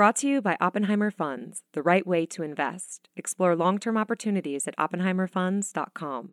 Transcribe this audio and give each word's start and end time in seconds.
Brought 0.00 0.16
to 0.16 0.26
you 0.26 0.40
by 0.40 0.56
Oppenheimer 0.62 1.10
Funds, 1.10 1.62
the 1.74 1.82
right 1.82 2.06
way 2.06 2.24
to 2.24 2.42
invest. 2.42 3.10
Explore 3.16 3.54
long 3.54 3.78
term 3.78 3.98
opportunities 3.98 4.66
at 4.66 4.74
oppenheimerfunds.com. 4.78 6.30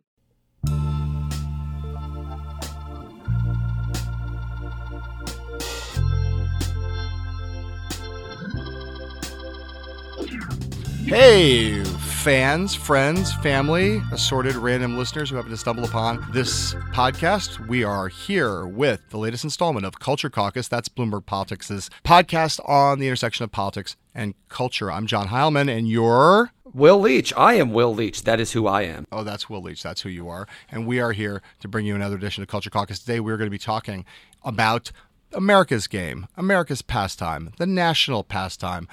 Hey, 11.04 11.82
fans, 12.28 12.74
friends, 12.74 13.32
family, 13.36 14.02
assorted 14.12 14.54
random 14.54 14.98
listeners 14.98 15.30
who 15.30 15.36
happen 15.36 15.50
to 15.50 15.56
stumble 15.56 15.82
upon 15.86 16.22
this 16.30 16.74
podcast. 16.92 17.66
We 17.68 17.82
are 17.84 18.08
here 18.08 18.66
with 18.66 19.00
the 19.08 19.16
latest 19.16 19.44
installment 19.44 19.86
of 19.86 19.98
Culture 19.98 20.28
Caucus. 20.28 20.68
That's 20.68 20.90
Bloomberg 20.90 21.24
Politics' 21.24 21.88
podcast 22.04 22.60
on 22.68 22.98
the 22.98 23.06
intersection 23.06 23.44
of 23.44 23.50
politics 23.50 23.96
and 24.14 24.34
culture. 24.50 24.92
I'm 24.92 25.06
John 25.06 25.28
Heilemann, 25.28 25.74
and 25.74 25.88
you're. 25.88 26.52
Will 26.74 27.00
Leitch. 27.00 27.32
I 27.34 27.54
am 27.54 27.72
Will 27.72 27.94
Leitch. 27.94 28.24
That 28.24 28.40
is 28.40 28.52
who 28.52 28.66
I 28.66 28.82
am. 28.82 29.06
Oh, 29.10 29.24
that's 29.24 29.48
Will 29.48 29.62
Leitch. 29.62 29.82
That's 29.82 30.02
who 30.02 30.10
you 30.10 30.28
are. 30.28 30.46
And 30.70 30.86
we 30.86 31.00
are 31.00 31.12
here 31.12 31.40
to 31.60 31.68
bring 31.68 31.86
you 31.86 31.94
another 31.94 32.16
edition 32.16 32.42
of 32.42 32.50
Culture 32.50 32.68
Caucus. 32.68 32.98
Today, 32.98 33.20
we're 33.20 33.38
going 33.38 33.46
to 33.46 33.50
be 33.50 33.56
talking 33.56 34.04
about 34.44 34.92
America's 35.32 35.86
game, 35.86 36.26
America's 36.36 36.82
pastime, 36.82 37.52
the 37.58 37.66
national 37.66 38.24
pastime, 38.24 38.86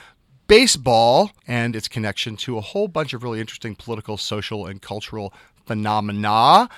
baseball 0.47 1.31
and 1.47 1.75
its 1.75 1.87
connection 1.87 2.35
to 2.37 2.57
a 2.57 2.61
whole 2.61 2.87
bunch 2.87 3.13
of 3.13 3.23
really 3.23 3.39
interesting 3.39 3.75
political, 3.75 4.17
social, 4.17 4.65
and 4.65 4.81
cultural 4.81 5.33
phenomena. 5.65 6.69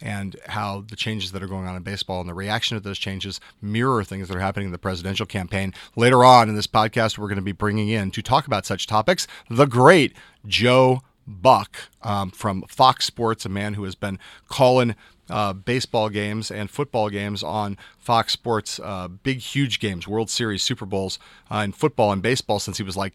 And 0.00 0.34
how 0.48 0.84
the 0.88 0.96
changes 0.96 1.30
that 1.30 1.44
are 1.44 1.46
going 1.46 1.68
on 1.68 1.76
in 1.76 1.82
baseball 1.84 2.18
and 2.18 2.28
the 2.28 2.34
reaction 2.34 2.76
to 2.76 2.82
those 2.82 2.98
changes 2.98 3.38
mirror 3.60 4.02
things 4.02 4.26
that 4.26 4.36
are 4.36 4.40
happening 4.40 4.66
in 4.66 4.72
the 4.72 4.78
presidential 4.78 5.26
campaign. 5.26 5.72
Later 5.94 6.24
on 6.24 6.48
in 6.48 6.56
this 6.56 6.66
podcast, 6.66 7.18
we're 7.18 7.28
going 7.28 7.36
to 7.36 7.42
be 7.42 7.52
bringing 7.52 7.88
in 7.88 8.10
to 8.10 8.20
talk 8.20 8.48
about 8.48 8.66
such 8.66 8.88
topics 8.88 9.28
the 9.48 9.66
great 9.66 10.12
Joe 10.44 11.02
Buck 11.26 11.76
um, 12.02 12.30
from 12.32 12.62
Fox 12.62 13.04
Sports, 13.04 13.46
a 13.46 13.48
man 13.48 13.74
who 13.74 13.84
has 13.84 13.94
been 13.94 14.18
calling 14.48 14.96
uh, 15.32 15.52
baseball 15.52 16.08
games 16.10 16.50
and 16.50 16.70
football 16.70 17.08
games 17.08 17.42
on 17.42 17.76
Fox 17.98 18.32
Sports, 18.32 18.78
uh, 18.82 19.08
big, 19.08 19.38
huge 19.38 19.80
games, 19.80 20.06
World 20.06 20.30
Series, 20.30 20.62
Super 20.62 20.86
Bowls 20.86 21.18
uh, 21.50 21.58
in 21.58 21.72
football 21.72 22.12
and 22.12 22.22
baseball 22.22 22.58
since 22.58 22.76
he 22.76 22.82
was 22.82 22.96
like 22.96 23.14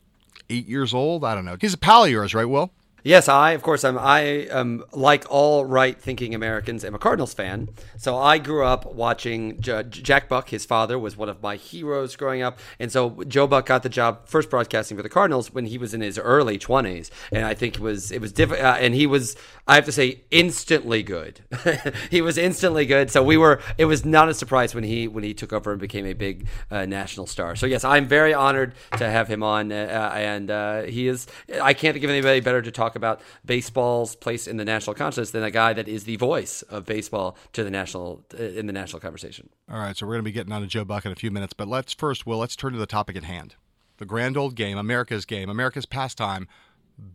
eight 0.50 0.68
years 0.68 0.94
old. 0.94 1.24
I 1.24 1.36
don't 1.36 1.46
know. 1.46 1.58
He's 1.60 1.74
a 1.74 1.78
pal 1.78 2.06
of 2.06 2.10
yours, 2.10 2.34
right, 2.34 2.46
Will? 2.46 2.72
Yes, 3.04 3.30
I 3.30 3.52
of 3.52 3.62
course 3.62 3.84
I'm. 3.86 3.98
I 3.98 4.20
am 4.22 4.84
like 4.92 5.26
all 5.30 5.64
right-thinking 5.64 6.36
Americans. 6.36 6.84
I'm 6.84 6.96
a 6.96 7.00
Cardinals 7.00 7.34
fan, 7.34 7.70
so 7.96 8.18
I 8.18 8.38
grew 8.38 8.66
up 8.66 8.86
watching 8.86 9.62
J- 9.62 9.84
Jack 9.88 10.28
Buck. 10.28 10.50
His 10.50 10.66
father 10.66 11.00
was 11.00 11.16
one 11.16 11.30
of 11.30 11.42
my 11.42 11.56
heroes 11.56 12.16
growing 12.16 12.42
up, 12.42 12.60
and 12.80 12.92
so 12.92 13.24
Joe 13.26 13.48
Buck 13.48 13.68
got 13.68 13.84
the 13.84 13.90
job 13.90 14.28
first 14.28 14.50
broadcasting 14.50 14.98
for 14.98 15.04
the 15.04 15.10
Cardinals 15.10 15.54
when 15.54 15.68
he 15.68 15.78
was 15.78 15.94
in 15.94 16.02
his 16.02 16.18
early 16.18 16.58
20s, 16.58 17.10
and 17.32 17.46
I 17.46 17.54
think 17.54 17.76
it 17.76 17.82
was 17.82 18.12
it 18.12 18.20
was 18.20 18.34
different. 18.34 18.64
Uh, 18.64 18.76
and 18.80 18.94
he 18.94 19.06
was, 19.08 19.38
I 19.68 19.76
have 19.76 19.86
to 19.86 19.92
say, 19.94 20.24
instantly 20.32 21.02
good. 21.02 21.40
he 22.10 22.22
was 22.22 22.38
instantly 22.38 22.86
good. 22.86 23.10
So 23.10 23.24
we 23.24 23.38
were. 23.38 23.62
It 23.78 23.86
was 23.86 24.04
not 24.06 24.28
a 24.28 24.34
surprise 24.34 24.76
when 24.76 24.84
he 24.84 25.08
when 25.08 25.24
he 25.24 25.34
took 25.34 25.54
over 25.54 25.72
and 25.72 25.80
became 25.80 26.06
a 26.08 26.14
big 26.14 26.48
uh, 26.72 26.86
national 26.86 27.28
star. 27.28 27.56
So 27.56 27.68
yes, 27.68 27.86
I'm 27.86 28.06
very 28.08 28.34
honored 28.34 28.74
to 28.98 29.10
have 29.10 29.30
him 29.30 29.44
on, 29.44 29.72
uh, 29.72 29.76
and 30.14 30.52
uh, 30.52 30.82
he 30.82 31.08
is. 31.08 31.28
I 31.62 31.74
can't 31.74 31.94
think 31.94 32.04
of 32.04 32.10
anybody 32.10 32.42
better 32.42 32.62
to 32.62 32.72
talk 32.72 32.97
about 32.98 33.22
baseball's 33.46 34.16
place 34.16 34.48
in 34.48 34.58
the 34.58 34.66
national 34.66 34.94
consciousness 34.94 35.32
than 35.32 35.44
a 35.44 35.52
guy 35.52 35.72
that 35.72 35.88
is 35.88 36.04
the 36.04 36.18
voice 36.18 36.64
of 36.64 36.86
baseball 36.86 37.38
to 37.54 37.64
the 37.64 37.72
national 37.72 38.26
in 38.38 38.68
the 38.68 38.74
national 38.74 39.00
conversation. 39.00 39.50
All 39.72 39.80
right, 39.80 39.96
so 39.96 40.06
we're 40.06 40.16
going 40.16 40.26
to 40.26 40.30
be 40.30 40.34
getting 40.34 40.52
on 40.52 40.62
to 40.62 40.68
Joe 40.68 40.84
Buck 40.84 41.06
in 41.06 41.12
a 41.12 41.16
few 41.16 41.32
minutes, 41.32 41.54
but 41.54 41.70
let's 41.70 41.94
first, 41.94 42.26
Will, 42.26 42.40
let's 42.40 42.56
turn 42.56 42.74
to 42.74 42.80
the 42.80 42.86
topic 42.86 43.16
at 43.16 43.24
hand. 43.24 43.56
The 43.98 44.06
grand 44.06 44.38
old 44.38 44.56
game, 44.56 44.78
America's 44.78 45.26
game, 45.26 45.50
America's 45.50 45.86
pastime, 45.86 46.48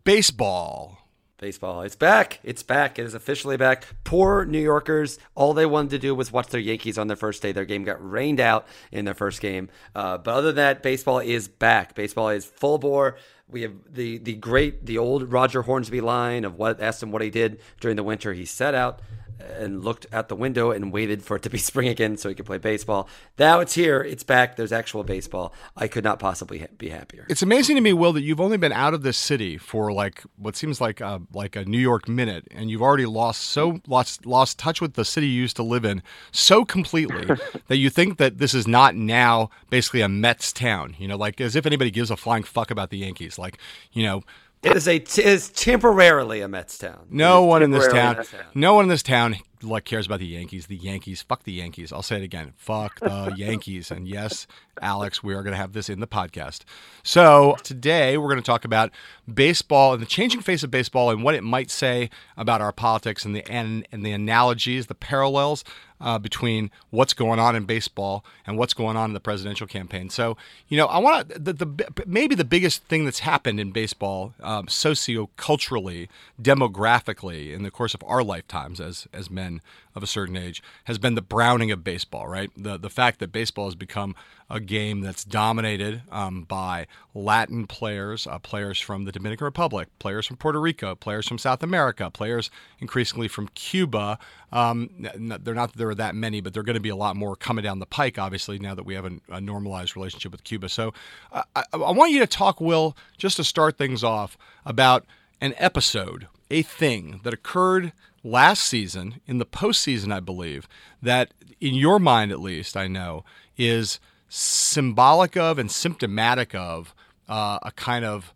baseball. 0.03 0.97
Baseball. 1.37 1.81
It's 1.81 1.95
back. 1.95 2.39
It's 2.43 2.63
back. 2.63 2.97
It 2.97 3.05
is 3.05 3.13
officially 3.13 3.57
back. 3.57 3.85
Poor 4.05 4.45
New 4.45 4.61
Yorkers. 4.61 5.19
All 5.35 5.53
they 5.53 5.65
wanted 5.65 5.89
to 5.89 5.99
do 5.99 6.15
was 6.15 6.31
watch 6.31 6.47
their 6.47 6.61
Yankees 6.61 6.97
on 6.97 7.07
their 7.07 7.17
first 7.17 7.41
day. 7.41 7.51
Their 7.51 7.65
game 7.65 7.83
got 7.83 7.97
rained 7.99 8.39
out 8.39 8.65
in 8.93 9.03
their 9.03 9.13
first 9.13 9.41
game. 9.41 9.69
Uh, 9.93 10.17
but 10.17 10.35
other 10.35 10.47
than 10.53 10.55
that, 10.55 10.83
baseball 10.83 11.19
is 11.19 11.49
back. 11.49 11.95
Baseball 11.95 12.29
is 12.29 12.45
full 12.45 12.77
bore. 12.77 13.17
We 13.49 13.61
have 13.61 13.73
the 13.89 14.17
the 14.17 14.35
great 14.35 14.85
the 14.85 14.97
old 14.97 15.31
Roger 15.31 15.61
Hornsby 15.63 16.01
line 16.01 16.45
of 16.45 16.55
what 16.55 16.81
asked 16.81 17.03
him 17.03 17.11
what 17.11 17.21
he 17.21 17.29
did 17.29 17.59
during 17.79 17.97
the 17.97 18.03
winter. 18.03 18.33
He 18.33 18.45
set 18.45 18.73
out 18.73 19.01
and 19.39 19.83
looked 19.83 20.05
out 20.11 20.29
the 20.29 20.35
window 20.35 20.71
and 20.71 20.91
waited 20.91 21.23
for 21.23 21.35
it 21.35 21.43
to 21.43 21.49
be 21.49 21.57
spring 21.69 21.87
again 21.87 22.17
so 22.17 22.29
he 22.29 22.35
could 22.35 22.45
play 22.45 22.57
baseball. 22.57 23.07
Now 23.37 23.59
it's 23.59 23.73
here, 23.73 24.01
it's 24.01 24.23
back. 24.23 24.55
There's 24.55 24.71
actual 24.71 25.03
baseball. 25.03 25.53
I 25.75 25.87
could 25.87 26.03
not 26.03 26.19
possibly 26.19 26.59
ha- 26.59 26.67
be 26.77 26.89
happier. 26.89 27.25
It's 27.29 27.41
amazing 27.41 27.75
to 27.75 27.81
me, 27.81 27.93
Will, 27.93 28.13
that 28.13 28.21
you've 28.21 28.41
only 28.41 28.57
been 28.57 28.71
out 28.71 28.93
of 28.93 29.03
this 29.03 29.17
city 29.17 29.57
for 29.57 29.91
like 29.91 30.23
what 30.37 30.55
seems 30.55 30.79
like 30.79 31.01
a, 31.01 31.21
like 31.33 31.55
a 31.55 31.65
New 31.65 31.79
York 31.79 32.07
minute, 32.07 32.47
and 32.51 32.69
you've 32.69 32.81
already 32.81 33.05
lost 33.05 33.41
so 33.43 33.79
lost 33.87 34.25
lost 34.25 34.59
touch 34.59 34.81
with 34.81 34.93
the 34.93 35.05
city 35.05 35.27
you 35.27 35.41
used 35.41 35.55
to 35.55 35.63
live 35.63 35.85
in 35.85 36.01
so 36.31 36.65
completely 36.65 37.25
that 37.67 37.77
you 37.77 37.89
think 37.89 38.17
that 38.17 38.37
this 38.37 38.53
is 38.53 38.67
not 38.67 38.95
now 38.95 39.49
basically 39.69 40.01
a 40.01 40.09
Mets 40.09 40.51
town. 40.51 40.95
You 40.97 41.07
know, 41.07 41.17
like 41.17 41.39
as 41.41 41.55
if 41.55 41.65
anybody 41.65 41.91
gives 41.91 42.11
a 42.11 42.17
flying 42.17 42.43
fuck 42.43 42.71
about 42.71 42.89
the 42.89 42.97
Yankees. 42.97 43.37
Like 43.37 43.57
you 43.91 44.03
know 44.03 44.23
it 44.63 44.75
is 44.75 44.87
a 44.87 44.99
t- 44.99 45.23
is 45.23 45.49
temporarily 45.49 46.41
a 46.41 46.47
Mets 46.47 46.77
town. 46.77 47.07
No 47.09 47.43
one 47.43 47.63
in 47.63 47.71
this 47.71 47.87
town, 47.87 48.15
town, 48.15 48.25
No 48.53 48.75
one 48.75 48.85
in 48.85 48.89
this 48.89 49.03
town 49.03 49.35
like 49.61 49.85
cares 49.85 50.05
about 50.05 50.19
the 50.19 50.27
Yankees. 50.27 50.67
The 50.67 50.75
Yankees, 50.75 51.21
fuck 51.21 51.43
the 51.43 51.53
Yankees. 51.53 51.91
I'll 51.93 52.01
say 52.03 52.17
it 52.17 52.23
again. 52.23 52.53
Fuck 52.57 52.99
the 52.99 53.33
Yankees. 53.37 53.91
And 53.91 54.07
yes, 54.07 54.47
Alex, 54.81 55.23
we 55.23 55.33
are 55.33 55.43
going 55.43 55.53
to 55.53 55.57
have 55.57 55.73
this 55.73 55.89
in 55.89 55.99
the 55.99 56.07
podcast. 56.07 56.61
So 57.03 57.55
today 57.63 58.17
we're 58.17 58.29
going 58.29 58.41
to 58.41 58.45
talk 58.45 58.65
about 58.65 58.91
baseball 59.31 59.93
and 59.93 60.01
the 60.01 60.07
changing 60.07 60.41
face 60.41 60.63
of 60.63 60.71
baseball 60.71 61.09
and 61.09 61.23
what 61.23 61.35
it 61.35 61.43
might 61.43 61.69
say 61.69 62.09
about 62.37 62.61
our 62.61 62.71
politics 62.71 63.25
and 63.25 63.35
the 63.35 63.49
and, 63.49 63.87
and 63.91 64.05
the 64.05 64.11
analogies, 64.11 64.87
the 64.87 64.95
parallels 64.95 65.63
uh, 66.01 66.19
between 66.19 66.69
what's 66.89 67.13
going 67.13 67.39
on 67.39 67.55
in 67.55 67.63
baseball 67.63 68.25
and 68.45 68.57
what's 68.57 68.73
going 68.73 68.97
on 68.97 69.09
in 69.09 69.13
the 69.13 69.19
presidential 69.19 69.65
campaign. 69.65 70.09
So, 70.09 70.37
you 70.67 70.77
know, 70.77 70.87
I 70.87 70.97
want 70.97 71.29
to 71.29 71.39
the, 71.39 71.53
the 71.53 72.03
maybe 72.05 72.35
the 72.35 72.43
biggest 72.43 72.83
thing 72.83 73.05
that's 73.05 73.19
happened 73.19 73.59
in 73.59 73.71
baseball, 73.71 74.33
um, 74.41 74.67
socio-culturally, 74.67 76.09
demographically, 76.41 77.53
in 77.53 77.63
the 77.63 77.71
course 77.71 77.93
of 77.93 78.03
our 78.05 78.23
lifetimes 78.23 78.81
as 78.81 79.07
as 79.13 79.29
men 79.29 79.61
of 79.95 80.03
a 80.03 80.07
certain 80.07 80.35
age 80.35 80.61
has 80.85 80.97
been 80.97 81.15
the 81.15 81.21
browning 81.21 81.71
of 81.71 81.83
baseball, 81.83 82.27
right? 82.27 82.51
The 82.57 82.77
the 82.77 82.89
fact 82.89 83.19
that 83.19 83.31
baseball 83.31 83.65
has 83.65 83.75
become 83.75 84.15
a 84.49 84.59
game 84.59 85.01
that's 85.01 85.23
dominated 85.23 86.03
um, 86.11 86.43
by 86.43 86.85
Latin 87.13 87.65
players, 87.65 88.27
uh, 88.27 88.37
players 88.39 88.79
from 88.79 89.05
the 89.05 89.11
Dominican 89.11 89.45
Republic, 89.45 89.87
players 89.99 90.27
from 90.27 90.37
Puerto 90.37 90.59
Rico, 90.59 90.95
players 90.95 91.27
from 91.27 91.37
South 91.37 91.63
America, 91.63 92.09
players 92.11 92.51
increasingly 92.79 93.27
from 93.27 93.47
Cuba. 93.49 94.19
Um, 94.51 94.89
they're 95.15 95.55
not 95.55 95.73
there 95.75 95.89
are 95.89 95.95
that 95.95 96.15
many, 96.15 96.41
but 96.41 96.53
they're 96.53 96.63
going 96.63 96.75
to 96.75 96.79
be 96.79 96.89
a 96.89 96.95
lot 96.95 97.15
more 97.15 97.35
coming 97.35 97.63
down 97.63 97.79
the 97.79 97.85
pike, 97.85 98.19
obviously, 98.19 98.59
now 98.59 98.75
that 98.75 98.83
we 98.83 98.93
have 98.93 99.05
a, 99.05 99.11
a 99.29 99.41
normalized 99.41 99.95
relationship 99.95 100.31
with 100.31 100.43
Cuba. 100.43 100.69
So 100.69 100.93
I, 101.31 101.43
I 101.73 101.91
want 101.91 102.11
you 102.11 102.19
to 102.19 102.27
talk, 102.27 102.61
Will, 102.61 102.95
just 103.17 103.37
to 103.37 103.43
start 103.43 103.77
things 103.77 104.03
off, 104.03 104.37
about 104.65 105.05
an 105.41 105.53
episode, 105.57 106.27
a 106.51 106.61
thing 106.61 107.19
that 107.23 107.33
occurred 107.33 107.91
last 108.23 108.63
season 108.63 109.21
in 109.27 109.37
the 109.37 109.45
postseason, 109.45 110.13
I 110.13 110.19
believe, 110.19 110.67
that 111.01 111.33
in 111.59 111.75
your 111.75 111.99
mind 111.99 112.31
at 112.31 112.39
least, 112.39 112.77
I 112.77 112.87
know, 112.87 113.23
is 113.57 113.99
symbolic 114.29 115.37
of 115.37 115.59
and 115.59 115.69
symptomatic 115.69 116.55
of 116.55 116.95
uh, 117.27 117.59
a 117.61 117.71
kind 117.71 118.05
of 118.05 118.33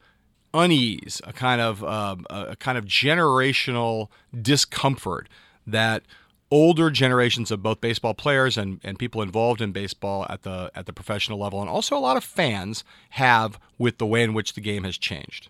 unease, 0.53 1.21
a 1.25 1.33
kind 1.33 1.61
of 1.61 1.83
uh, 1.83 2.15
a 2.29 2.55
kind 2.55 2.77
of 2.77 2.85
generational 2.85 4.09
discomfort 4.39 5.27
that 5.65 6.03
older 6.49 6.89
generations 6.89 7.51
of 7.51 7.61
both 7.61 7.81
baseball 7.81 8.13
players 8.13 8.57
and, 8.57 8.79
and 8.83 8.97
people 8.97 9.21
involved 9.21 9.61
in 9.61 9.71
baseball 9.71 10.25
at 10.29 10.43
the 10.43 10.71
at 10.75 10.85
the 10.85 10.93
professional 10.93 11.39
level 11.39 11.59
and 11.59 11.69
also 11.69 11.97
a 11.97 11.99
lot 11.99 12.15
of 12.15 12.23
fans 12.23 12.83
have 13.11 13.59
with 13.77 13.97
the 13.97 14.05
way 14.05 14.23
in 14.23 14.33
which 14.33 14.53
the 14.53 14.61
game 14.61 14.83
has 14.83 14.97
changed. 14.97 15.49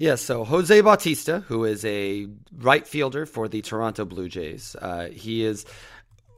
Yes, 0.00 0.22
so 0.22 0.44
Jose 0.44 0.80
Bautista, 0.80 1.40
who 1.40 1.66
is 1.66 1.84
a 1.84 2.26
right 2.56 2.86
fielder 2.86 3.26
for 3.26 3.48
the 3.48 3.60
Toronto 3.60 4.06
Blue 4.06 4.30
Jays, 4.30 4.74
uh, 4.80 5.08
he 5.10 5.44
is 5.44 5.66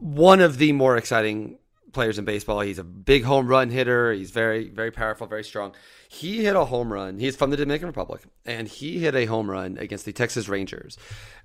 one 0.00 0.40
of 0.40 0.58
the 0.58 0.72
more 0.72 0.96
exciting 0.96 1.60
players 1.92 2.18
in 2.18 2.24
baseball. 2.24 2.62
He's 2.62 2.80
a 2.80 2.84
big 2.84 3.22
home 3.22 3.46
run 3.46 3.70
hitter. 3.70 4.12
He's 4.12 4.32
very, 4.32 4.68
very 4.68 4.90
powerful, 4.90 5.28
very 5.28 5.44
strong. 5.44 5.76
He 6.14 6.44
hit 6.44 6.54
a 6.54 6.66
home 6.66 6.92
run. 6.92 7.18
He's 7.18 7.36
from 7.36 7.48
the 7.48 7.56
Dominican 7.56 7.86
Republic, 7.88 8.20
and 8.44 8.68
he 8.68 8.98
hit 8.98 9.14
a 9.14 9.24
home 9.24 9.50
run 9.50 9.78
against 9.78 10.04
the 10.04 10.12
Texas 10.12 10.46
Rangers 10.46 10.98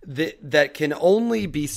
that, 0.06 0.38
that 0.52 0.74
can 0.74 0.94
only 1.00 1.46
be 1.46 1.70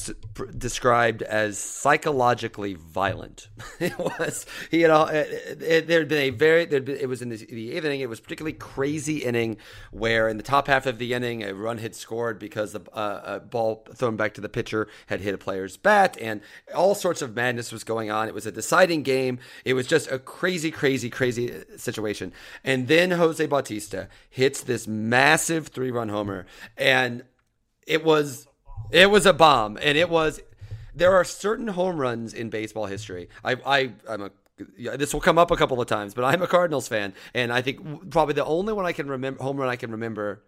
described 0.59 1.23
as 1.23 1.57
psychologically 1.57 2.75
violent. 2.75 3.49
it 3.81 3.97
was 3.97 4.45
all, 4.73 5.07
it, 5.07 5.87
there 5.87 6.01
had 6.01 6.09
been 6.09 6.19
a 6.19 6.31
very 6.31 6.67
been, 6.67 6.89
it 6.89 7.09
was 7.09 7.23
in 7.23 7.29
the, 7.29 7.37
the 7.37 7.73
eighth 7.73 7.85
inning. 7.85 8.01
It 8.01 8.09
was 8.09 8.19
particularly 8.19 8.55
crazy 8.55 9.19
inning 9.19 9.57
where 9.93 10.29
in 10.29 10.37
the 10.37 10.43
top 10.43 10.67
half 10.67 10.87
of 10.87 10.99
the 10.99 11.15
inning 11.15 11.45
a 11.45 11.55
run 11.55 11.79
had 11.79 11.95
scored 11.95 12.41
because 12.41 12.73
the 12.73 12.81
uh, 12.93 13.39
ball 13.39 13.87
thrown 13.95 14.17
back 14.17 14.35
to 14.35 14.41
the 14.41 14.49
pitcher 14.49 14.89
had 15.07 15.21
hit 15.21 15.33
a 15.33 15.39
player's 15.39 15.77
bat, 15.77 16.17
and 16.21 16.41
all 16.75 16.97
sorts 16.97 17.23
of 17.23 17.37
madness 17.37 17.71
was 17.71 17.85
going 17.85 18.11
on. 18.11 18.27
It 18.27 18.35
was 18.35 18.47
a 18.47 18.53
deciding 18.53 19.05
game. 19.05 19.39
It 19.65 19.75
was 19.75 19.87
just 19.87 20.11
a 20.11 20.19
crazy, 20.19 20.73
crazy, 20.73 21.09
crazy 21.09 21.63
situation. 21.77 22.33
And 22.65 22.80
then 22.89 23.13
Jose 23.13 23.45
Bautista 23.47 24.09
hits 24.29 24.63
this 24.63 24.87
massive 24.87 25.69
three 25.69 25.91
run 25.91 26.09
homer, 26.09 26.47
and 26.77 27.25
it 27.87 28.05
was 28.05 28.47
it 28.91 29.11
was 29.11 29.27
a 29.27 29.33
bomb, 29.33 29.79
and 29.83 29.97
it 29.97 30.09
was. 30.09 30.41
There 30.93 31.15
are 31.15 31.25
certain 31.25 31.69
home 31.69 31.99
runs 31.99 32.35
in 32.35 32.51
baseball 32.51 32.87
history. 32.87 33.29
I, 33.45 33.53
I 33.65 33.93
I'm 34.09 34.23
a 34.23 34.31
this 34.77 35.13
will 35.13 35.21
come 35.21 35.39
up 35.39 35.51
a 35.51 35.57
couple 35.57 35.81
of 35.81 35.89
times, 35.89 36.15
but 36.15 36.25
I'm 36.25 36.43
a 36.43 36.47
Cardinals 36.47 36.89
fan, 36.89 37.15
and 37.35 37.53
I 37.53 37.63
think 37.63 38.11
probably 38.11 38.35
the 38.35 38.45
only 38.45 38.73
one 38.73 38.87
I 38.87 38.93
can 38.93 39.09
remember 39.09 39.43
home 39.43 39.57
run 39.57 39.69
I 39.69 39.77
can 39.77 39.91
remember, 39.91 40.43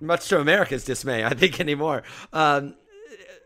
much 0.00 0.28
to 0.28 0.40
America's 0.40 0.84
dismay, 0.84 1.24
I 1.24 1.34
think 1.34 1.60
anymore, 1.60 2.02
um, 2.32 2.74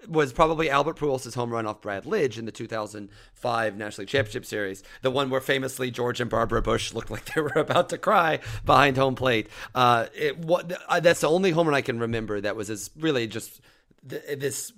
was 0.08 0.32
probably 0.32 0.70
Albert 0.70 0.96
Pujols' 0.96 1.34
home 1.34 1.50
run 1.50 1.66
off 1.66 1.80
Brad 1.80 2.04
Lidge 2.04 2.38
in 2.38 2.46
the 2.46 2.52
2005 2.52 3.76
National 3.76 4.02
League 4.02 4.08
Championship 4.08 4.44
Series, 4.46 4.82
the 5.02 5.10
one 5.10 5.30
where 5.30 5.40
famously 5.40 5.90
George 5.90 6.20
and 6.20 6.30
Barbara 6.30 6.62
Bush 6.62 6.94
looked 6.94 7.10
like 7.10 7.34
they 7.34 7.40
were 7.42 7.52
about 7.56 7.88
to 7.90 7.98
cry 7.98 8.40
behind 8.64 8.96
home 8.96 9.14
plate. 9.14 9.48
Uh, 9.74 10.06
it, 10.14 10.38
what, 10.38 10.72
uh, 10.88 11.00
that's 11.00 11.20
the 11.20 11.28
only 11.28 11.50
home 11.50 11.68
run 11.68 11.74
I 11.74 11.82
can 11.82 11.98
remember 11.98 12.40
that 12.40 12.56
was 12.56 12.70
as 12.70 12.90
really 12.96 13.26
just 13.26 13.60
this 14.02 14.72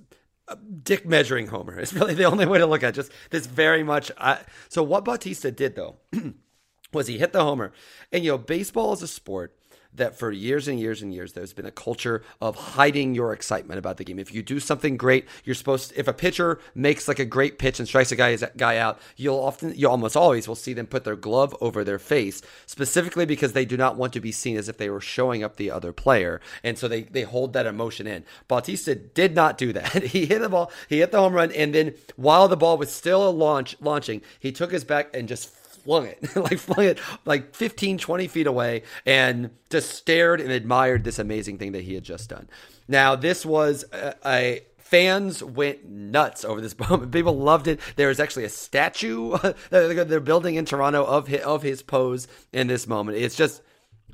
dick 0.82 1.06
measuring 1.06 1.46
homer. 1.46 1.78
It's 1.80 1.92
really 1.92 2.14
the 2.14 2.24
only 2.24 2.46
way 2.46 2.58
to 2.58 2.66
look 2.66 2.82
at 2.82 2.90
it. 2.90 2.94
just 2.94 3.12
this 3.30 3.46
very 3.46 3.82
much. 3.82 4.10
I, 4.18 4.40
so 4.68 4.82
what 4.82 5.04
Bautista 5.04 5.50
did 5.50 5.76
though 5.76 5.96
was 6.92 7.06
he 7.06 7.18
hit 7.18 7.32
the 7.32 7.44
homer, 7.44 7.72
and 8.10 8.24
you 8.24 8.32
know 8.32 8.38
baseball 8.38 8.92
is 8.92 9.02
a 9.02 9.08
sport 9.08 9.56
that 9.94 10.18
for 10.18 10.30
years 10.30 10.68
and 10.68 10.80
years 10.80 11.02
and 11.02 11.12
years 11.12 11.32
there's 11.32 11.52
been 11.52 11.66
a 11.66 11.70
culture 11.70 12.22
of 12.40 12.56
hiding 12.56 13.14
your 13.14 13.32
excitement 13.32 13.78
about 13.78 13.96
the 13.96 14.04
game. 14.04 14.18
If 14.18 14.34
you 14.34 14.42
do 14.42 14.58
something 14.60 14.96
great, 14.96 15.26
you're 15.44 15.54
supposed 15.54 15.90
to, 15.90 15.98
if 15.98 16.08
a 16.08 16.12
pitcher 16.12 16.58
makes 16.74 17.08
like 17.08 17.18
a 17.18 17.24
great 17.24 17.58
pitch 17.58 17.78
and 17.78 17.86
strikes 17.86 18.12
a 18.12 18.16
guy 18.16 18.36
guy 18.56 18.78
out, 18.78 18.98
you'll 19.16 19.38
often 19.38 19.74
you 19.76 19.88
almost 19.88 20.16
always 20.16 20.48
will 20.48 20.54
see 20.54 20.72
them 20.72 20.86
put 20.86 21.04
their 21.04 21.16
glove 21.16 21.54
over 21.60 21.84
their 21.84 21.98
face 21.98 22.42
specifically 22.66 23.26
because 23.26 23.52
they 23.52 23.64
do 23.64 23.76
not 23.76 23.96
want 23.96 24.12
to 24.14 24.20
be 24.20 24.32
seen 24.32 24.56
as 24.56 24.68
if 24.68 24.78
they 24.78 24.90
were 24.90 25.00
showing 25.00 25.42
up 25.42 25.56
the 25.56 25.70
other 25.70 25.92
player. 25.92 26.40
And 26.62 26.78
so 26.78 26.88
they 26.88 27.02
they 27.02 27.22
hold 27.22 27.52
that 27.52 27.66
emotion 27.66 28.06
in. 28.06 28.24
Bautista 28.48 28.94
did 28.94 29.34
not 29.34 29.58
do 29.58 29.72
that. 29.72 30.02
he 30.02 30.26
hit 30.26 30.40
the 30.40 30.48
ball, 30.48 30.70
he 30.88 30.98
hit 30.98 31.10
the 31.10 31.18
home 31.18 31.34
run 31.34 31.52
and 31.52 31.74
then 31.74 31.94
while 32.16 32.48
the 32.48 32.56
ball 32.56 32.78
was 32.78 32.90
still 32.90 33.28
a 33.28 33.30
launch 33.30 33.76
launching, 33.80 34.22
he 34.38 34.52
took 34.52 34.72
his 34.72 34.84
back 34.84 35.14
and 35.14 35.28
just 35.28 35.54
flung 35.82 36.06
it, 36.06 36.36
like 36.36 36.58
flung 36.58 36.86
it 36.86 36.98
like 37.24 37.54
15, 37.54 37.98
20 37.98 38.28
feet 38.28 38.46
away 38.46 38.82
and 39.06 39.50
just 39.70 39.90
stared 39.90 40.40
and 40.40 40.50
admired 40.50 41.04
this 41.04 41.18
amazing 41.18 41.58
thing 41.58 41.72
that 41.72 41.82
he 41.82 41.94
had 41.94 42.04
just 42.04 42.30
done. 42.30 42.48
Now, 42.88 43.16
this 43.16 43.46
was 43.46 43.84
a, 43.92 44.14
a 44.24 44.60
fans 44.76 45.42
went 45.42 45.88
nuts 45.88 46.44
over 46.44 46.60
this 46.60 46.78
moment. 46.90 47.10
People 47.12 47.38
loved 47.38 47.66
it. 47.66 47.80
There 47.96 48.10
is 48.10 48.20
actually 48.20 48.44
a 48.44 48.50
statue 48.50 49.36
they're 49.70 50.20
building 50.20 50.56
in 50.56 50.66
Toronto 50.66 51.04
of 51.04 51.28
his, 51.28 51.40
of 51.40 51.62
his 51.62 51.82
pose 51.82 52.28
in 52.52 52.66
this 52.66 52.86
moment. 52.86 53.18
It's 53.18 53.34
just 53.34 53.62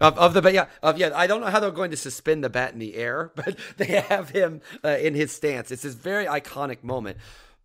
of, 0.01 0.17
of 0.17 0.35
the 0.35 0.53
yeah 0.53 0.67
of 0.81 0.97
yeah 0.97 1.11
I 1.13 1.27
don't 1.27 1.41
know 1.41 1.49
how 1.49 1.59
they're 1.59 1.73
going 1.73 1.91
to 1.91 1.97
suspend 1.97 2.45
the 2.45 2.49
bat 2.49 2.73
in 2.73 2.79
the 2.79 2.95
air, 2.95 3.33
but 3.35 3.57
they 3.77 4.01
have 4.01 4.31
him 4.31 4.61
uh, 4.85 4.91
in 4.91 5.15
his 5.15 5.33
stance. 5.33 5.73
It's 5.73 5.83
this 5.83 5.95
very 5.95 6.27
iconic 6.27 6.85
moment 6.85 7.19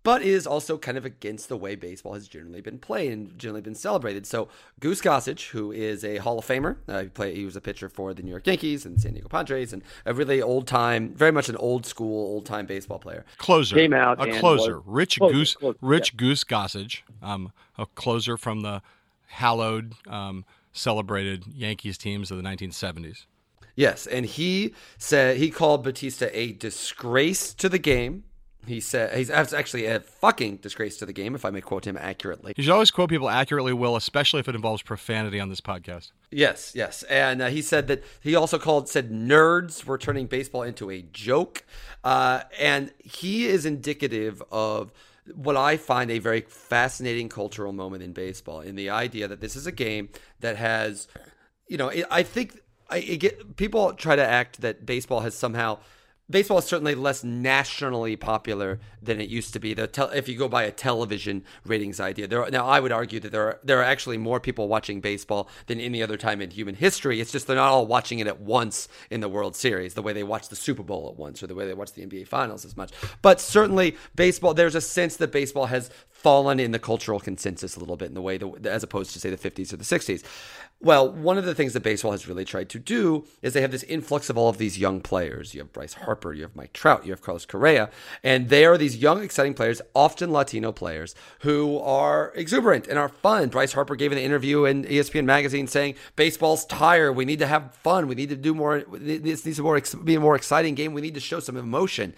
but 0.03 0.21
is 0.21 0.45
also 0.45 0.77
kind 0.77 0.97
of 0.97 1.05
against 1.05 1.49
the 1.49 1.57
way 1.57 1.75
baseball 1.75 2.13
has 2.13 2.27
generally 2.27 2.61
been 2.61 2.77
played 2.77 3.11
and 3.11 3.37
generally 3.39 3.61
been 3.61 3.75
celebrated. 3.75 4.25
So 4.25 4.49
Goose 4.79 5.01
Gossage, 5.01 5.49
who 5.49 5.71
is 5.71 6.03
a 6.03 6.17
Hall 6.17 6.39
of 6.39 6.45
Famer, 6.45 6.77
uh, 6.87 7.03
he, 7.03 7.09
play, 7.09 7.33
he 7.33 7.45
was 7.45 7.55
a 7.55 7.61
pitcher 7.61 7.89
for 7.89 8.13
the 8.13 8.21
New 8.21 8.29
York 8.29 8.45
Yankees 8.45 8.85
and 8.85 8.99
San 8.99 9.13
Diego 9.13 9.29
Padres, 9.29 9.71
and 9.73 9.81
a 10.05 10.13
really 10.13 10.41
old 10.41 10.67
time, 10.67 11.13
very 11.15 11.31
much 11.31 11.49
an 11.49 11.55
old 11.57 11.85
school, 11.85 12.25
old 12.27 12.45
time 12.45 12.65
baseball 12.65 12.99
player. 12.99 13.25
Closer, 13.37 13.75
came 13.75 13.93
out 13.93 14.21
a 14.21 14.39
closer, 14.39 14.77
was, 14.77 14.83
Rich 14.85 15.17
closer, 15.17 15.33
Goose, 15.33 15.55
closer, 15.55 15.77
Rich 15.81 16.13
yeah. 16.13 16.17
Goose 16.17 16.43
Gossage, 16.43 17.01
um, 17.21 17.51
a 17.77 17.85
closer 17.85 18.37
from 18.37 18.61
the 18.61 18.81
hallowed, 19.27 19.93
um, 20.07 20.45
celebrated 20.73 21.47
Yankees 21.47 21.97
teams 21.97 22.29
of 22.29 22.37
the 22.37 22.43
1970s. 22.43 23.25
Yes, 23.75 24.05
and 24.05 24.25
he 24.25 24.73
said 24.97 25.37
he 25.37 25.49
called 25.49 25.83
Bautista 25.83 26.37
a 26.37 26.51
disgrace 26.51 27.53
to 27.55 27.69
the 27.69 27.79
game 27.79 28.23
he 28.65 28.79
said 28.79 29.17
he's 29.17 29.29
actually 29.29 29.85
a 29.85 29.99
fucking 29.99 30.57
disgrace 30.57 30.97
to 30.97 31.05
the 31.05 31.13
game, 31.13 31.35
if 31.35 31.45
I 31.45 31.49
may 31.49 31.61
quote 31.61 31.85
him 31.85 31.97
accurately. 31.97 32.53
You 32.55 32.63
should 32.63 32.73
always 32.73 32.91
quote 32.91 33.09
people 33.09 33.29
accurately, 33.29 33.73
Will, 33.73 33.95
especially 33.95 34.39
if 34.39 34.47
it 34.47 34.55
involves 34.55 34.81
profanity 34.81 35.39
on 35.39 35.49
this 35.49 35.61
podcast. 35.61 36.11
Yes, 36.31 36.73
yes, 36.75 37.03
and 37.03 37.41
uh, 37.41 37.47
he 37.47 37.61
said 37.61 37.87
that 37.87 38.03
he 38.21 38.35
also 38.35 38.57
called 38.57 38.89
said 38.89 39.11
nerds 39.11 39.85
were 39.85 39.97
turning 39.97 40.27
baseball 40.27 40.63
into 40.63 40.89
a 40.89 41.01
joke, 41.01 41.65
uh, 42.03 42.41
and 42.59 42.91
he 42.99 43.45
is 43.45 43.65
indicative 43.65 44.41
of 44.51 44.91
what 45.35 45.55
I 45.55 45.77
find 45.77 46.11
a 46.11 46.19
very 46.19 46.41
fascinating 46.41 47.29
cultural 47.29 47.71
moment 47.71 48.03
in 48.03 48.13
baseball, 48.13 48.61
in 48.61 48.75
the 48.75 48.89
idea 48.89 49.27
that 49.27 49.41
this 49.41 49.55
is 49.55 49.65
a 49.65 49.71
game 49.71 50.09
that 50.41 50.57
has, 50.57 51.07
you 51.67 51.77
know, 51.77 51.91
I 52.11 52.23
think 52.23 52.59
I 52.89 52.99
get 52.99 53.55
people 53.55 53.93
try 53.93 54.15
to 54.15 54.25
act 54.25 54.61
that 54.61 54.85
baseball 54.85 55.21
has 55.21 55.33
somehow 55.33 55.79
baseball 56.29 56.57
is 56.57 56.65
certainly 56.65 56.95
less 56.95 57.23
nationally 57.23 58.15
popular 58.15 58.79
than 59.01 59.19
it 59.19 59.29
used 59.29 59.53
to 59.53 59.59
be. 59.59 59.73
The 59.73 59.87
te- 59.87 60.15
if 60.15 60.27
you 60.27 60.37
go 60.37 60.47
by 60.47 60.63
a 60.63 60.71
television 60.71 61.43
ratings 61.65 61.99
idea, 61.99 62.27
there 62.27 62.43
are, 62.43 62.49
now 62.49 62.65
I 62.65 62.79
would 62.79 62.91
argue 62.91 63.19
that 63.19 63.31
there 63.31 63.47
are 63.47 63.59
there 63.63 63.79
are 63.79 63.83
actually 63.83 64.17
more 64.17 64.39
people 64.39 64.67
watching 64.67 65.01
baseball 65.01 65.49
than 65.67 65.79
any 65.79 66.01
other 66.01 66.17
time 66.17 66.41
in 66.41 66.51
human 66.51 66.75
history. 66.75 67.19
It's 67.19 67.31
just 67.31 67.47
they're 67.47 67.55
not 67.55 67.71
all 67.71 67.85
watching 67.85 68.19
it 68.19 68.27
at 68.27 68.39
once 68.39 68.87
in 69.09 69.19
the 69.19 69.29
World 69.29 69.55
Series, 69.55 69.93
the 69.93 70.01
way 70.01 70.13
they 70.13 70.23
watch 70.23 70.49
the 70.49 70.55
Super 70.55 70.83
Bowl 70.83 71.09
at 71.09 71.17
once, 71.17 71.43
or 71.43 71.47
the 71.47 71.55
way 71.55 71.65
they 71.65 71.73
watch 71.73 71.93
the 71.93 72.05
NBA 72.05 72.27
Finals 72.27 72.65
as 72.65 72.77
much. 72.77 72.91
But 73.21 73.39
certainly, 73.39 73.97
baseball. 74.15 74.53
There's 74.53 74.75
a 74.75 74.81
sense 74.81 75.17
that 75.17 75.31
baseball 75.31 75.65
has 75.67 75.89
fallen 76.23 76.57
in 76.57 76.71
the 76.71 76.79
cultural 76.79 77.19
consensus 77.19 77.75
a 77.75 77.79
little 77.79 77.97
bit 77.97 78.07
in 78.07 78.13
the 78.13 78.21
way 78.21 78.37
that, 78.37 78.65
as 78.65 78.81
opposed 78.81 79.11
to 79.11 79.19
say 79.19 79.29
the 79.29 79.37
50s 79.37 79.73
or 79.73 79.77
the 79.77 79.83
60s. 79.83 80.23
Well, 80.83 81.09
one 81.09 81.37
of 81.37 81.45
the 81.45 81.55
things 81.55 81.71
that 81.73 81.81
baseball 81.81 82.11
has 82.11 82.27
really 82.27 82.43
tried 82.43 82.67
to 82.71 82.77
do 82.77 83.23
is 83.41 83.53
they 83.53 83.61
have 83.61 83.71
this 83.71 83.83
influx 83.83 84.29
of 84.29 84.37
all 84.37 84.49
of 84.49 84.57
these 84.57 84.77
young 84.77 84.99
players. 84.99 85.53
You 85.53 85.61
have 85.61 85.71
Bryce 85.71 85.93
Harper, 85.93 86.33
you 86.33 86.41
have 86.41 86.57
Mike 86.57 86.73
Trout, 86.73 87.05
you 87.05 87.13
have 87.13 87.21
Carlos 87.21 87.45
Correa, 87.45 87.89
and 88.21 88.49
they 88.49 88.65
are 88.65 88.77
these 88.77 88.97
young, 88.97 89.23
exciting 89.23 89.53
players, 89.53 89.81
often 89.95 90.29
Latino 90.33 90.73
players, 90.73 91.15
who 91.39 91.79
are 91.79 92.33
exuberant 92.35 92.87
and 92.87 92.99
are 92.99 93.07
fun. 93.07 93.47
Bryce 93.47 93.71
Harper 93.71 93.95
gave 93.95 94.11
an 94.11 94.17
interview 94.17 94.65
in 94.65 94.83
ESPN 94.83 95.25
magazine 95.25 95.67
saying, 95.67 95.95
"Baseball's 96.17 96.65
tired. 96.65 97.13
We 97.13 97.23
need 97.23 97.39
to 97.39 97.47
have 97.47 97.73
fun. 97.75 98.07
We 98.07 98.15
need 98.15 98.29
to 98.29 98.35
do 98.35 98.53
more. 98.53 98.83
This 98.91 99.45
needs 99.45 99.57
to 99.57 99.97
be 100.03 100.15
a 100.15 100.19
more 100.19 100.35
exciting 100.35 100.75
game. 100.75 100.93
We 100.93 100.99
need 100.99 101.13
to 101.13 101.21
show 101.21 101.39
some 101.39 101.55
emotion." 101.55 102.13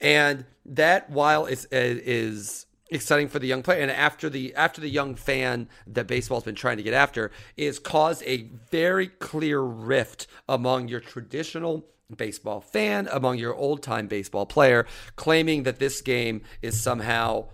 And 0.00 0.44
that, 0.64 1.10
while 1.10 1.46
is 1.46 1.66
is 1.72 2.66
exciting 2.94 3.28
for 3.28 3.38
the 3.38 3.46
young 3.46 3.62
player 3.62 3.80
and 3.80 3.90
after 3.90 4.28
the 4.30 4.54
after 4.54 4.80
the 4.80 4.88
young 4.88 5.14
fan 5.14 5.68
that 5.86 6.06
baseball's 6.06 6.44
been 6.44 6.54
trying 6.54 6.76
to 6.76 6.82
get 6.82 6.94
after 6.94 7.30
is 7.56 7.78
caused 7.78 8.22
a 8.24 8.48
very 8.70 9.08
clear 9.08 9.60
rift 9.60 10.26
among 10.48 10.88
your 10.88 11.00
traditional 11.00 11.86
baseball 12.16 12.60
fan 12.60 13.08
among 13.10 13.38
your 13.38 13.54
old-time 13.54 14.06
baseball 14.06 14.46
player 14.46 14.86
claiming 15.16 15.62
that 15.64 15.78
this 15.78 16.00
game 16.00 16.42
is 16.62 16.80
somehow 16.80 17.46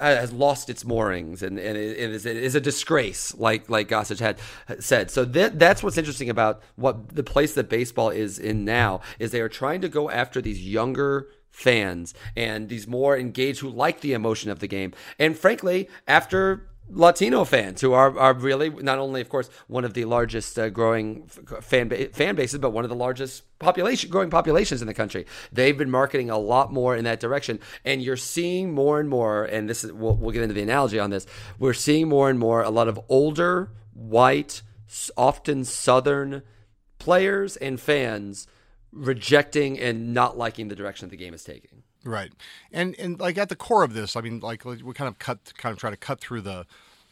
has 0.00 0.32
lost 0.32 0.70
its 0.70 0.84
moorings 0.84 1.42
and, 1.42 1.58
and 1.58 1.76
it 1.76 1.98
is, 1.98 2.24
it 2.24 2.36
is 2.36 2.54
a 2.54 2.60
disgrace, 2.60 3.34
like 3.34 3.68
like 3.68 3.88
Gossage 3.88 4.20
had 4.20 4.38
said. 4.78 5.10
So 5.10 5.24
that 5.24 5.58
that's 5.58 5.82
what's 5.82 5.98
interesting 5.98 6.30
about 6.30 6.62
what 6.76 7.14
the 7.14 7.24
place 7.24 7.54
that 7.54 7.68
baseball 7.68 8.10
is 8.10 8.38
in 8.38 8.64
now 8.64 9.00
is 9.18 9.32
they 9.32 9.40
are 9.40 9.48
trying 9.48 9.80
to 9.80 9.88
go 9.88 10.08
after 10.08 10.40
these 10.40 10.64
younger 10.64 11.28
fans 11.50 12.14
and 12.36 12.68
these 12.68 12.86
more 12.86 13.16
engaged 13.16 13.60
who 13.60 13.68
like 13.68 14.00
the 14.00 14.12
emotion 14.12 14.50
of 14.50 14.60
the 14.60 14.66
game. 14.66 14.92
And 15.18 15.36
frankly, 15.36 15.88
after 16.06 16.70
Latino 16.92 17.44
fans 17.44 17.80
who 17.80 17.92
are, 17.92 18.18
are 18.18 18.34
really 18.34 18.68
not 18.68 18.98
only, 18.98 19.20
of 19.20 19.28
course, 19.28 19.48
one 19.68 19.84
of 19.84 19.94
the 19.94 20.04
largest 20.04 20.58
uh, 20.58 20.68
growing 20.68 21.26
fan 21.60 21.88
ba- 21.88 22.08
fan 22.08 22.34
bases, 22.34 22.58
but 22.58 22.70
one 22.70 22.84
of 22.84 22.90
the 22.90 22.96
largest 22.96 23.44
population 23.58 24.10
growing 24.10 24.30
populations 24.30 24.80
in 24.80 24.88
the 24.88 24.94
country. 24.94 25.26
They've 25.52 25.76
been 25.76 25.90
marketing 25.90 26.30
a 26.30 26.38
lot 26.38 26.72
more 26.72 26.96
in 26.96 27.04
that 27.04 27.20
direction, 27.20 27.60
and 27.84 28.02
you're 28.02 28.16
seeing 28.16 28.72
more 28.72 28.98
and 28.98 29.08
more. 29.08 29.44
And 29.44 29.68
this 29.68 29.84
is 29.84 29.92
we'll, 29.92 30.16
we'll 30.16 30.32
get 30.32 30.42
into 30.42 30.54
the 30.54 30.62
analogy 30.62 30.98
on 30.98 31.10
this. 31.10 31.26
We're 31.58 31.74
seeing 31.74 32.08
more 32.08 32.28
and 32.28 32.38
more 32.38 32.62
a 32.62 32.70
lot 32.70 32.88
of 32.88 32.98
older, 33.08 33.70
white, 33.94 34.62
often 35.16 35.64
Southern 35.64 36.42
players 36.98 37.56
and 37.56 37.80
fans 37.80 38.46
rejecting 38.92 39.78
and 39.78 40.12
not 40.14 40.36
liking 40.36 40.68
the 40.68 40.76
direction 40.76 41.08
the 41.08 41.16
game 41.16 41.34
is 41.34 41.44
taking. 41.44 41.82
Right, 42.04 42.32
and 42.72 42.98
and 42.98 43.20
like 43.20 43.36
at 43.36 43.48
the 43.48 43.56
core 43.56 43.82
of 43.82 43.92
this, 43.92 44.16
I 44.16 44.20
mean, 44.20 44.40
like 44.40 44.64
we 44.64 44.94
kind 44.94 45.08
of 45.08 45.18
cut, 45.18 45.52
kind 45.58 45.72
of 45.72 45.78
try 45.78 45.90
to 45.90 45.96
cut 45.96 46.20
through 46.20 46.40
the 46.42 46.66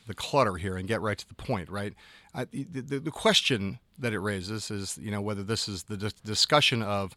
the 0.07 0.15
clutter 0.15 0.57
here 0.57 0.77
and 0.77 0.89
get 0.89 1.03
right 1.03 1.19
to 1.19 1.29
the 1.29 1.35
point. 1.35 1.69
Right, 1.69 1.95
the, 2.35 2.65
the, 2.65 2.99
the 2.99 3.11
question 3.11 3.81
that 3.99 4.13
it 4.13 4.21
raises 4.21 4.71
is, 4.71 4.99
you 5.01 5.11
know, 5.11 5.21
whether 5.21 5.43
this 5.43 5.69
is 5.69 5.85
the 5.85 5.97
discussion 6.25 6.83
of 6.83 7.15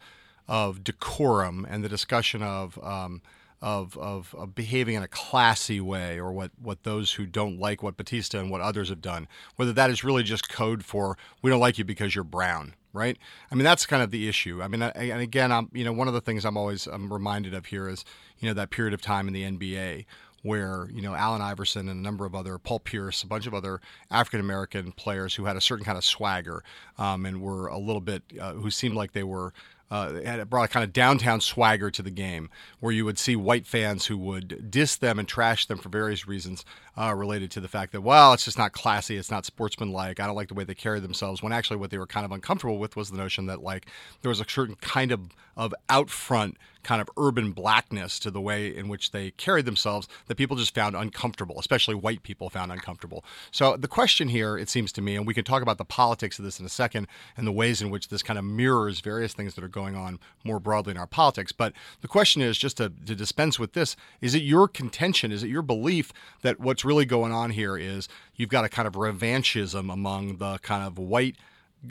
of 0.48 0.84
decorum 0.84 1.66
and 1.70 1.84
the 1.84 1.90
discussion 1.90 2.44
of 2.44 2.78
um, 2.84 3.22
of, 3.62 3.96
of, 3.98 4.34
of, 4.38 4.56
behaving 4.56 4.96
in 4.96 5.04
a 5.04 5.08
classy 5.08 5.80
way 5.80 6.20
or 6.20 6.32
what, 6.32 6.52
what 6.60 6.82
those 6.84 7.14
who 7.14 7.28
don't 7.28 7.60
like 7.60 7.84
what 7.84 7.96
Bautista 7.96 8.40
and 8.40 8.50
what 8.50 8.60
others 8.60 8.90
have 8.90 9.02
done, 9.02 9.28
whether 9.56 9.72
that 9.74 9.92
is 9.92 10.04
really 10.04 10.24
just 10.24 10.50
code 10.50 10.84
for 10.84 11.16
we 11.44 11.52
don't 11.52 11.60
like 11.60 11.78
you 11.78 11.86
because 11.86 12.16
you're 12.16 12.24
brown, 12.24 12.74
right? 12.94 13.18
I 13.52 13.56
mean, 13.56 13.64
that's 13.64 13.86
kind 13.86 14.04
of 14.04 14.12
the 14.12 14.28
issue. 14.28 14.62
I 14.62 14.68
mean, 14.68 14.82
and 14.82 15.22
again, 15.22 15.52
I'm, 15.52 15.70
you 15.74 15.84
know, 15.84 15.94
one 15.94 16.08
of 16.08 16.14
the 16.14 16.22
things 16.22 16.46
I'm 16.46 16.58
always 16.58 16.88
I'm 16.88 17.12
reminded 17.12 17.54
of 17.54 17.68
here 17.68 17.88
is, 17.88 18.06
you 18.40 18.48
know, 18.48 18.54
that 18.54 18.70
period 18.70 18.94
of 18.94 19.02
time 19.02 19.28
in 19.28 19.34
the 19.34 19.44
NBA 19.44 20.06
where 20.44 20.88
you 20.92 21.02
know 21.02 21.14
Allen 21.14 21.42
Iverson 21.42 21.88
and 21.88 22.00
a 22.00 22.04
number 22.04 22.26
of 22.26 22.34
other 22.34 22.58
Paul 22.58 22.80
Pierce, 22.80 23.22
a 23.24 23.28
bunch 23.28 23.46
of 23.46 23.54
other 23.54 23.80
African 24.10 24.40
American 24.40 24.92
players 24.92 25.36
who 25.36 25.46
had 25.46 25.56
a 25.56 25.62
certain 25.62 25.86
kind 25.86 25.98
of 25.98 26.04
swagger 26.04 26.64
um, 26.98 27.26
and 27.26 27.42
were 27.42 27.68
a 27.68 27.78
little 27.78 28.02
bit 28.02 28.24
uh, 28.40 28.54
who 28.54 28.72
seemed 28.72 28.96
like 28.96 29.14
they 29.14 29.24
were 29.24 29.54
uh, 29.92 30.22
had 30.24 30.50
brought 30.50 30.64
a 30.64 30.68
kind 30.70 30.86
of 30.86 30.94
downtown 30.94 31.42
swagger 31.42 31.92
to 31.92 32.02
the 32.02 32.10
game, 32.10 32.50
where 32.80 32.94
you 32.94 33.04
would 33.04 33.20
see 33.20 33.36
white 33.36 33.68
fans 33.68 34.06
who 34.06 34.18
would 34.18 34.72
diss 34.72 34.96
them 34.96 35.20
and 35.20 35.28
trash 35.28 35.66
them 35.66 35.78
for 35.78 35.90
various 35.90 36.28
reasons 36.28 36.64
uh, 36.98 37.14
related 37.16 37.52
to 37.52 37.60
the 37.60 37.68
fact 37.68 37.92
that, 37.94 38.02
well, 38.02 38.34
it's 38.34 38.46
just 38.46 38.58
not 38.58 38.74
classy, 38.74 39.18
it's 39.18 39.32
not 39.32 39.46
sportsmanlike. 39.46 40.20
I 40.20 40.28
don't 40.28 40.36
like 40.36 40.50
the 40.50 40.54
way 40.54 40.64
they 40.64 40.76
carry 40.76 41.00
themselves. 41.00 41.42
When 41.42 41.54
actually, 41.54 41.78
what 41.78 41.92
they 41.92 41.98
were 41.98 42.08
kind 42.08 42.26
of 42.26 42.32
uncomfortable 42.32 42.78
with 42.78 42.96
was 42.96 43.10
the 43.10 43.18
notion 43.18 43.46
that 43.48 43.62
like 43.62 43.86
there 44.22 44.30
was 44.30 44.42
a 44.42 44.46
certain 44.48 44.76
kind 44.76 45.12
of 45.12 45.30
of 45.58 45.74
out 45.90 46.10
front 46.10 46.58
kind 46.84 47.02
of 47.02 47.10
urban 47.18 47.52
blackness 47.52 48.20
to 48.20 48.32
the 48.32 48.42
way 48.42 48.76
in 48.76 48.88
which 48.88 49.12
they 49.12 49.32
carried 49.32 49.66
themselves 49.66 50.08
that 50.28 50.36
people 50.36 50.58
just 50.58 50.74
found 50.74 50.96
uncomfortable, 50.96 51.60
especially 51.60 51.94
white 51.94 52.24
people 52.24 52.50
found 52.50 52.72
uncomfortable. 52.72 53.24
So 53.52 53.78
the 53.78 53.88
question 53.88 54.30
here, 54.30 54.58
it 54.58 54.70
seems 54.70 54.92
to 54.94 55.02
me, 55.02 55.16
and 55.16 55.28
we 55.28 55.34
can 55.34 55.44
talk 55.44 55.62
about 55.62 55.78
the 55.78 55.86
politics 55.86 56.40
of 56.40 56.46
this 56.46 56.60
in 56.60 56.66
a 56.66 56.70
second 56.70 57.08
and 57.38 57.46
the 57.46 57.52
ways 57.52 57.82
in 57.82 57.90
which 57.90 58.08
this 58.08 58.24
kind 58.24 58.40
of 58.40 58.46
mirrors 58.46 59.00
various 59.00 59.34
things 59.34 59.54
that 59.56 59.64
are 59.64 59.70
going 59.70 59.96
on 59.96 60.20
more 60.44 60.60
broadly 60.60 60.92
in 60.92 60.98
our 60.98 61.08
politics. 61.08 61.52
But 61.52 61.74
the 62.02 62.08
question 62.08 62.42
is 62.42 62.58
just 62.58 62.78
to, 62.78 62.92
to 63.06 63.16
dispense 63.16 63.60
with 63.60 63.74
this, 63.74 63.96
is 64.20 64.34
it 64.34 64.42
your 64.42 64.68
contention, 64.68 65.32
is 65.32 65.44
it 65.44 65.50
your 65.50 65.62
belief 65.62 66.12
that 66.42 66.60
what's 66.82 66.86
really 66.88 67.06
going 67.06 67.32
on 67.32 67.52
here 67.52 67.78
is 67.78 68.10
you've 68.36 68.50
got 68.50 68.66
a 68.66 68.70
kind 68.70 68.88
of 68.88 68.96
revanchism 68.96 69.94
among 69.94 70.38
the 70.38 70.58
kind 70.64 70.84
of 70.84 70.98
white 70.98 71.36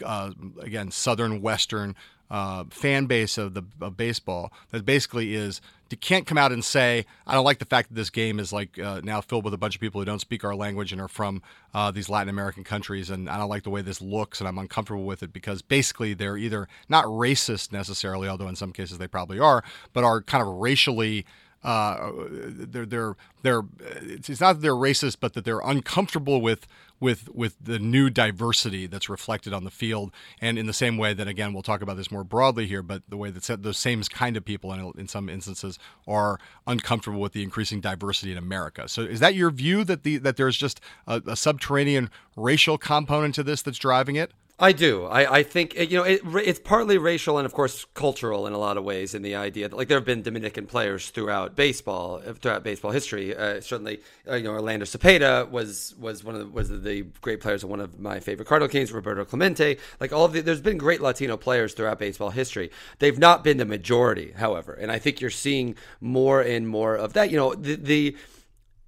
uh, 0.05 0.33
again, 0.61 0.91
southern 0.91 1.41
western 1.41 1.95
uh, 2.29 2.65
fan 2.71 3.07
base 3.07 3.39
of 3.39 3.55
the 3.55 3.63
of 3.81 3.97
baseball 3.97 4.53
that 4.71 4.85
basically 4.85 5.35
is 5.35 5.61
you 5.91 5.97
can't 5.97 6.27
come 6.27 6.39
out 6.39 6.51
and 6.51 6.65
say 6.65 7.07
I 7.25 7.35
don't 7.35 7.45
like 7.45 7.59
the 7.59 7.65
fact 7.65 7.89
that 7.89 7.95
this 7.95 8.11
game 8.11 8.41
is 8.41 8.53
like 8.53 8.81
uh, 8.81 9.01
now 9.05 9.21
filled 9.21 9.45
with 9.45 9.55
a 9.55 9.59
bunch 9.59 9.77
of 9.77 9.81
people 9.81 10.01
who 10.01 10.05
don't 10.05 10.21
speak 10.21 10.45
our 10.45 10.55
language 10.57 10.93
and 10.93 11.01
are 11.01 11.09
from 11.09 11.43
uh, 11.73 11.93
these 11.93 12.09
Latin 12.09 12.29
American 12.29 12.65
countries 12.65 13.11
and 13.11 13.29
I 13.29 13.37
don't 13.37 13.49
like 13.49 13.65
the 13.65 13.71
way 13.71 13.83
this 13.83 14.01
looks 14.01 14.41
and 14.41 14.47
I'm 14.47 14.59
uncomfortable 14.59 15.05
with 15.05 15.25
it 15.25 15.33
because 15.33 15.63
basically 15.63 16.15
they're 16.15 16.37
either 16.37 16.69
not 16.89 17.05
racist 17.07 17.73
necessarily 17.73 18.29
although 18.29 18.49
in 18.49 18.57
some 18.57 18.73
cases 18.73 18.99
they 18.99 19.09
probably 19.09 19.41
are 19.41 19.65
but 19.93 20.05
are 20.05 20.21
kind 20.21 20.43
of 20.43 20.55
racially 20.55 21.27
uh, 21.63 22.13
they're 22.17 22.87
they're 22.87 23.17
they're 23.43 23.63
it's 23.81 24.41
not 24.41 24.55
that 24.55 24.63
they're 24.63 24.73
racist, 24.73 25.17
but 25.21 25.35
that 25.35 25.45
they're 25.45 25.61
uncomfortable 25.61 26.41
with 26.41 26.67
with 27.01 27.29
with 27.35 27.57
the 27.61 27.79
new 27.79 28.09
diversity 28.09 28.87
that's 28.87 29.09
reflected 29.09 29.53
on 29.53 29.65
the 29.65 29.71
field, 29.71 30.11
and 30.41 30.59
in 30.59 30.67
the 30.67 30.73
same 30.73 30.97
way 30.97 31.13
that 31.13 31.29
again 31.29 31.53
we'll 31.53 31.63
talk 31.63 31.83
about 31.83 31.97
this 31.97 32.11
more 32.11 32.25
broadly 32.25 32.67
here, 32.67 32.83
but 32.83 33.03
the 33.09 33.17
way 33.17 33.31
that 33.31 33.63
those 33.63 33.79
same 33.79 34.03
kind 34.05 34.37
of 34.37 34.45
people 34.45 34.73
in, 34.73 34.93
in 34.99 35.09
some 35.09 35.29
instances 35.29 35.79
are 36.07 36.39
uncomfortable 36.67 37.21
with 37.21 37.33
the 37.33 37.43
increasing 37.43 37.81
diversity 37.81 38.33
in 38.33 38.39
America. 38.39 38.89
So 38.89 39.03
is 39.03 39.21
that 39.21 39.35
your 39.35 39.51
view 39.51 39.85
that 39.85 40.03
the 40.03 40.17
that 40.19 40.37
there's 40.37 40.57
just 40.57 40.81
a, 41.07 41.23
a 41.27 41.37
subterranean 41.37 42.11
racial 42.37 42.79
component 42.79 43.35
to 43.35 43.43
this 43.43 43.63
that's 43.63 43.79
driving 43.79 44.17
it? 44.17 44.33
I 44.63 44.73
do. 44.73 45.07
I, 45.07 45.39
I 45.39 45.43
think 45.43 45.75
you 45.75 45.97
know 45.97 46.05
it, 46.05 46.21
it's 46.23 46.61
partly 46.61 46.99
racial 46.99 47.39
and 47.39 47.47
of 47.47 47.55
course 47.55 47.87
cultural 47.95 48.47
in 48.47 48.53
a 48.53 48.59
lot 48.59 48.77
of 48.77 48.85
ways. 48.85 49.15
In 49.15 49.23
the 49.23 49.35
idea 49.35 49.71
that 49.71 49.77
like 49.77 49.89
there 49.89 49.97
have 49.97 50.05
been 50.05 50.21
Dominican 50.21 50.67
players 50.67 51.09
throughout 51.09 51.57
baseball, 51.57 52.21
uh, 52.27 52.35
throughout 52.35 52.63
baseball 52.63 52.91
history. 52.91 53.35
Uh, 53.35 53.63
certainly, 53.63 54.01
uh, 54.29 54.35
you 54.35 54.45
know 54.45 54.51
Orlando 54.51 54.85
Cepeda 54.85 55.51
was 55.51 55.95
was 55.99 56.23
one 56.23 56.35
of 56.35 56.41
the, 56.43 56.47
was 56.49 56.69
the 56.69 57.03
great 57.23 57.41
players 57.41 57.65
of 57.65 57.71
one 57.71 57.81
of 57.81 57.99
my 57.99 58.21
favorite 58.21 58.47
Cardinal 58.47 58.69
Kings, 58.69 58.93
Roberto 58.93 59.25
Clemente. 59.25 59.79
Like 59.99 60.13
all 60.13 60.29
the, 60.29 60.43
there's 60.43 60.61
been 60.61 60.77
great 60.77 61.01
Latino 61.01 61.39
players 61.39 61.73
throughout 61.73 61.99
baseball 61.99 62.31
history. 62.31 62.71
They've 62.99 63.19
not 63.19 63.43
been 63.43 63.57
the 63.57 63.65
majority, 63.65 64.33
however, 64.37 64.75
and 64.75 64.93
I 64.93 64.99
think 64.99 65.23
you're 65.23 65.31
seeing 65.31 65.75
more 66.03 66.43
and 66.43 66.69
more 66.69 66.97
of 66.97 67.15
that. 67.15 67.31
You 67.31 67.39
know 67.39 67.55
the 67.55 67.77
the 67.77 68.17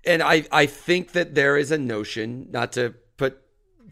and 0.05 0.23
I 0.23 0.45
I 0.53 0.67
think 0.67 1.13
that 1.13 1.35
there 1.35 1.57
is 1.57 1.71
a 1.71 1.79
notion 1.79 2.49
not 2.51 2.73
to 2.73 2.95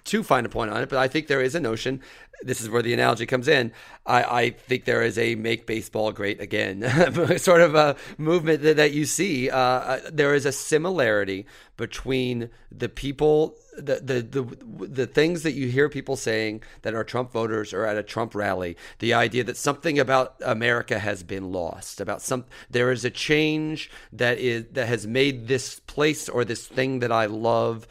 too 0.05 0.23
fine 0.23 0.45
a 0.45 0.49
point 0.49 0.71
on 0.71 0.83
it, 0.83 0.89
but 0.89 0.99
I 0.99 1.09
think 1.09 1.27
there 1.27 1.41
is 1.41 1.55
a 1.55 1.61
notion. 1.61 2.01
This 2.43 2.61
is 2.61 2.71
where 2.71 2.81
the 2.83 2.95
analogy 2.95 3.27
comes 3.27 3.49
in. 3.49 3.73
I, 4.07 4.23
I 4.23 4.51
think 4.51 4.87
there 4.87 5.03
is 5.03 5.19
a 5.19 5.35
make 5.35 5.67
baseball 5.67 6.11
great 6.11 6.41
again 6.41 6.83
sort 7.39 7.61
of 7.61 7.75
a 7.75 7.97
movement 8.17 8.63
that, 8.63 8.77
that 8.77 8.93
you 8.93 9.05
see. 9.05 9.51
Uh, 9.51 9.59
uh, 9.59 10.01
there 10.11 10.35
is 10.35 10.47
a 10.47 10.53
similarity 10.53 11.47
between 11.77 12.51
the 12.71 12.89
people, 12.89 13.57
the, 13.77 14.01
the 14.03 14.23
the 14.23 14.87
the 14.87 15.07
things 15.07 15.43
that 15.43 15.53
you 15.53 15.69
hear 15.69 15.89
people 15.89 16.17
saying 16.17 16.63
that 16.83 16.95
are 16.95 17.05
Trump 17.05 17.31
voters 17.31 17.73
or 17.73 17.85
at 17.85 17.97
a 17.97 18.03
Trump 18.03 18.35
rally. 18.35 18.77
The 19.01 19.13
idea 19.15 19.45
that 19.45 19.57
something 19.57 19.99
about 19.99 20.35
America 20.45 20.99
has 20.99 21.23
been 21.23 21.53
lost. 21.53 22.01
About 22.01 22.23
some 22.23 22.47
there 22.71 22.91
is 22.91 23.05
a 23.05 23.11
change 23.11 23.91
that 24.13 24.39
is 24.39 24.67
that 24.73 24.89
has 24.89 25.07
made 25.07 25.47
this 25.47 25.81
place 25.81 26.29
or 26.29 26.45
this 26.45 26.67
thing 26.67 27.01
that 27.01 27.13
I 27.13 27.27
love 27.27 27.87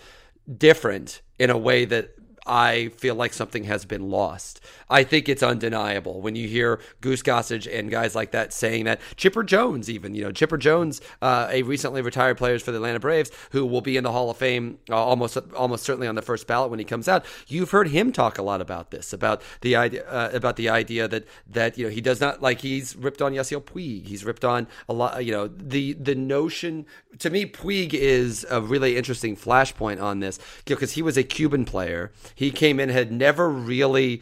different 0.58 1.22
in 1.38 1.50
a 1.50 1.58
way 1.58 1.86
that 1.86 2.12
I 2.50 2.89
feel 2.98 3.13
like 3.13 3.34
something 3.34 3.65
has 3.65 3.86
been 3.86 4.10
lost. 4.10 4.60
I 4.89 5.03
think 5.03 5.29
it's 5.29 5.44
undeniable 5.44 6.20
when 6.20 6.36
you 6.36 6.48
hear 6.48 6.79
Goose 7.00 7.22
Gossage 7.22 7.72
and 7.72 7.91
guys 7.91 8.15
like 8.15 8.32
that 8.32 8.51
saying 8.53 8.86
that. 8.86 9.00
Chipper 9.15 9.44
Jones, 9.44 9.88
even 9.88 10.15
you 10.15 10.24
know 10.24 10.32
Chipper 10.32 10.58
Jones, 10.58 11.00
uh, 11.22 11.48
a 11.51 11.62
recently 11.62 12.01
retired 12.01 12.38
player 12.38 12.58
for 12.58 12.72
the 12.72 12.77
Atlanta 12.77 13.00
Braves, 13.00 13.29
who 13.51 13.68
will 13.68 13.82
be 13.82 13.98
in 13.98 14.03
the 14.03 14.12
Hall 14.12 14.32
of 14.32 14.38
Fame 14.38 14.79
uh, 14.89 14.96
almost 14.96 15.38
almost 15.56 15.84
certainly 15.84 16.08
on 16.08 16.15
the 16.15 16.24
first 16.24 16.48
ballot 16.48 16.72
when 16.72 16.79
he 16.79 16.86
comes 16.86 17.08
out. 17.08 17.24
You've 17.48 17.70
heard 17.70 17.89
him 17.89 18.12
talk 18.12 18.39
a 18.39 18.41
lot 18.41 18.62
about 18.62 18.89
this, 18.89 19.13
about 19.13 19.44
the 19.62 19.75
idea 19.75 20.03
uh, 20.10 20.32
about 20.34 20.56
the 20.56 20.70
idea 20.70 21.08
that 21.08 21.27
that 21.48 21.77
you 21.77 21.86
know 21.86 21.91
he 21.91 22.01
does 22.01 22.20
not 22.20 22.41
like 22.41 22.62
he's 22.62 22.96
ripped 22.96 23.22
on 23.22 23.34
Yasiel 23.34 23.62
Puig, 23.62 24.08
he's 24.08 24.25
ripped 24.25 24.44
on 24.44 24.68
a 24.88 24.94
lot. 24.94 25.24
You 25.24 25.34
know 25.34 25.48
the 25.48 25.94
the 25.94 26.15
notion 26.15 26.88
to 27.20 27.29
me 27.29 27.46
Puig 27.46 27.94
is 27.94 28.44
a 28.50 28.60
really 28.60 28.98
interesting 28.98 29.36
flashpoint 29.36 30.01
on 30.01 30.20
this 30.20 30.39
because 30.65 30.94
he 30.94 31.03
was 31.03 31.15
a 31.15 31.24
Cuban 31.24 31.63
player. 31.63 32.12
He 32.39 32.51
came 32.51 32.79
in 32.79 32.88
had 32.88 33.12
never 33.12 33.50
really 33.50 34.22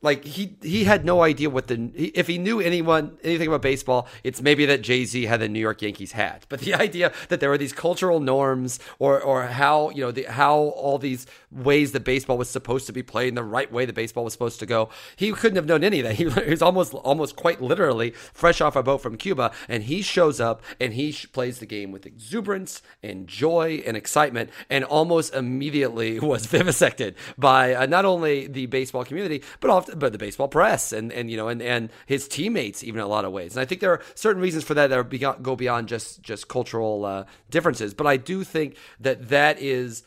like 0.00 0.24
he 0.24 0.56
he 0.62 0.82
had 0.82 1.04
no 1.04 1.22
idea 1.22 1.48
what 1.48 1.68
the 1.68 1.92
if 1.94 2.26
he 2.26 2.36
knew 2.36 2.58
anyone 2.58 3.16
anything 3.22 3.46
about 3.46 3.62
baseball 3.62 4.08
it's 4.24 4.42
maybe 4.42 4.66
that 4.66 4.82
Jay-Z 4.82 5.26
had 5.26 5.38
the 5.38 5.48
New 5.48 5.60
York 5.60 5.80
Yankees 5.80 6.10
hat. 6.10 6.44
But 6.48 6.58
the 6.58 6.74
idea 6.86 7.12
that 7.28 7.38
there 7.38 7.50
were 7.50 7.58
these 7.58 7.72
cultural 7.72 8.18
norms 8.18 8.80
or 8.98 9.20
or 9.20 9.46
how 9.46 9.90
you 9.90 10.00
know 10.00 10.10
the, 10.10 10.24
how 10.24 10.56
all 10.56 10.98
these 10.98 11.24
ways 11.52 11.92
that 11.92 12.04
baseball 12.04 12.38
was 12.38 12.48
supposed 12.48 12.86
to 12.86 12.92
be 12.92 13.02
played 13.02 13.28
in 13.28 13.34
the 13.34 13.44
right 13.44 13.70
way 13.70 13.84
that 13.84 13.94
baseball 13.94 14.24
was 14.24 14.32
supposed 14.32 14.58
to 14.60 14.66
go 14.66 14.88
he 15.16 15.32
couldn't 15.32 15.56
have 15.56 15.66
known 15.66 15.84
any 15.84 16.00
of 16.00 16.04
that 16.04 16.14
he, 16.14 16.28
he 16.44 16.50
was 16.50 16.62
almost 16.62 16.94
almost 16.94 17.36
quite 17.36 17.60
literally 17.60 18.10
fresh 18.32 18.60
off 18.60 18.76
a 18.76 18.82
boat 18.82 18.98
from 18.98 19.16
Cuba 19.16 19.52
and 19.68 19.84
he 19.84 20.02
shows 20.02 20.40
up 20.40 20.62
and 20.80 20.94
he 20.94 21.12
plays 21.32 21.58
the 21.58 21.66
game 21.66 21.92
with 21.92 22.06
exuberance 22.06 22.82
and 23.02 23.28
joy 23.28 23.82
and 23.86 23.96
excitement 23.96 24.50
and 24.70 24.84
almost 24.84 25.34
immediately 25.34 26.18
was 26.32 26.46
vivisected 26.46 27.14
by 27.36 27.74
uh, 27.74 27.86
not 27.86 28.04
only 28.04 28.46
the 28.46 28.66
baseball 28.66 29.04
community 29.04 29.42
but 29.60 29.70
often 29.70 29.98
but 29.98 30.12
the 30.12 30.18
baseball 30.18 30.48
press 30.48 30.92
and 30.92 31.12
and 31.12 31.30
you 31.30 31.36
know 31.36 31.48
and 31.48 31.62
and 31.62 31.90
his 32.06 32.26
teammates 32.28 32.82
even 32.82 33.00
in 33.00 33.04
a 33.04 33.08
lot 33.08 33.24
of 33.24 33.32
ways. 33.32 33.54
And 33.54 33.60
I 33.60 33.64
think 33.64 33.80
there 33.80 33.92
are 33.92 34.02
certain 34.14 34.40
reasons 34.40 34.64
for 34.64 34.74
that 34.74 34.88
that 34.88 35.42
go 35.42 35.56
beyond 35.56 35.88
just 35.88 36.22
just 36.22 36.48
cultural 36.48 37.04
uh, 37.04 37.24
differences. 37.50 37.94
But 37.94 38.06
I 38.06 38.16
do 38.16 38.44
think 38.44 38.76
that 39.00 39.28
that 39.28 39.60
is. 39.60 40.04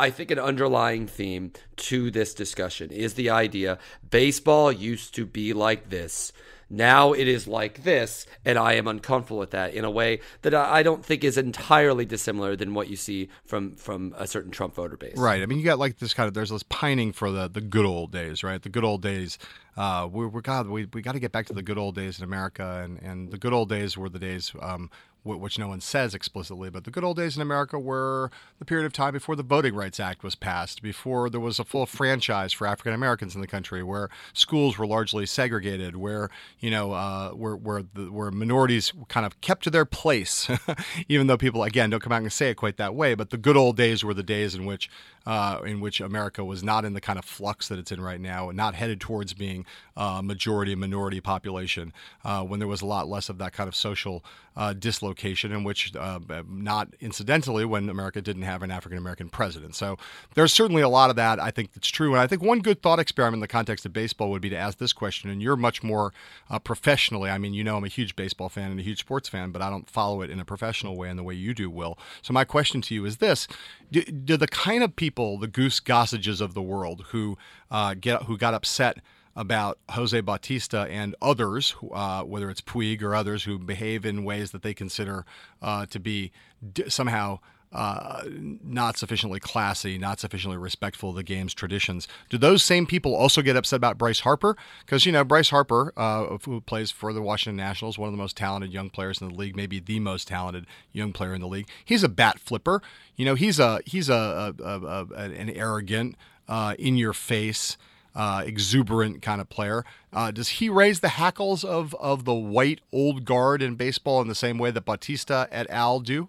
I 0.00 0.08
think 0.10 0.30
an 0.30 0.38
underlying 0.38 1.06
theme 1.06 1.52
to 1.76 2.10
this 2.10 2.32
discussion 2.32 2.90
is 2.90 3.14
the 3.14 3.28
idea 3.28 3.78
baseball 4.10 4.72
used 4.72 5.14
to 5.16 5.26
be 5.26 5.52
like 5.52 5.90
this 5.90 6.32
now 6.72 7.12
it 7.12 7.26
is 7.26 7.48
like 7.48 7.82
this, 7.82 8.26
and 8.44 8.56
I 8.56 8.74
am 8.74 8.86
uncomfortable 8.86 9.40
with 9.40 9.50
that 9.50 9.74
in 9.74 9.84
a 9.84 9.90
way 9.90 10.20
that 10.42 10.54
I 10.54 10.84
don't 10.84 11.04
think 11.04 11.24
is 11.24 11.36
entirely 11.36 12.04
dissimilar 12.04 12.54
than 12.54 12.74
what 12.74 12.88
you 12.88 12.94
see 12.94 13.28
from 13.44 13.74
from 13.74 14.14
a 14.16 14.28
certain 14.28 14.52
Trump 14.52 14.76
voter 14.76 14.96
base. 14.96 15.18
Right. 15.18 15.42
I 15.42 15.46
mean, 15.46 15.58
you 15.58 15.64
got 15.64 15.80
like 15.80 15.98
this 15.98 16.14
kind 16.14 16.28
of 16.28 16.34
there's 16.34 16.50
this 16.50 16.62
pining 16.62 17.12
for 17.12 17.32
the 17.32 17.48
the 17.48 17.60
good 17.60 17.84
old 17.84 18.12
days, 18.12 18.44
right? 18.44 18.62
The 18.62 18.68
good 18.68 18.84
old 18.84 19.02
days. 19.02 19.36
Uh, 19.76 20.08
we, 20.10 20.26
we're 20.26 20.40
God. 20.40 20.68
We 20.68 20.86
we 20.92 21.02
got 21.02 21.12
to 21.12 21.20
get 21.20 21.32
back 21.32 21.46
to 21.46 21.52
the 21.52 21.62
good 21.62 21.78
old 21.78 21.96
days 21.96 22.18
in 22.18 22.24
America, 22.24 22.82
and 22.84 23.02
and 23.02 23.32
the 23.32 23.38
good 23.38 23.52
old 23.52 23.68
days 23.68 23.98
were 23.98 24.08
the 24.08 24.20
days 24.20 24.52
um, 24.62 24.90
which 25.22 25.58
no 25.58 25.68
one 25.68 25.80
says 25.80 26.14
explicitly, 26.14 26.70
but 26.70 26.84
the 26.84 26.90
good 26.90 27.04
old 27.04 27.16
days 27.16 27.36
in 27.36 27.42
America 27.42 27.78
were 27.78 28.30
the 28.58 28.64
period 28.64 28.86
of 28.86 28.92
time 28.92 29.12
before 29.12 29.36
the 29.36 29.42
Voting 29.42 29.74
Rights 29.74 30.00
Act 30.00 30.22
was 30.22 30.34
passed, 30.34 30.82
before 30.82 31.28
there 31.28 31.40
was 31.40 31.58
a 31.58 31.64
full 31.64 31.86
franchise 31.86 32.52
for 32.52 32.66
African 32.66 32.94
Americans 32.94 33.34
in 33.34 33.40
the 33.40 33.46
country, 33.46 33.82
where 33.82 34.08
schools 34.32 34.78
were 34.78 34.86
largely 34.86 35.26
segregated, 35.26 35.96
where 35.96 36.30
you 36.58 36.70
know 36.70 36.92
uh, 36.92 37.30
where 37.30 37.54
where 37.54 37.82
the, 37.94 38.10
where 38.10 38.30
minorities 38.30 38.92
kind 39.08 39.26
of 39.26 39.40
kept 39.40 39.64
to 39.64 39.70
their 39.70 39.84
place, 39.84 40.48
even 41.08 41.26
though 41.26 41.38
people 41.38 41.64
again 41.64 41.90
don't 41.90 42.02
come 42.02 42.12
out 42.12 42.22
and 42.22 42.32
say 42.32 42.50
it 42.50 42.54
quite 42.54 42.78
that 42.78 42.94
way. 42.94 43.14
But 43.14 43.30
the 43.30 43.38
good 43.38 43.56
old 43.56 43.76
days 43.76 44.02
were 44.02 44.14
the 44.14 44.22
days 44.22 44.54
in 44.54 44.64
which 44.64 44.88
uh, 45.26 45.60
in 45.66 45.80
which 45.80 46.00
America 46.00 46.42
was 46.44 46.62
not 46.62 46.84
in 46.84 46.94
the 46.94 47.00
kind 47.00 47.18
of 47.18 47.24
flux 47.24 47.68
that 47.68 47.78
it's 47.78 47.92
in 47.92 48.00
right 48.00 48.20
now, 48.20 48.48
and 48.48 48.56
not 48.56 48.74
headed 48.74 49.00
towards 49.00 49.34
being 49.34 49.66
a 49.96 50.22
majority 50.22 50.74
minority 50.74 51.20
population, 51.20 51.92
uh, 52.24 52.42
when 52.42 52.58
there 52.58 52.68
was 52.68 52.80
a 52.80 52.86
lot 52.86 53.06
less 53.06 53.28
of 53.28 53.36
that 53.38 53.52
kind 53.52 53.68
of 53.68 53.76
social 53.76 54.24
uh, 54.56 54.72
dislocation 54.72 55.09
location 55.10 55.52
in 55.52 55.64
which, 55.68 55.80
uh, 55.96 56.20
not 56.48 56.86
incidentally, 57.00 57.64
when 57.72 57.88
America 57.88 58.20
didn't 58.28 58.48
have 58.52 58.62
an 58.62 58.70
African 58.70 58.98
American 58.98 59.28
president. 59.28 59.74
So 59.74 59.88
there's 60.34 60.52
certainly 60.52 60.82
a 60.82 60.88
lot 60.88 61.10
of 61.10 61.16
that. 61.16 61.36
I 61.48 61.50
think 61.50 61.66
that's 61.74 61.92
true. 61.98 62.12
And 62.14 62.20
I 62.24 62.26
think 62.26 62.42
one 62.42 62.60
good 62.60 62.80
thought 62.82 63.00
experiment 63.00 63.38
in 63.38 63.40
the 63.48 63.56
context 63.58 63.84
of 63.86 63.92
baseball 63.92 64.30
would 64.30 64.42
be 64.42 64.50
to 64.50 64.56
ask 64.66 64.78
this 64.78 64.94
question. 65.02 65.30
And 65.30 65.42
you're 65.42 65.56
much 65.56 65.82
more 65.82 66.12
uh, 66.48 66.58
professionally, 66.58 67.30
I 67.30 67.38
mean, 67.38 67.54
you 67.54 67.64
know, 67.64 67.76
I'm 67.76 67.84
a 67.84 67.88
huge 67.88 68.14
baseball 68.16 68.48
fan 68.48 68.70
and 68.70 68.80
a 68.80 68.82
huge 68.82 69.00
sports 69.00 69.28
fan, 69.28 69.50
but 69.50 69.62
I 69.62 69.70
don't 69.70 69.90
follow 69.90 70.22
it 70.22 70.30
in 70.30 70.40
a 70.40 70.44
professional 70.44 70.96
way 70.96 71.10
in 71.10 71.16
the 71.16 71.22
way 71.22 71.34
you 71.34 71.52
do, 71.54 71.68
Will. 71.68 71.98
So 72.22 72.32
my 72.32 72.44
question 72.44 72.80
to 72.82 72.94
you 72.94 73.04
is 73.04 73.16
this 73.16 73.48
Do, 73.90 74.02
do 74.02 74.36
the 74.36 74.48
kind 74.48 74.82
of 74.82 74.96
people, 74.96 75.38
the 75.38 75.48
Goose 75.48 75.80
Gossages 75.80 76.40
of 76.40 76.54
the 76.54 76.62
world, 76.62 77.06
who, 77.10 77.36
uh, 77.70 77.94
get, 77.94 78.24
who 78.24 78.36
got 78.36 78.54
upset, 78.54 78.98
about 79.36 79.78
Jose 79.90 80.20
Bautista 80.20 80.86
and 80.90 81.14
others, 81.22 81.74
uh, 81.92 82.22
whether 82.22 82.50
it's 82.50 82.60
Puig 82.60 83.02
or 83.02 83.14
others 83.14 83.44
who 83.44 83.58
behave 83.58 84.04
in 84.04 84.24
ways 84.24 84.50
that 84.50 84.62
they 84.62 84.74
consider 84.74 85.24
uh, 85.62 85.86
to 85.86 86.00
be 86.00 86.32
d- 86.72 86.88
somehow 86.88 87.38
uh, 87.72 88.24
not 88.64 88.98
sufficiently 88.98 89.38
classy, 89.38 89.96
not 89.96 90.18
sufficiently 90.18 90.58
respectful 90.58 91.10
of 91.10 91.16
the 91.16 91.22
game's 91.22 91.54
traditions. 91.54 92.08
Do 92.28 92.36
those 92.36 92.64
same 92.64 92.84
people 92.84 93.14
also 93.14 93.42
get 93.42 93.56
upset 93.56 93.76
about 93.76 93.96
Bryce 93.96 94.20
Harper? 94.20 94.56
Because 94.84 95.06
you 95.06 95.12
know 95.12 95.22
Bryce 95.22 95.50
Harper, 95.50 95.92
uh, 95.96 96.38
who 96.44 96.60
plays 96.60 96.90
for 96.90 97.12
the 97.12 97.22
Washington 97.22 97.56
Nationals, 97.56 97.96
one 97.96 98.08
of 98.08 98.12
the 98.12 98.18
most 98.18 98.36
talented 98.36 98.72
young 98.72 98.90
players 98.90 99.20
in 99.20 99.28
the 99.28 99.34
league, 99.34 99.54
maybe 99.54 99.78
the 99.78 100.00
most 100.00 100.26
talented 100.26 100.66
young 100.92 101.12
player 101.12 101.32
in 101.32 101.40
the 101.40 101.46
league. 101.46 101.68
He's 101.84 102.02
a 102.02 102.08
bat 102.08 102.40
flipper. 102.40 102.82
You 103.14 103.24
know, 103.24 103.36
he's 103.36 103.60
a 103.60 103.80
he's 103.86 104.08
a, 104.08 104.52
a, 104.58 104.64
a, 104.64 105.06
a 105.14 105.22
an 105.30 105.50
arrogant, 105.50 106.16
uh, 106.50 106.74
in 106.78 106.96
your 106.96 107.12
face 107.12 107.78
uh, 108.14 108.42
exuberant 108.44 109.22
kind 109.22 109.40
of 109.40 109.48
player. 109.48 109.84
Uh, 110.12 110.30
does 110.30 110.48
he 110.48 110.68
raise 110.68 111.00
the 111.00 111.10
hackles 111.10 111.64
of, 111.64 111.94
of 111.94 112.24
the 112.24 112.34
white 112.34 112.80
old 112.92 113.24
guard 113.24 113.62
in 113.62 113.74
baseball 113.74 114.20
in 114.20 114.28
the 114.28 114.34
same 114.34 114.58
way 114.58 114.70
that 114.70 114.84
Bautista 114.84 115.48
et 115.50 115.66
al. 115.70 116.00
do? 116.00 116.28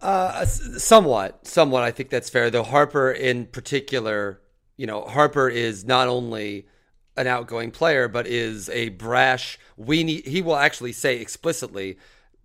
Uh, 0.00 0.44
somewhat, 0.44 1.46
somewhat. 1.46 1.82
I 1.82 1.90
think 1.90 2.08
that's 2.10 2.30
fair. 2.30 2.50
Though 2.50 2.62
Harper, 2.62 3.10
in 3.10 3.46
particular, 3.46 4.40
you 4.76 4.86
know, 4.86 5.02
Harper 5.02 5.48
is 5.48 5.84
not 5.84 6.06
only 6.06 6.66
an 7.16 7.26
outgoing 7.26 7.72
player, 7.72 8.06
but 8.06 8.26
is 8.26 8.68
a 8.68 8.90
brash. 8.90 9.58
We 9.76 10.04
need. 10.04 10.24
He 10.26 10.40
will 10.40 10.56
actually 10.56 10.92
say 10.92 11.18
explicitly 11.20 11.98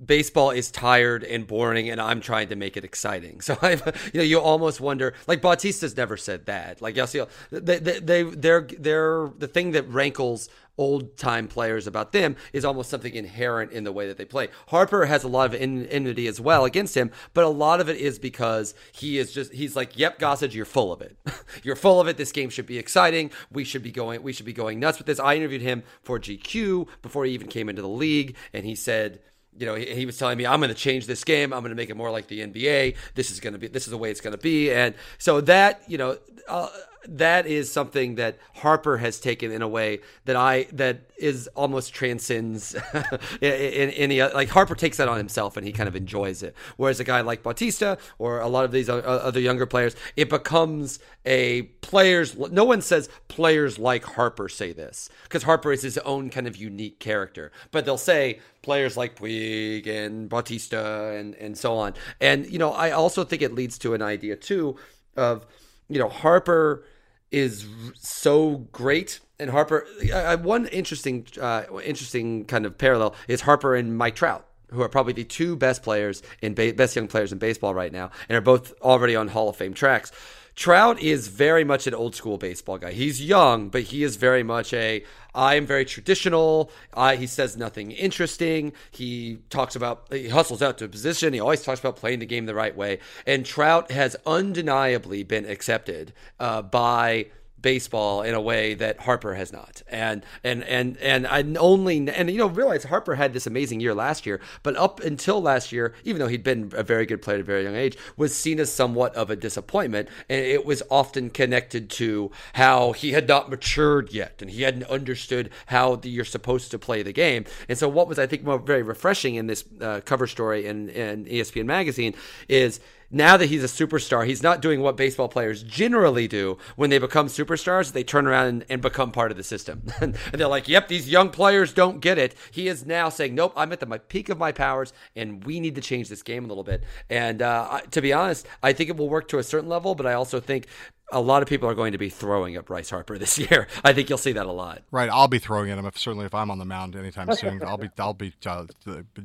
baseball 0.06 0.52
is 0.52 0.72
tired 0.72 1.24
and 1.24 1.48
boring 1.48 1.90
and 1.90 2.02
I'm 2.02 2.22
trying 2.22 2.50
to 2.50 2.56
make 2.56 2.78
it 2.78 2.84
exciting. 2.84 3.42
So 3.54 3.58
I 3.62 3.74
you 3.74 3.82
know 4.16 4.24
you 4.24 4.40
almost 4.40 4.80
wonder 4.80 5.14
like 5.28 5.42
Bautista's 5.42 5.98
never 5.98 6.16
said 6.16 6.46
that. 6.46 6.82
Like 6.82 6.96
Yasiel 6.96 7.30
they 7.52 7.80
they, 7.80 8.00
they 8.00 8.24
they're 8.24 8.62
they're 8.62 9.30
the 9.38 9.48
thing 9.48 9.72
that 9.72 9.88
rankles 9.90 10.50
old 10.78 11.18
time 11.18 11.48
players 11.48 11.88
about 11.88 12.12
them 12.12 12.36
is 12.52 12.66
almost 12.66 12.90
something 12.90 13.14
inherent 13.14 13.72
in 13.72 13.84
the 13.84 13.92
way 13.92 14.08
that 14.08 14.18
they 14.18 14.26
play. 14.26 14.50
Harper 14.68 15.06
has 15.06 15.24
a 15.24 15.28
lot 15.28 15.54
of 15.54 15.62
enmity 15.62 16.28
as 16.28 16.42
well 16.42 16.66
against 16.66 16.96
him, 16.96 17.12
but 17.34 17.44
a 17.44 17.50
lot 17.50 17.80
of 17.80 17.90
it 17.90 17.98
is 17.98 18.18
because 18.18 18.74
he 18.92 19.18
is 19.18 19.32
just 19.32 19.54
he's 19.54 19.76
like, 19.76 19.98
"Yep, 19.98 20.20
Gossage, 20.20 20.54
you're 20.54 20.66
full 20.66 20.92
of 20.92 21.02
it. 21.02 21.18
you're 21.64 21.76
full 21.76 22.00
of 22.00 22.08
it. 22.08 22.18
This 22.18 22.32
game 22.32 22.50
should 22.50 22.66
be 22.66 22.78
exciting. 22.78 23.32
We 23.52 23.64
should 23.64 23.84
be 23.84 23.92
going 23.92 24.24
we 24.24 24.34
should 24.34 24.46
be 24.46 24.54
going 24.54 24.80
nuts 24.80 24.98
with 24.98 25.08
this." 25.08 25.20
I 25.20 25.36
interviewed 25.36 25.62
him 25.62 25.84
for 26.02 26.20
GQ 26.20 26.88
before 27.02 27.26
he 27.26 27.34
even 27.34 27.48
came 27.48 27.70
into 27.70 27.82
the 27.82 27.88
league, 27.88 28.36
and 28.52 28.66
he 28.66 28.76
said 28.76 29.20
you 29.58 29.66
know, 29.66 29.76
he, 29.76 29.86
he, 29.94 30.06
was 30.06 30.18
telling 30.18 30.38
me, 30.38 30.46
I'm 30.46 30.60
going 30.60 30.70
to 30.70 30.76
change 30.76 31.06
this 31.06 31.24
game. 31.24 31.54
I'm 31.54 31.62
going 31.62 31.70
to 31.70 31.76
make 31.76 31.90
it 31.90 31.98
more 31.98 32.12
like 32.12 32.28
the 32.28 32.40
NBA. 32.40 32.96
This 33.16 33.32
is 33.32 33.40
going 33.40 33.54
to 33.54 33.60
be, 33.60 33.68
this 33.68 33.84
is 33.86 33.92
the 33.92 33.98
way 33.98 34.10
it's 34.10 34.22
going 34.22 34.36
to 34.36 34.42
be. 34.42 34.72
And 34.72 34.96
so 35.18 35.42
that, 35.42 35.84
you 35.88 35.98
know, 35.98 36.18
uh, 36.48 36.70
that 37.08 37.46
is 37.46 37.72
something 37.72 38.16
that 38.16 38.38
Harper 38.56 38.98
has 38.98 39.20
taken 39.20 39.52
in 39.52 39.62
a 39.62 39.68
way 39.68 40.00
that 40.26 40.36
I 40.36 40.68
that 40.74 41.10
is 41.18 41.48
almost 41.56 41.94
transcends 41.94 42.76
in 43.42 43.90
any 43.92 44.22
like 44.22 44.50
Harper 44.50 44.76
takes 44.76 44.98
that 44.98 45.08
on 45.08 45.18
himself 45.18 45.58
and 45.58 45.66
he 45.66 45.72
kind 45.72 45.88
of 45.88 45.96
enjoys 45.96 46.44
it. 46.44 46.56
Whereas 46.78 47.00
a 47.00 47.04
guy 47.04 47.22
like 47.22 47.44
Bautista 47.44 47.98
or 48.18 48.40
a 48.40 48.48
lot 48.48 48.66
of 48.66 48.72
these 48.72 48.90
other 48.90 49.40
younger 49.40 49.66
players, 49.66 49.96
it 50.16 50.30
becomes 50.30 51.00
a 51.26 51.64
players. 51.82 52.38
No 52.38 52.64
one 52.64 52.82
says 52.82 53.10
players 53.28 53.78
like 53.80 54.04
Harper 54.04 54.50
say 54.50 54.72
this 54.72 55.10
because 55.24 55.44
Harper 55.44 55.72
is 55.72 55.82
his 55.82 55.98
own 56.00 56.30
kind 56.30 56.48
of 56.48 56.56
unique 56.56 57.00
character, 57.00 57.52
but 57.72 57.86
they'll 57.86 57.98
say 57.98 58.40
players 58.62 58.98
like 58.98 59.16
Puig 59.16 59.88
and 59.88 60.30
Bautista 60.30 61.14
and 61.16 61.36
and 61.36 61.58
so 61.58 61.76
on. 61.76 61.94
And 62.22 62.50
you 62.50 62.60
know, 62.60 62.72
I 62.72 62.92
also 62.92 63.24
think 63.24 63.42
it 63.42 63.54
leads 63.54 63.78
to 63.80 63.94
an 63.94 64.02
idea 64.02 64.36
too 64.36 64.78
of 65.16 65.46
you 65.90 66.00
know 66.00 66.10
Harper 66.10 66.86
is 67.34 67.66
so 68.00 68.68
great. 68.72 69.20
And 69.40 69.50
Harper, 69.50 69.86
uh, 70.13 70.38
one 70.38 70.68
interesting, 70.68 71.25
uh, 71.42 71.63
interesting 71.84 72.46
kind 72.46 72.65
of 72.65 72.78
parallel 72.78 73.15
is 73.28 73.41
Harper 73.41 73.76
and 73.76 73.98
Mike 73.98 74.15
Trout, 74.15 74.46
who 74.72 74.82
are 74.82 74.88
probably 74.88 75.13
the 75.13 75.24
two 75.24 75.56
best 75.56 75.84
players 75.84 76.22
in 76.41 76.54
ba- 76.54 76.74
best 76.74 76.96
young 76.96 77.08
players 77.08 77.34
in 77.34 77.39
baseball 77.39 77.74
right 77.74 77.91
now, 77.91 78.12
and 78.30 78.38
are 78.38 78.41
both 78.41 78.74
already 78.82 79.15
on 79.15 79.30
Hall 79.30 79.50
of 79.50 79.58
Fame 79.58 79.74
tracks. 79.74 80.12
Trout 80.56 81.02
is 81.02 81.28
very 81.30 81.63
much 81.63 81.88
an 81.88 81.94
old 81.94 82.16
school 82.16 82.38
baseball 82.38 82.78
guy. 82.78 82.92
He's 82.92 83.22
young, 83.22 83.70
but 83.70 83.84
he 83.84 84.04
is 84.04 84.18
very 84.18 84.44
much 84.44 84.74
a 84.74 85.04
I 85.36 85.56
am 85.56 85.66
very 85.66 85.84
traditional. 85.84 86.70
I, 86.94 87.16
he 87.16 87.26
says 87.26 87.58
nothing 87.58 87.92
interesting. 87.92 88.74
He 88.92 89.39
talks 89.50 89.76
about 89.76 90.08
he 90.12 90.30
hustles 90.30 90.62
out 90.62 90.78
to 90.78 90.86
a 90.86 90.89
position. 90.89 91.34
He 91.34 91.39
always 91.39 91.63
talks 91.63 91.80
about 91.80 91.96
playing 91.96 92.20
the 92.20 92.28
game 92.28 92.46
the 92.46 92.54
right 92.54 92.76
way. 92.76 93.00
And 93.26 93.46
Trout 93.46 93.89
has 93.89 94.16
undeniably 94.28 95.24
been 95.24 95.46
accepted 95.46 96.13
uh, 96.39 96.62
by 96.62 97.28
baseball 97.63 98.21
in 98.21 98.36
a 98.36 98.41
way 98.41 98.76
that 98.76 98.99
Harper 98.99 99.34
has 99.34 99.52
not. 99.52 99.82
And 99.88 100.23
and 100.43 100.63
and 100.65 100.97
and 100.97 101.26
I 101.26 101.43
only 101.58 102.08
and 102.08 102.30
you 102.30 102.38
know 102.38 102.47
realize 102.47 102.84
Harper 102.84 103.15
had 103.15 103.34
this 103.34 103.47
amazing 103.47 103.80
year 103.80 103.95
last 103.95 104.28
year, 104.28 104.39
but 104.62 104.76
up 104.76 104.99
until 104.99 105.41
last 105.41 105.71
year, 105.71 105.95
even 106.04 106.19
though 106.19 106.28
he'd 106.28 106.43
been 106.43 106.71
a 106.76 106.84
very 106.84 107.08
good 107.08 107.23
player 107.23 107.38
at 107.38 107.41
a 107.41 107.43
very 107.43 107.63
young 107.63 107.76
age, 107.76 107.97
was 108.15 108.38
seen 108.38 108.60
as 108.60 108.71
somewhat 108.71 109.15
of 109.15 109.32
a 109.32 109.36
disappointment, 109.36 110.10
and 110.30 110.45
it 110.45 110.63
was 110.63 110.84
often 110.91 111.32
connected 111.32 111.89
to 111.89 112.30
how 112.54 112.91
he 112.91 113.13
had 113.13 113.28
not 113.28 113.49
matured 113.49 114.13
yet, 114.13 114.41
and 114.41 114.52
he 114.52 114.62
hadn't 114.62 114.84
understood 114.84 115.49
how 115.67 115.95
the, 115.95 116.10
you're 116.10 116.26
supposed 116.26 116.69
to 116.71 116.78
play 116.78 117.02
the 117.02 117.13
game. 117.13 117.45
And 117.67 117.78
so, 117.78 117.89
what 117.89 118.08
was 118.08 118.19
I 118.19 118.28
think 118.28 118.43
very 118.65 118.84
refreshing 118.84 119.36
in 119.36 119.47
this 119.47 119.63
uh, 119.82 120.02
cover 120.06 120.28
story 120.28 120.67
in, 120.67 120.89
in 120.89 121.26
ESPN 121.26 121.65
magazine 121.65 122.13
is 122.49 122.82
now 123.13 123.38
that 123.38 123.45
he's 123.45 123.63
a 123.63 123.67
superstar, 123.67 124.26
he's 124.26 124.41
not 124.41 124.62
doing 124.62 124.82
what 124.82 124.97
baseball 124.97 125.28
players 125.28 125.63
generally 125.63 126.28
do 126.28 126.58
when 126.76 126.89
they 126.89 126.97
become 126.97 127.28
superstars. 127.28 127.93
They 127.93 128.04
turn 128.04 128.26
around 128.26 128.47
and, 128.47 128.65
and 128.69 128.82
become 128.82 129.12
part 129.12 129.32
of 129.32 129.38
the 129.38 129.43
system. 129.43 129.84
and 130.02 130.15
they're 130.34 130.47
like, 130.47 130.67
yep, 130.67 130.88
these 130.88 131.08
young 131.08 131.30
players 131.30 131.73
don't 131.73 131.99
get 131.99 132.17
it. 132.17 132.36
He 132.52 132.67
is 132.67 132.86
now 132.86 133.10
saying, 133.10 133.36
nope, 133.36 133.54
I'm 133.56 133.71
at 133.71 133.80
the 133.80 133.86
my 133.86 133.99
peak 133.99 134.30
of 134.30 134.39
my 134.39 134.52
powers, 134.52 134.91
and 135.15 135.43
we 135.45 135.60
need 135.60 135.76
to 135.76 135.82
change 135.82 136.10
this 136.10 136.23
game 136.23 136.45
a 136.45 136.47
little 136.47 136.63
bit. 136.63 136.84
And 137.10 137.41
uh, 137.41 137.82
to 137.91 138.02
be 138.02 138.12
honest, 138.12 138.47
I 138.63 138.73
think 138.73 138.89
it 138.89 138.97
will 138.97 139.10
work 139.10 139.28
to 139.30 139.38
a 139.38 139.43
certain 139.43 139.69
level, 139.69 139.93
but 139.93 140.08
I 140.08 140.13
also 140.13 140.39
think 140.39 140.67
a 141.12 141.22
lot 141.22 141.44
of 141.44 141.50
people 141.50 141.70
are 141.70 141.76
going 141.76 141.92
to 141.92 141.98
be 141.98 142.10
throwing 142.10 142.56
at 142.56 142.66
Bryce 142.66 142.89
Harper 142.89 143.18
this 143.18 143.38
year. 143.52 143.68
I 143.84 143.94
think 143.94 144.10
you'll 144.10 144.18
see 144.18 144.32
that 144.34 144.46
a 144.46 144.52
lot. 144.52 144.84
Right, 144.92 145.10
I'll 145.10 145.28
be 145.28 145.39
throwing 145.39 145.70
at 145.70 145.78
him 145.78 145.86
if 145.86 145.98
certainly 145.98 146.26
if 146.26 146.34
I'm 146.34 146.50
on 146.50 146.60
the 146.60 146.66
mound 146.66 146.96
anytime 146.96 147.34
soon. 147.36 147.63
I'll 147.63 147.78
be 147.78 147.89
I'll 147.98 148.13
be 148.13 148.34
uh, 148.46 148.66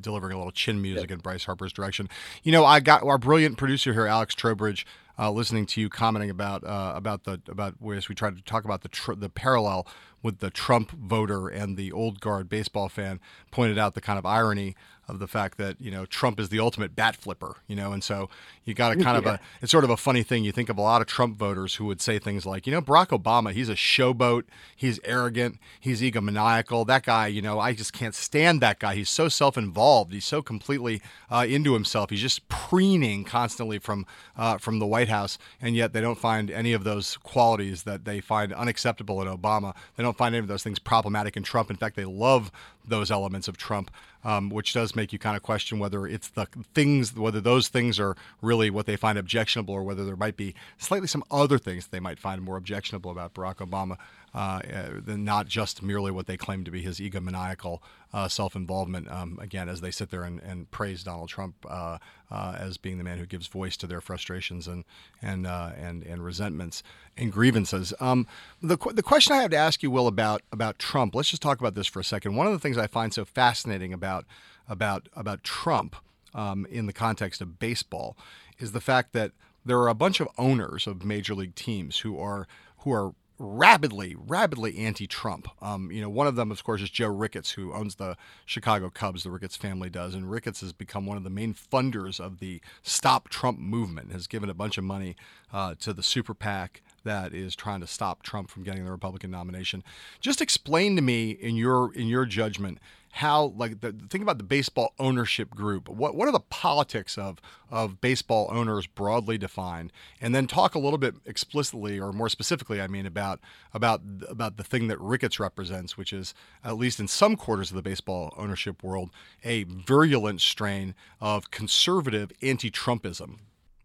delivering 0.00 0.32
a 0.34 0.36
little 0.36 0.52
chin 0.52 0.80
music 0.82 1.10
in 1.10 1.18
Bryce 1.18 1.44
Harper's 1.44 1.72
direction. 1.72 2.08
You 2.42 2.52
know, 2.52 2.64
I 2.64 2.80
got 2.80 3.02
our 3.02 3.18
brilliant 3.18 3.56
producer 3.56 3.92
here, 3.92 4.06
Alex 4.06 4.34
Trowbridge. 4.34 4.86
Uh, 5.20 5.32
listening 5.32 5.66
to 5.66 5.80
you 5.80 5.88
commenting 5.88 6.30
about 6.30 6.62
uh, 6.62 6.92
about 6.94 7.24
the 7.24 7.40
about 7.48 7.74
whereas 7.80 8.08
we 8.08 8.14
tried 8.14 8.36
to 8.36 8.42
talk 8.42 8.64
about 8.64 8.82
the 8.82 8.88
tr- 8.88 9.14
the 9.14 9.28
parallel 9.28 9.84
with 10.22 10.38
the 10.38 10.48
Trump 10.50 10.92
voter 10.92 11.48
and 11.48 11.76
the 11.76 11.90
old 11.90 12.20
guard 12.20 12.48
baseball 12.48 12.88
fan, 12.88 13.18
pointed 13.50 13.78
out 13.78 13.94
the 13.94 14.00
kind 14.00 14.16
of 14.16 14.24
irony 14.24 14.76
of 15.08 15.18
the 15.18 15.26
fact 15.26 15.58
that 15.58 15.80
you 15.80 15.90
know 15.90 16.06
Trump 16.06 16.38
is 16.38 16.50
the 16.50 16.60
ultimate 16.60 16.94
bat 16.94 17.16
flipper, 17.16 17.56
you 17.66 17.74
know, 17.74 17.92
and 17.92 18.04
so 18.04 18.28
you 18.68 18.74
got 18.74 18.92
a 18.92 18.96
kind 19.02 19.16
of 19.16 19.26
a 19.26 19.40
it's 19.62 19.72
sort 19.72 19.84
of 19.84 19.90
a 19.90 19.96
funny 19.96 20.22
thing. 20.22 20.44
You 20.44 20.52
think 20.52 20.68
of 20.68 20.76
a 20.76 20.82
lot 20.82 21.00
of 21.00 21.08
Trump 21.08 21.36
voters 21.36 21.76
who 21.76 21.86
would 21.86 22.00
say 22.00 22.18
things 22.18 22.44
like, 22.44 22.66
you 22.66 22.72
know, 22.72 22.82
Barack 22.82 23.08
Obama, 23.08 23.52
he's 23.52 23.68
a 23.68 23.74
showboat, 23.74 24.44
he's 24.76 25.00
arrogant, 25.04 25.58
he's 25.80 26.02
egomaniacal. 26.02 26.86
That 26.86 27.04
guy, 27.04 27.28
you 27.28 27.40
know, 27.40 27.58
I 27.58 27.72
just 27.72 27.92
can't 27.92 28.14
stand 28.14 28.60
that 28.60 28.78
guy. 28.78 28.94
He's 28.94 29.10
so 29.10 29.28
self-involved. 29.28 30.12
He's 30.12 30.26
so 30.26 30.42
completely 30.42 31.00
uh, 31.30 31.46
into 31.48 31.72
himself. 31.72 32.10
He's 32.10 32.20
just 32.20 32.48
preening 32.48 33.24
constantly 33.24 33.78
from 33.78 34.06
uh, 34.36 34.58
from 34.58 34.78
the 34.78 34.86
White 34.86 35.08
House, 35.08 35.38
and 35.60 35.74
yet 35.74 35.92
they 35.92 36.00
don't 36.00 36.18
find 36.18 36.50
any 36.50 36.72
of 36.72 36.84
those 36.84 37.16
qualities 37.18 37.84
that 37.84 38.04
they 38.04 38.20
find 38.20 38.52
unacceptable 38.52 39.22
in 39.22 39.28
Obama. 39.28 39.74
They 39.96 40.02
don't 40.02 40.16
find 40.16 40.34
any 40.34 40.42
of 40.42 40.48
those 40.48 40.62
things 40.62 40.78
problematic 40.78 41.36
in 41.36 41.42
Trump. 41.42 41.70
In 41.70 41.76
fact, 41.76 41.96
they 41.96 42.04
love 42.04 42.52
those 42.88 43.10
elements 43.10 43.48
of 43.48 43.56
Trump, 43.56 43.90
um, 44.24 44.50
which 44.50 44.72
does 44.72 44.96
make 44.96 45.12
you 45.12 45.18
kind 45.18 45.36
of 45.36 45.42
question 45.42 45.78
whether 45.78 46.06
it's 46.06 46.28
the 46.28 46.46
things, 46.74 47.14
whether 47.14 47.40
those 47.40 47.68
things 47.68 48.00
are 48.00 48.16
really 48.42 48.57
what 48.70 48.86
they 48.86 48.96
find 48.96 49.18
objectionable, 49.18 49.74
or 49.74 49.82
whether 49.82 50.04
there 50.04 50.16
might 50.16 50.36
be 50.36 50.54
slightly 50.76 51.08
some 51.08 51.24
other 51.30 51.58
things 51.58 51.86
they 51.86 52.00
might 52.00 52.18
find 52.18 52.42
more 52.42 52.56
objectionable 52.56 53.10
about 53.10 53.34
Barack 53.34 53.56
Obama 53.56 53.96
uh, 54.34 54.60
than 55.04 55.24
not 55.24 55.46
just 55.46 55.82
merely 55.82 56.10
what 56.10 56.26
they 56.26 56.36
claim 56.36 56.64
to 56.64 56.70
be 56.70 56.82
his 56.82 57.00
egomaniacal 57.00 57.78
uh, 58.12 58.28
self-involvement. 58.28 59.10
Um, 59.10 59.38
again, 59.40 59.68
as 59.68 59.80
they 59.80 59.90
sit 59.90 60.10
there 60.10 60.22
and, 60.22 60.40
and 60.42 60.70
praise 60.70 61.02
Donald 61.02 61.28
Trump 61.28 61.54
uh, 61.68 61.98
uh 62.30 62.56
as 62.58 62.76
being 62.76 62.98
the 62.98 63.04
man 63.04 63.18
who 63.18 63.24
gives 63.24 63.46
voice 63.46 63.76
to 63.78 63.86
their 63.86 64.00
frustrations 64.00 64.68
and 64.68 64.84
and 65.22 65.46
uh, 65.46 65.70
and 65.78 66.02
and 66.02 66.24
resentments 66.24 66.82
and 67.16 67.32
grievances. 67.32 67.94
Um, 68.00 68.26
the 68.62 68.76
the 68.92 69.02
question 69.02 69.34
I 69.34 69.42
have 69.42 69.50
to 69.52 69.56
ask 69.56 69.82
you, 69.82 69.90
Will, 69.90 70.06
about 70.06 70.42
about 70.52 70.78
Trump. 70.78 71.14
Let's 71.14 71.30
just 71.30 71.42
talk 71.42 71.60
about 71.60 71.74
this 71.74 71.86
for 71.86 72.00
a 72.00 72.04
second. 72.04 72.36
One 72.36 72.46
of 72.46 72.52
the 72.52 72.58
things 72.58 72.76
I 72.76 72.86
find 72.86 73.14
so 73.14 73.24
fascinating 73.24 73.92
about 73.92 74.24
about 74.68 75.08
about 75.14 75.42
Trump 75.42 75.96
um, 76.34 76.66
in 76.70 76.86
the 76.86 76.92
context 76.92 77.40
of 77.40 77.58
baseball 77.58 78.16
is 78.58 78.72
the 78.72 78.80
fact 78.80 79.12
that 79.12 79.32
there 79.64 79.78
are 79.78 79.88
a 79.88 79.94
bunch 79.94 80.20
of 80.20 80.28
owners 80.38 80.86
of 80.86 81.04
major 81.04 81.34
league 81.34 81.54
teams 81.54 81.98
who 81.98 82.18
are 82.18 82.46
who 82.78 82.92
are 82.92 83.12
rapidly, 83.40 84.16
rapidly 84.18 84.78
anti-Trump. 84.78 85.48
Um, 85.62 85.92
you 85.92 86.00
know, 86.00 86.08
one 86.08 86.26
of 86.26 86.34
them, 86.34 86.50
of 86.50 86.64
course, 86.64 86.82
is 86.82 86.90
Joe 86.90 87.08
Ricketts, 87.08 87.52
who 87.52 87.72
owns 87.72 87.94
the 87.94 88.16
Chicago 88.44 88.90
Cubs. 88.90 89.22
The 89.22 89.30
Ricketts 89.30 89.56
family 89.56 89.88
does, 89.88 90.14
and 90.14 90.30
Ricketts 90.30 90.60
has 90.60 90.72
become 90.72 91.06
one 91.06 91.16
of 91.16 91.24
the 91.24 91.30
main 91.30 91.54
funders 91.54 92.18
of 92.18 92.40
the 92.40 92.60
Stop 92.82 93.28
Trump 93.28 93.58
movement. 93.58 94.12
Has 94.12 94.26
given 94.26 94.50
a 94.50 94.54
bunch 94.54 94.76
of 94.78 94.84
money 94.84 95.16
uh, 95.52 95.74
to 95.80 95.92
the 95.92 96.02
super 96.02 96.34
PAC 96.34 96.82
that 97.04 97.32
is 97.32 97.54
trying 97.54 97.80
to 97.80 97.86
stop 97.86 98.22
Trump 98.22 98.50
from 98.50 98.64
getting 98.64 98.84
the 98.84 98.90
Republican 98.90 99.30
nomination. 99.30 99.84
Just 100.20 100.40
explain 100.40 100.96
to 100.96 101.02
me, 101.02 101.30
in 101.30 101.56
your 101.56 101.94
in 101.94 102.06
your 102.08 102.26
judgment, 102.26 102.78
how 103.12 103.52
like 103.56 103.80
the, 103.80 103.92
think 104.10 104.22
about 104.22 104.38
the 104.38 104.44
baseball 104.44 104.94
ownership 104.98 105.50
group. 105.50 105.88
What 105.88 106.14
what 106.14 106.28
are 106.28 106.32
the 106.32 106.40
politics 106.40 107.16
of 107.18 107.40
of 107.70 108.00
baseball 108.00 108.48
owners 108.50 108.86
broadly 108.86 109.38
defined, 109.38 109.92
and 110.20 110.34
then 110.34 110.46
talk 110.46 110.74
a 110.74 110.78
little 110.78 110.98
bit 110.98 111.14
explicitly 111.26 111.98
or 111.98 112.12
more 112.12 112.28
specifically, 112.28 112.80
I 112.80 112.86
mean, 112.86 113.06
about 113.06 113.40
about 113.74 114.02
about 114.28 114.56
the 114.56 114.64
thing 114.64 114.88
that 114.88 115.00
Ricketts 115.00 115.40
represents, 115.40 115.96
which 115.96 116.12
is 116.12 116.34
at 116.64 116.76
least 116.76 117.00
in 117.00 117.08
some 117.08 117.36
quarters 117.36 117.70
of 117.70 117.76
the 117.76 117.82
baseball 117.82 118.34
ownership 118.36 118.82
world, 118.82 119.10
a 119.44 119.64
virulent 119.64 120.40
strain 120.40 120.94
of 121.20 121.50
conservative 121.50 122.32
anti-Trumpism. 122.42 123.38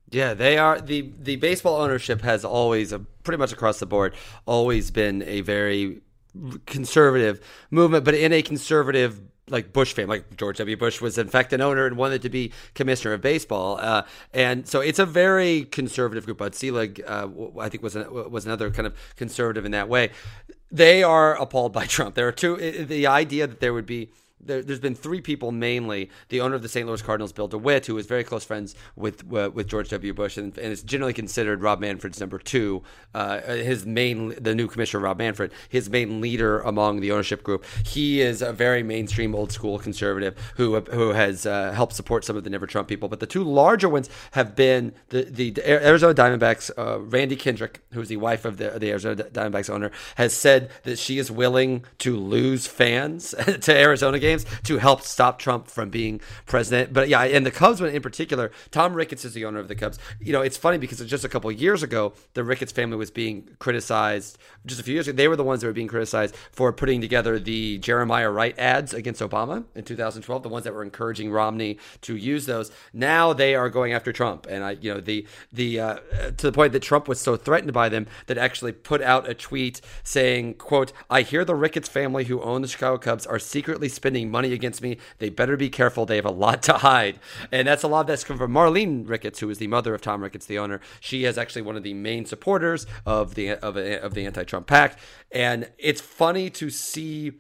Yeah, 0.10 0.36
they 0.36 0.58
are 0.58 0.80
the 0.80 1.12
the 1.20 1.38
baseball 1.38 1.82
ownership 1.82 2.22
has 2.22 2.46
always, 2.46 2.94
uh, 2.94 3.00
pretty 3.24 3.40
much 3.40 3.52
across 3.52 3.80
the 3.80 3.88
board, 3.88 4.14
always 4.46 4.92
been 4.92 5.24
a 5.24 5.42
very 5.42 6.02
conservative 6.66 7.40
movement, 7.72 8.06
but 8.06 8.16
in 8.16 8.34
a 8.34 8.42
conservative 8.42 9.22
like 9.50 9.74
Bush 9.74 9.94
fame, 9.94 10.08
like 10.08 10.38
George 10.38 10.58
W. 10.58 10.78
Bush 10.78 11.02
was 11.02 11.18
in 11.18 11.28
fact 11.28 11.52
an 11.52 11.62
owner 11.62 11.86
and 11.86 11.98
wanted 11.98 12.22
to 12.22 12.30
be 12.30 12.52
commissioner 12.76 13.14
of 13.14 13.22
baseball, 13.22 13.78
uh, 13.80 14.04
and 14.34 14.68
so 14.68 14.80
it's 14.80 15.00
a 15.00 15.06
very 15.06 15.66
conservative 15.66 16.26
group. 16.26 16.38
Bud 16.38 16.56
Selig, 16.56 17.04
uh, 17.06 17.28
I 17.60 17.70
think, 17.70 17.84
was 17.84 17.96
was 17.96 18.46
another 18.46 18.72
kind 18.72 18.88
of 18.88 18.96
conservative 19.16 19.66
in 19.66 19.72
that 19.72 19.90
way. 19.90 20.12
They 20.72 21.04
are 21.04 21.36
appalled 21.36 21.74
by 21.74 21.86
Trump. 21.88 22.16
There 22.16 22.28
are 22.28 22.32
two. 22.32 22.56
The 22.56 23.08
idea 23.08 23.48
that 23.48 23.60
there 23.60 23.74
would 23.74 23.86
be 23.86 24.10
there, 24.46 24.64
has 24.64 24.80
been 24.80 24.96
three 24.96 25.22
people 25.22 25.52
mainly. 25.52 26.10
The 26.30 26.42
owner 26.42 26.56
of 26.56 26.62
the 26.62 26.70
St. 26.70 26.88
Louis 26.88 27.02
Cardinals, 27.02 27.32
Bill 27.32 27.48
DeWitt, 27.48 27.86
who 27.86 27.96
was 27.96 28.06
very 28.06 28.24
close 28.24 28.44
friends 28.44 28.76
with 28.96 29.22
uh, 29.34 29.52
with 29.54 29.68
George 29.68 29.90
W. 29.90 30.14
Bush, 30.14 30.38
and, 30.38 30.58
and, 30.58 30.72
is 30.72 30.84
generally 30.84 31.14
considered 31.14 31.62
Rob 31.62 31.80
Manfred's 31.80 32.20
number 32.20 32.38
two. 32.38 32.84
Uh, 33.14 33.42
his 33.42 33.86
main, 33.86 34.36
the 34.42 34.56
new 34.56 34.68
commissioner, 34.68 35.04
Rob 35.04 35.18
Manfred, 35.18 35.52
his 35.70 35.90
main 35.90 36.22
leader 36.22 36.60
among 36.62 37.00
the 37.00 37.12
ownership 37.12 37.44
group. 37.44 37.66
He 37.86 38.22
is 38.22 38.42
a 38.42 38.54
very 38.54 38.84
mainstream, 38.84 39.36
old 39.36 39.52
school 39.52 39.80
conservative 39.80 40.38
who 40.56 40.80
who 40.82 41.10
has 41.10 41.46
uh, 41.46 41.72
helped 41.72 41.94
support 41.94 42.26
some 42.26 42.36
of 42.36 42.44
the 42.44 42.50
Never 42.50 42.68
Trump 42.68 42.88
people. 42.88 43.10
But 43.10 43.20
the 43.20 43.28
two 43.28 43.44
larger 43.44 43.90
ones 43.90 44.10
have 44.32 44.56
been 44.56 44.94
the 45.10 45.24
the 45.24 45.54
Arizona 45.66 46.14
Diamondbacks. 46.14 46.72
Uh, 46.78 47.00
Randy 47.00 47.36
Kendrick, 47.36 47.82
who 47.92 48.02
is 48.02 48.10
the 48.10 48.18
wife 48.18 48.46
of 48.46 48.58
the, 48.58 48.72
the 48.72 48.90
Arizona 48.90 49.16
Diamondbacks 49.16 49.70
owner, 49.70 49.92
has 50.16 50.36
said 50.36 50.72
that 50.84 50.98
she 50.98 51.20
is 51.20 51.30
willing 51.30 51.86
to 52.00 52.18
lose 52.18 52.68
fans 52.68 53.36
to 53.62 53.74
Arizona 53.74 54.20
games 54.20 54.33
to 54.64 54.78
help 54.78 55.02
stop 55.02 55.40
Trump 55.40 55.68
from 55.68 55.90
being 55.90 56.22
president. 56.46 56.94
But 56.94 57.10
yeah, 57.10 57.24
and 57.24 57.46
the 57.46 57.52
Cubs 57.52 57.82
in 57.82 58.02
particular, 58.02 58.52
Tom 58.72 58.94
Ricketts 58.94 59.26
is 59.26 59.34
the 59.34 59.46
owner 59.46 59.60
of 59.60 59.68
the 59.68 59.76
Cubs. 59.76 60.00
You 60.20 60.34
know, 60.34 60.42
it's 60.42 60.58
funny 60.58 60.78
because 60.78 61.00
just 61.06 61.24
a 61.24 61.30
couple 61.30 61.52
years 61.52 61.84
ago, 61.84 62.14
the 62.34 62.44
Ricketts 62.44 62.72
family 62.72 62.98
was 62.98 63.12
being 63.12 63.50
criticized. 63.60 64.38
Just 64.66 64.80
a 64.80 64.84
few 64.84 64.94
years 64.94 65.08
ago, 65.08 65.16
they 65.16 65.28
were 65.28 65.36
the 65.36 65.44
ones 65.44 65.62
that 65.62 65.68
were 65.68 65.74
being 65.74 65.88
criticized 65.88 66.36
for 66.52 66.72
putting 66.74 67.02
together 67.02 67.40
the 67.40 67.78
Jeremiah 67.80 68.30
Wright 68.30 68.58
ads 68.58 68.94
against 68.94 69.22
Obama 69.22 69.64
in 69.76 69.84
2012, 69.84 70.44
the 70.44 70.50
ones 70.50 70.64
that 70.64 70.74
were 70.74 70.84
encouraging 70.84 71.32
Romney 71.32 71.78
to 72.02 72.16
use 72.16 72.46
those. 72.46 72.72
Now 72.94 73.34
they 73.34 73.56
are 73.56 73.70
going 73.70 73.94
after 73.94 74.12
Trump, 74.12 74.48
and 74.50 74.64
I, 74.64 74.72
you 74.72 74.94
know, 74.94 75.00
the 75.00 75.28
the 75.52 75.80
uh, 75.80 76.00
to 76.38 76.48
the 76.48 76.52
point 76.52 76.74
that 76.74 76.82
Trump 76.82 77.08
was 77.08 77.20
so 77.20 77.36
threatened 77.36 77.74
by 77.74 77.90
them 77.90 78.08
that 78.28 78.38
actually 78.38 78.72
put 78.72 79.02
out 79.02 79.30
a 79.30 79.34
tweet 79.34 79.82
saying, 80.04 80.56
"quote 80.56 80.94
I 81.10 81.22
hear 81.22 81.46
the 81.46 81.56
Ricketts 81.56 81.90
family 81.90 82.26
who 82.26 82.42
own 82.42 82.62
the 82.62 82.68
Chicago 82.68 82.98
Cubs 82.98 83.26
are 83.26 83.40
secretly 83.40 83.90
spending 83.90 84.23
money 84.32 84.54
against 84.54 84.82
me. 84.82 84.98
They 85.20 85.30
better 85.30 85.58
be 85.58 85.70
careful. 85.70 86.06
They 86.06 86.16
have 86.16 86.26
a 86.26 86.32
lot 86.32 86.64
to 86.64 86.74
hide. 86.74 87.20
And 87.52 87.68
that's 87.68 87.84
a 87.84 87.88
lot 87.88 88.08
that's 88.08 88.24
come 88.24 88.38
from 88.38 88.54
Marlene 88.54 89.08
Ricketts, 89.08 89.40
who 89.40 89.50
is 89.50 89.58
the 89.58 89.68
mother 89.68 89.94
of 89.94 90.02
Tom 90.02 90.22
Ricketts, 90.22 90.46
the 90.46 90.60
owner. 90.60 90.82
She 91.00 91.26
is 91.26 91.38
actually 91.38 91.64
one 91.64 91.76
of 91.76 91.84
the 91.84 91.94
main 91.94 92.26
supporters 92.26 92.86
of 93.06 93.36
the 93.36 93.52
of, 93.52 93.78
of 93.78 94.14
the 94.14 94.26
anti-Trump 94.26 94.68
PAC. 94.68 95.00
And 95.32 95.70
it's 95.78 96.02
funny 96.02 96.50
to 96.52 96.70
see, 96.70 97.34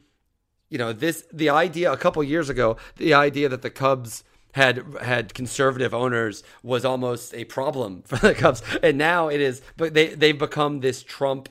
you 0.69 0.78
know, 0.78 0.93
this 0.93 1.26
the 1.32 1.50
idea 1.50 1.91
a 1.91 1.98
couple 1.98 2.24
years 2.24 2.50
ago, 2.50 2.78
the 2.98 3.13
idea 3.13 3.50
that 3.50 3.62
the 3.62 3.69
Cubs 3.69 4.24
had 4.54 4.84
had 5.02 5.34
conservative 5.34 5.93
owners 5.93 6.43
was 6.62 6.86
almost 6.86 7.34
a 7.34 7.46
problem 7.46 8.02
for 8.06 8.17
the 8.17 8.34
Cubs, 8.34 8.63
and 8.82 8.98
now 8.98 9.28
it 9.28 9.41
is. 9.41 9.62
But 9.78 9.93
they 9.93 10.08
they've 10.08 10.38
become 10.38 10.80
this 10.80 11.04
Trump 11.04 11.50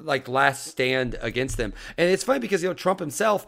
like 0.00 0.28
last 0.28 0.66
stand 0.66 1.16
against 1.20 1.56
them, 1.56 1.72
and 1.96 2.08
it's 2.08 2.24
funny 2.24 2.38
because 2.38 2.62
you 2.62 2.68
know 2.68 2.74
Trump 2.74 3.00
himself 3.00 3.46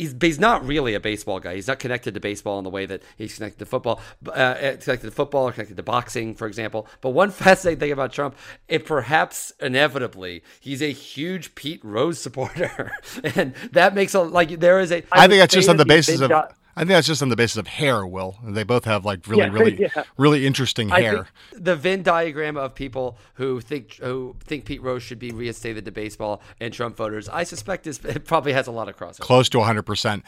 he's 0.00 0.14
he's 0.20 0.40
not 0.40 0.66
really 0.66 0.94
a 0.94 1.00
baseball 1.00 1.38
guy. 1.40 1.54
He's 1.54 1.68
not 1.68 1.78
connected 1.78 2.14
to 2.14 2.20
baseball 2.20 2.58
in 2.58 2.64
the 2.64 2.70
way 2.70 2.86
that 2.86 3.02
he's 3.16 3.34
connected 3.36 3.58
to 3.58 3.66
football, 3.66 4.00
uh, 4.26 4.30
uh, 4.30 4.76
connected 4.76 5.02
to 5.02 5.10
football 5.10 5.48
or 5.48 5.52
connected 5.52 5.76
to 5.76 5.82
boxing, 5.82 6.34
for 6.34 6.46
example. 6.46 6.88
But 7.00 7.10
one 7.10 7.30
fascinating 7.44 7.80
thing 7.80 7.92
about 7.92 8.12
Trump, 8.12 8.36
it 8.66 8.86
perhaps 8.86 9.52
inevitably, 9.60 10.42
he's 10.58 10.82
a 10.82 10.92
huge 10.92 11.54
Pete 11.54 11.84
Rose 11.84 12.20
supporter, 12.20 12.92
and 13.36 13.54
that 13.72 13.94
makes 13.94 14.14
a 14.14 14.20
like 14.22 14.58
there 14.60 14.80
is 14.80 14.90
a. 14.90 15.02
I, 15.12 15.24
I 15.24 15.28
think 15.28 15.40
that's 15.40 15.54
just 15.54 15.68
on 15.68 15.76
the 15.76 15.84
basis 15.84 16.20
of. 16.20 16.30
I 16.76 16.80
think 16.80 16.90
that's 16.90 17.06
just 17.06 17.22
on 17.22 17.28
the 17.28 17.36
basis 17.36 17.56
of 17.56 17.66
hair, 17.66 18.06
Will. 18.06 18.38
They 18.44 18.62
both 18.62 18.84
have 18.84 19.04
like 19.04 19.26
really, 19.26 19.42
yeah, 19.42 19.52
really, 19.52 19.80
yeah. 19.96 20.02
really 20.16 20.46
interesting 20.46 20.88
hair. 20.88 21.28
the 21.52 21.76
Venn 21.76 22.02
diagram 22.02 22.56
of 22.56 22.74
people 22.74 23.18
who 23.34 23.60
think 23.60 23.94
who 23.96 24.36
think 24.44 24.64
Pete 24.64 24.82
Rose 24.82 25.02
should 25.02 25.18
be 25.18 25.32
reinstated 25.32 25.84
to 25.84 25.90
baseball 25.90 26.40
and 26.60 26.72
Trump 26.72 26.96
voters, 26.96 27.28
I 27.28 27.44
suspect 27.44 27.86
is 27.86 27.98
it 28.04 28.24
probably 28.24 28.52
has 28.52 28.66
a 28.66 28.72
lot 28.72 28.88
of 28.88 28.96
crossover. 28.96 29.20
Close 29.20 29.48
to 29.50 29.58
100. 29.58 29.80
Um, 29.80 29.84
percent 29.84 30.24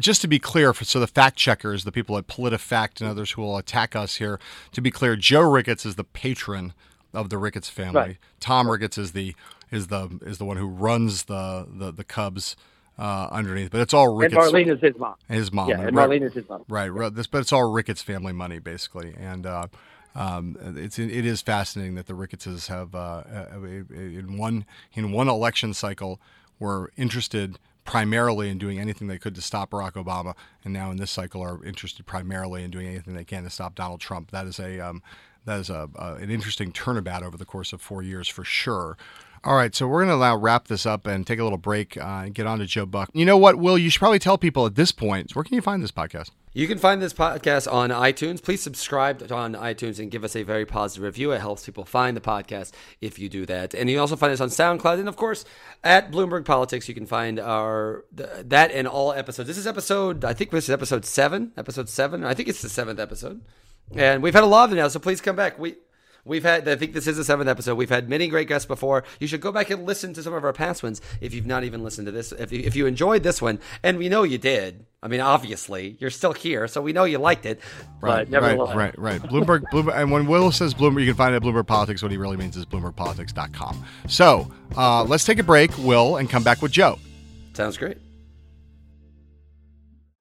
Just 0.00 0.20
to 0.22 0.28
be 0.28 0.38
clear, 0.38 0.72
for, 0.72 0.84
so 0.84 1.00
the 1.00 1.06
fact 1.06 1.36
checkers, 1.36 1.84
the 1.84 1.92
people 1.92 2.16
at 2.18 2.26
PolitiFact 2.26 3.00
and 3.00 3.08
others 3.08 3.32
who 3.32 3.42
will 3.42 3.56
attack 3.56 3.94
us 3.94 4.16
here, 4.16 4.38
to 4.72 4.80
be 4.80 4.90
clear, 4.90 5.16
Joe 5.16 5.42
Ricketts 5.42 5.86
is 5.86 5.94
the 5.94 6.04
patron 6.04 6.74
of 7.14 7.30
the 7.30 7.38
Ricketts 7.38 7.68
family. 7.68 8.00
Right. 8.00 8.18
Tom 8.40 8.70
Ricketts 8.70 8.98
is 8.98 9.12
the 9.12 9.34
is 9.70 9.86
the 9.86 10.18
is 10.22 10.38
the 10.38 10.44
one 10.44 10.56
who 10.56 10.66
runs 10.66 11.24
the 11.24 11.66
the, 11.68 11.92
the 11.92 12.04
Cubs 12.04 12.56
uh, 13.00 13.28
underneath, 13.32 13.70
but 13.70 13.80
it's 13.80 13.94
all 13.94 14.14
Ricketts. 14.14 14.46
And 14.46 14.54
Marlene 14.54 14.74
is 14.74 14.80
his 14.80 14.98
mom. 14.98 15.14
His 15.28 15.52
mom. 15.52 15.70
Yeah, 15.70 15.80
and 15.80 15.96
Marlene 15.96 16.22
is 16.22 16.34
his 16.34 16.46
mom. 16.48 16.64
Right, 16.68 16.88
right. 16.88 17.12
This, 17.12 17.26
but 17.26 17.38
it's 17.38 17.52
all 17.52 17.72
Ricketts 17.72 18.02
family 18.02 18.34
money, 18.34 18.58
basically, 18.58 19.14
and 19.18 19.46
uh, 19.46 19.68
um, 20.14 20.56
it's 20.76 20.98
it 20.98 21.24
is 21.24 21.40
fascinating 21.40 21.94
that 21.94 22.06
the 22.06 22.14
Rickettses 22.14 22.66
have 22.66 22.94
uh, 22.94 23.22
in 23.90 24.36
one 24.36 24.66
in 24.92 25.12
one 25.12 25.28
election 25.28 25.72
cycle 25.72 26.20
were 26.58 26.92
interested 26.98 27.58
primarily 27.86 28.50
in 28.50 28.58
doing 28.58 28.78
anything 28.78 29.08
they 29.08 29.18
could 29.18 29.34
to 29.34 29.40
stop 29.40 29.70
Barack 29.70 29.92
Obama, 29.92 30.34
and 30.62 30.74
now 30.74 30.90
in 30.90 30.98
this 30.98 31.10
cycle 31.10 31.42
are 31.42 31.64
interested 31.64 32.04
primarily 32.04 32.62
in 32.62 32.70
doing 32.70 32.86
anything 32.86 33.14
they 33.14 33.24
can 33.24 33.44
to 33.44 33.50
stop 33.50 33.74
Donald 33.74 34.00
Trump. 34.00 34.30
That 34.30 34.46
is 34.46 34.58
a 34.58 34.78
um, 34.78 35.02
that 35.46 35.58
is 35.58 35.70
a, 35.70 35.88
an 35.96 36.30
interesting 36.30 36.70
turnabout 36.70 37.22
over 37.22 37.38
the 37.38 37.46
course 37.46 37.72
of 37.72 37.80
four 37.80 38.02
years 38.02 38.28
for 38.28 38.44
sure. 38.44 38.98
All 39.42 39.56
right, 39.56 39.74
so 39.74 39.88
we're 39.88 40.04
going 40.04 40.14
to 40.14 40.22
now 40.22 40.36
wrap 40.36 40.68
this 40.68 40.84
up 40.84 41.06
and 41.06 41.26
take 41.26 41.38
a 41.38 41.42
little 41.42 41.56
break 41.56 41.96
uh, 41.96 42.24
and 42.24 42.34
get 42.34 42.46
on 42.46 42.58
to 42.58 42.66
Joe 42.66 42.84
Buck. 42.84 43.08
You 43.14 43.24
know 43.24 43.38
what, 43.38 43.56
Will? 43.56 43.78
You 43.78 43.88
should 43.88 44.00
probably 44.00 44.18
tell 44.18 44.36
people 44.36 44.66
at 44.66 44.74
this 44.74 44.92
point 44.92 45.34
where 45.34 45.42
can 45.42 45.54
you 45.54 45.62
find 45.62 45.82
this 45.82 45.90
podcast? 45.90 46.30
You 46.52 46.68
can 46.68 46.76
find 46.76 47.00
this 47.00 47.14
podcast 47.14 47.72
on 47.72 47.88
iTunes. 47.88 48.42
Please 48.42 48.60
subscribe 48.60 49.32
on 49.32 49.54
iTunes 49.54 49.98
and 49.98 50.10
give 50.10 50.24
us 50.24 50.36
a 50.36 50.42
very 50.42 50.66
positive 50.66 51.04
review. 51.04 51.32
It 51.32 51.40
helps 51.40 51.64
people 51.64 51.86
find 51.86 52.14
the 52.14 52.20
podcast 52.20 52.72
if 53.00 53.18
you 53.18 53.30
do 53.30 53.46
that. 53.46 53.72
And 53.72 53.88
you 53.88 53.96
can 53.96 54.00
also 54.00 54.16
find 54.16 54.32
us 54.32 54.42
on 54.42 54.48
SoundCloud. 54.48 54.98
And 54.98 55.08
of 55.08 55.16
course, 55.16 55.46
at 55.82 56.10
Bloomberg 56.10 56.44
Politics, 56.44 56.86
you 56.86 56.94
can 56.94 57.06
find 57.06 57.40
our 57.40 58.04
that 58.12 58.72
and 58.72 58.86
all 58.86 59.14
episodes. 59.14 59.46
This 59.46 59.58
is 59.58 59.66
episode, 59.66 60.22
I 60.22 60.34
think 60.34 60.50
this 60.50 60.64
is 60.64 60.70
episode 60.70 61.06
seven. 61.06 61.52
Episode 61.56 61.88
seven. 61.88 62.24
I 62.24 62.34
think 62.34 62.50
it's 62.50 62.60
the 62.60 62.68
seventh 62.68 63.00
episode. 63.00 63.40
And 63.94 64.22
we've 64.22 64.34
had 64.34 64.44
a 64.44 64.46
lot 64.46 64.64
of 64.64 64.70
them 64.70 64.80
now, 64.80 64.88
so 64.88 65.00
please 65.00 65.20
come 65.20 65.36
back. 65.36 65.58
We 65.58 65.76
We've 66.24 66.42
had, 66.42 66.68
I 66.68 66.76
think 66.76 66.92
this 66.92 67.06
is 67.06 67.16
the 67.16 67.24
seventh 67.24 67.48
episode. 67.48 67.76
We've 67.76 67.88
had 67.90 68.08
many 68.08 68.28
great 68.28 68.48
guests 68.48 68.66
before. 68.66 69.04
You 69.18 69.26
should 69.26 69.40
go 69.40 69.52
back 69.52 69.70
and 69.70 69.86
listen 69.86 70.12
to 70.14 70.22
some 70.22 70.34
of 70.34 70.44
our 70.44 70.52
past 70.52 70.82
ones 70.82 71.00
if 71.20 71.32
you've 71.34 71.46
not 71.46 71.64
even 71.64 71.82
listened 71.82 72.06
to 72.06 72.12
this. 72.12 72.32
If 72.32 72.52
you, 72.52 72.60
if 72.64 72.76
you 72.76 72.86
enjoyed 72.86 73.22
this 73.22 73.40
one, 73.40 73.58
and 73.82 73.98
we 73.98 74.08
know 74.08 74.22
you 74.22 74.38
did. 74.38 74.84
I 75.02 75.08
mean, 75.08 75.20
obviously, 75.20 75.96
you're 75.98 76.10
still 76.10 76.34
here, 76.34 76.68
so 76.68 76.82
we 76.82 76.92
know 76.92 77.04
you 77.04 77.16
liked 77.18 77.46
it. 77.46 77.60
Right, 78.02 78.30
right, 78.30 78.58
right, 78.58 78.98
right. 78.98 79.22
Bloomberg, 79.22 79.62
Bloomberg, 79.72 79.94
and 79.94 80.10
when 80.10 80.26
Will 80.26 80.52
says 80.52 80.74
Bloomberg, 80.74 81.00
you 81.00 81.06
can 81.06 81.14
find 81.14 81.32
it 81.32 81.38
at 81.38 81.42
Bloomberg 81.42 81.66
Politics. 81.66 82.02
What 82.02 82.10
he 82.10 82.18
really 82.18 82.36
means 82.36 82.54
is 82.56 82.66
BloombergPolitics.com. 82.66 83.84
So 84.08 84.50
uh, 84.76 85.04
let's 85.04 85.24
take 85.24 85.38
a 85.38 85.42
break, 85.42 85.76
Will, 85.78 86.16
and 86.16 86.28
come 86.28 86.42
back 86.42 86.60
with 86.60 86.72
Joe. 86.72 86.98
Sounds 87.54 87.78
great. 87.78 87.96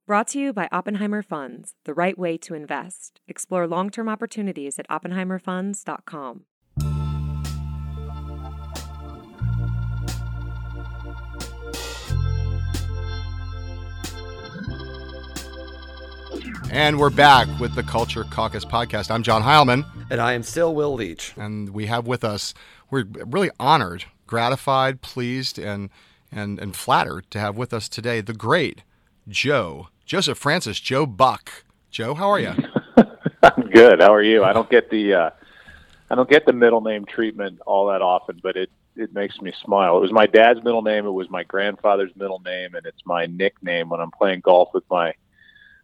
Brought 0.09 0.29
to 0.29 0.39
you 0.39 0.53
by 0.53 0.67
Oppenheimer 0.71 1.21
Funds, 1.21 1.75
the 1.85 1.93
right 1.93 2.17
way 2.17 2.35
to 2.39 2.55
invest. 2.55 3.21
Explore 3.27 3.67
long 3.67 3.91
term 3.91 4.09
opportunities 4.09 4.79
at 4.79 4.89
OppenheimerFunds.com. 4.89 6.45
And 16.71 16.97
we're 16.97 17.11
back 17.11 17.47
with 17.59 17.75
the 17.75 17.83
Culture 17.83 18.23
Caucus 18.31 18.65
podcast. 18.65 19.11
I'm 19.11 19.21
John 19.21 19.43
Heilemann. 19.43 19.85
And 20.09 20.19
I 20.19 20.33
am 20.33 20.41
still 20.41 20.73
Will 20.73 20.95
Leitch. 20.95 21.37
And 21.37 21.69
we 21.69 21.85
have 21.85 22.07
with 22.07 22.23
us, 22.23 22.55
we're 22.89 23.05
really 23.27 23.51
honored, 23.59 24.05
gratified, 24.25 25.01
pleased, 25.01 25.59
and, 25.59 25.91
and, 26.31 26.57
and 26.57 26.75
flattered 26.75 27.29
to 27.29 27.39
have 27.39 27.57
with 27.57 27.75
us 27.75 27.87
today 27.87 28.21
the 28.21 28.33
great 28.33 28.81
Joe, 29.29 29.89
Joseph 30.09 30.39
Francis, 30.39 30.79
Joe 30.79 31.05
Buck. 31.05 31.65
Joe, 31.91 32.15
how 32.15 32.31
are 32.31 32.39
you? 32.39 32.55
I'm 33.43 33.69
good. 33.69 34.01
How 34.01 34.11
are 34.11 34.23
you? 34.23 34.43
I 34.43 34.53
don't 34.53 34.67
get 34.67 34.89
the 34.89 35.13
uh, 35.13 35.29
I 36.09 36.15
don't 36.15 36.27
get 36.27 36.47
the 36.47 36.51
middle 36.51 36.81
name 36.81 37.05
treatment 37.05 37.59
all 37.67 37.89
that 37.89 38.01
often, 38.01 38.39
but 38.41 38.57
it 38.57 38.71
it 38.95 39.13
makes 39.13 39.39
me 39.39 39.53
smile. 39.63 39.97
It 39.97 40.01
was 40.01 40.11
my 40.11 40.25
dad's 40.25 40.63
middle 40.63 40.81
name. 40.81 41.05
It 41.05 41.11
was 41.11 41.29
my 41.29 41.43
grandfather's 41.43 42.09
middle 42.15 42.39
name, 42.39 42.73
and 42.73 42.87
it's 42.87 43.05
my 43.05 43.27
nickname 43.27 43.89
when 43.89 43.99
I'm 44.01 44.09
playing 44.09 44.39
golf 44.39 44.69
with 44.73 44.83
my 44.89 45.13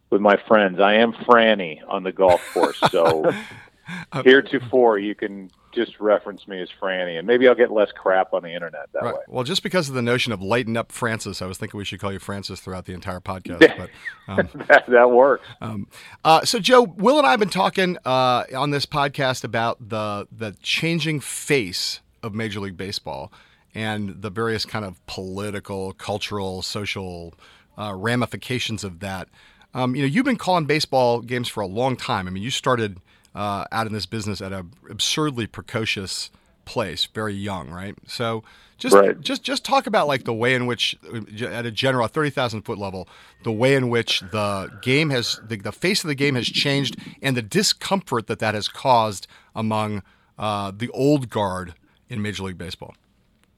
with 0.09 0.21
my 0.21 0.41
friends. 0.47 0.79
I 0.79 0.95
am 0.95 1.13
Franny 1.13 1.81
on 1.87 2.01
the 2.01 2.11
golf 2.11 2.41
course, 2.51 2.79
so 2.89 3.31
heretofore 4.23 4.97
you 4.97 5.13
can 5.13 5.51
just 5.75 5.99
reference 5.99 6.47
me 6.47 6.61
as 6.61 6.69
Franny, 6.81 7.17
and 7.17 7.27
maybe 7.27 7.47
I'll 7.47 7.55
get 7.55 7.71
less 7.71 7.91
crap 7.91 8.33
on 8.33 8.43
the 8.43 8.53
internet 8.53 8.89
that 8.93 9.03
right. 9.03 9.13
way. 9.13 9.21
Well, 9.27 9.43
just 9.43 9.61
because 9.61 9.89
of 9.89 9.95
the 9.95 10.01
notion 10.01 10.31
of 10.31 10.41
lighten 10.41 10.77
up 10.77 10.91
Francis, 10.91 11.41
I 11.41 11.45
was 11.45 11.57
thinking 11.57 11.77
we 11.77 11.85
should 11.85 11.99
call 11.99 12.11
you 12.11 12.19
Francis 12.19 12.59
throughout 12.59 12.85
the 12.85 12.93
entire 12.93 13.19
podcast. 13.19 13.61
But 13.75 13.89
um, 14.27 14.49
that, 14.67 14.85
that, 14.87 15.11
works. 15.11 15.45
Um, 15.59 15.87
uh, 16.23 16.45
so, 16.45 16.59
Joe, 16.59 16.83
Will 16.83 17.17
and 17.17 17.27
I 17.27 17.31
have 17.31 17.39
been 17.39 17.49
talking 17.49 17.97
uh, 18.05 18.45
on 18.55 18.71
this 18.71 18.85
podcast 18.85 19.43
about 19.43 19.89
the 19.89 20.27
the 20.31 20.55
changing 20.61 21.19
face 21.19 21.99
of 22.23 22.33
Major 22.33 22.59
League 22.61 22.77
Baseball 22.77 23.31
and 23.73 24.21
the 24.21 24.29
various 24.29 24.65
kind 24.65 24.85
of 24.85 25.05
political, 25.05 25.91
cultural, 25.93 26.61
social 26.61 27.33
uh, 27.77 27.93
ramifications 27.93 28.83
of 28.83 28.99
that. 29.01 29.27
Um, 29.73 29.95
you 29.95 30.03
know, 30.03 30.07
you've 30.07 30.25
been 30.25 30.37
calling 30.37 30.65
baseball 30.65 31.21
games 31.21 31.49
for 31.49 31.61
a 31.61 31.67
long 31.67 31.97
time. 31.97 32.27
I 32.27 32.31
mean, 32.31 32.41
you 32.41 32.49
started 32.49 32.99
uh, 33.35 33.65
out 33.71 33.85
in 33.85 33.93
this 33.93 34.05
business 34.05 34.41
at 34.41 34.53
an 34.53 34.71
absurdly 34.89 35.45
precocious 35.45 36.31
place, 36.63 37.05
very 37.05 37.35
young, 37.35 37.69
right? 37.69 37.95
So 38.07 38.43
just 38.77 38.95
right. 38.95 39.19
just 39.21 39.43
just 39.43 39.63
talk 39.63 39.87
about 39.87 40.07
like 40.07 40.23
the 40.23 40.33
way 40.33 40.55
in 40.55 40.65
which, 40.65 40.97
at 41.41 41.65
a 41.65 41.71
general 41.71 42.07
thirty 42.07 42.29
thousand 42.29 42.63
foot 42.63 42.77
level, 42.77 43.07
the 43.43 43.51
way 43.51 43.75
in 43.75 43.89
which 43.89 44.21
the 44.31 44.71
game 44.81 45.11
has 45.11 45.39
the, 45.47 45.57
the 45.57 45.71
face 45.71 46.03
of 46.03 46.07
the 46.07 46.15
game 46.15 46.35
has 46.35 46.47
changed, 46.47 46.97
and 47.21 47.37
the 47.37 47.41
discomfort 47.41 48.27
that 48.27 48.39
that 48.39 48.55
has 48.55 48.67
caused 48.67 49.27
among 49.55 50.01
uh, 50.37 50.71
the 50.75 50.89
old 50.89 51.29
guard 51.29 51.75
in 52.09 52.21
Major 52.21 52.43
League 52.43 52.57
Baseball. 52.57 52.95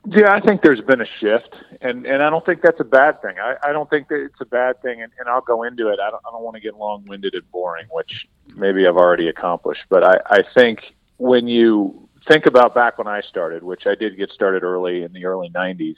Yeah, 0.09 0.33
I 0.33 0.39
think 0.39 0.61
there's 0.61 0.79
been 0.79 1.01
a 1.01 1.05
shift, 1.19 1.53
and 1.81 2.05
and 2.05 2.23
I 2.23 2.29
don't 2.29 2.45
think 2.45 2.61
that's 2.61 2.79
a 2.79 2.85
bad 2.85 3.21
thing. 3.21 3.35
I, 3.39 3.55
I 3.61 3.73
don't 3.73 3.89
think 3.89 4.07
that 4.07 4.23
it's 4.23 4.39
a 4.39 4.45
bad 4.45 4.81
thing, 4.81 5.01
and, 5.01 5.11
and 5.19 5.27
I'll 5.27 5.41
go 5.41 5.63
into 5.63 5.89
it. 5.89 5.99
I 5.99 6.09
don't 6.09 6.23
I 6.25 6.31
don't 6.31 6.43
want 6.43 6.55
to 6.55 6.61
get 6.61 6.77
long 6.77 7.03
winded 7.05 7.33
and 7.33 7.51
boring, 7.51 7.87
which 7.91 8.25
maybe 8.55 8.87
I've 8.87 8.95
already 8.95 9.27
accomplished. 9.27 9.83
But 9.89 10.05
I 10.05 10.37
I 10.37 10.43
think 10.53 10.93
when 11.17 11.49
you 11.49 12.07
think 12.25 12.45
about 12.45 12.73
back 12.73 12.97
when 12.97 13.07
I 13.07 13.19
started, 13.19 13.63
which 13.63 13.85
I 13.85 13.95
did 13.95 14.15
get 14.15 14.31
started 14.31 14.63
early 14.63 15.03
in 15.03 15.11
the 15.11 15.25
early 15.25 15.49
'90s, 15.49 15.97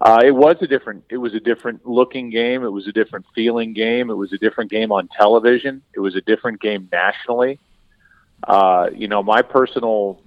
uh, 0.00 0.22
it 0.24 0.34
was 0.34 0.56
a 0.62 0.66
different 0.66 1.04
it 1.10 1.18
was 1.18 1.34
a 1.34 1.40
different 1.40 1.86
looking 1.86 2.30
game. 2.30 2.64
It 2.64 2.72
was 2.72 2.86
a 2.86 2.92
different 2.92 3.26
feeling 3.34 3.74
game. 3.74 4.08
It 4.08 4.16
was 4.16 4.32
a 4.32 4.38
different 4.38 4.70
game 4.70 4.92
on 4.92 5.08
television. 5.08 5.82
It 5.92 6.00
was 6.00 6.16
a 6.16 6.22
different 6.22 6.62
game 6.62 6.88
nationally. 6.90 7.58
Uh, 8.44 8.88
you 8.94 9.08
know, 9.08 9.22
my 9.22 9.42
personal 9.42 10.22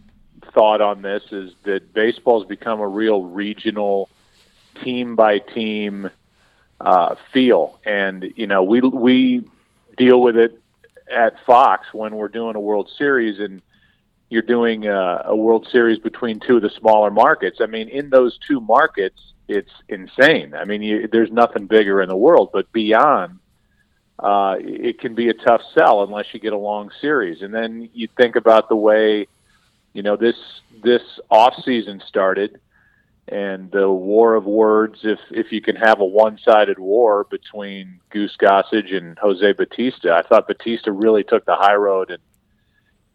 thought 0.53 0.81
on 0.81 1.01
this 1.01 1.23
is 1.31 1.53
that 1.63 1.93
baseball's 1.93 2.45
become 2.45 2.79
a 2.79 2.87
real 2.87 3.23
regional, 3.23 4.09
team 4.83 5.15
by 5.15 5.39
team 5.39 6.09
uh, 6.79 7.15
feel, 7.31 7.79
and 7.85 8.33
you 8.35 8.47
know 8.47 8.63
we 8.63 8.81
we 8.81 9.43
deal 9.97 10.21
with 10.21 10.37
it 10.37 10.59
at 11.11 11.35
Fox 11.45 11.87
when 11.93 12.15
we're 12.15 12.27
doing 12.27 12.55
a 12.55 12.59
World 12.59 12.89
Series 12.97 13.39
and 13.39 13.61
you're 14.29 14.41
doing 14.41 14.87
a, 14.87 15.23
a 15.25 15.35
World 15.35 15.67
Series 15.71 15.99
between 15.99 16.39
two 16.39 16.57
of 16.57 16.63
the 16.63 16.69
smaller 16.69 17.11
markets. 17.11 17.59
I 17.61 17.67
mean, 17.67 17.87
in 17.87 18.09
those 18.09 18.37
two 18.47 18.59
markets, 18.59 19.21
it's 19.47 19.71
insane. 19.87 20.55
I 20.55 20.65
mean, 20.65 20.81
you, 20.81 21.07
there's 21.07 21.31
nothing 21.31 21.67
bigger 21.67 22.01
in 22.01 22.09
the 22.09 22.17
world, 22.17 22.49
but 22.51 22.71
beyond. 22.71 23.39
Uh, 24.19 24.55
it 24.59 24.99
can 24.99 25.15
be 25.15 25.29
a 25.29 25.33
tough 25.33 25.61
sell 25.73 26.03
unless 26.03 26.25
you 26.33 26.39
get 26.39 26.53
a 26.53 26.57
long 26.57 26.89
series. 27.01 27.41
And 27.41 27.53
then 27.53 27.89
you 27.93 28.07
think 28.15 28.35
about 28.35 28.69
the 28.69 28.75
way 28.75 29.27
you 29.93 30.01
know 30.01 30.15
this 30.15 30.36
this 30.84 31.01
off 31.29 31.56
season 31.63 32.01
started 32.08 32.60
and 33.27 33.71
the 33.71 33.89
war 33.89 34.36
of 34.36 34.45
words 34.45 34.99
if 35.03 35.19
if 35.32 35.51
you 35.51 35.62
can 35.62 35.75
have 35.75 36.01
a 36.01 36.06
one-sided 36.06 36.77
war 36.77 37.25
between 37.29 37.99
Goose 38.10 38.36
Gossage 38.41 38.93
and 38.95 39.17
Jose 39.19 39.53
Bautista 39.53 40.13
I 40.13 40.27
thought 40.27 40.47
Bautista 40.47 40.91
really 40.91 41.23
took 41.23 41.45
the 41.45 41.56
high 41.56 41.75
road 41.75 42.12
and 42.12 42.21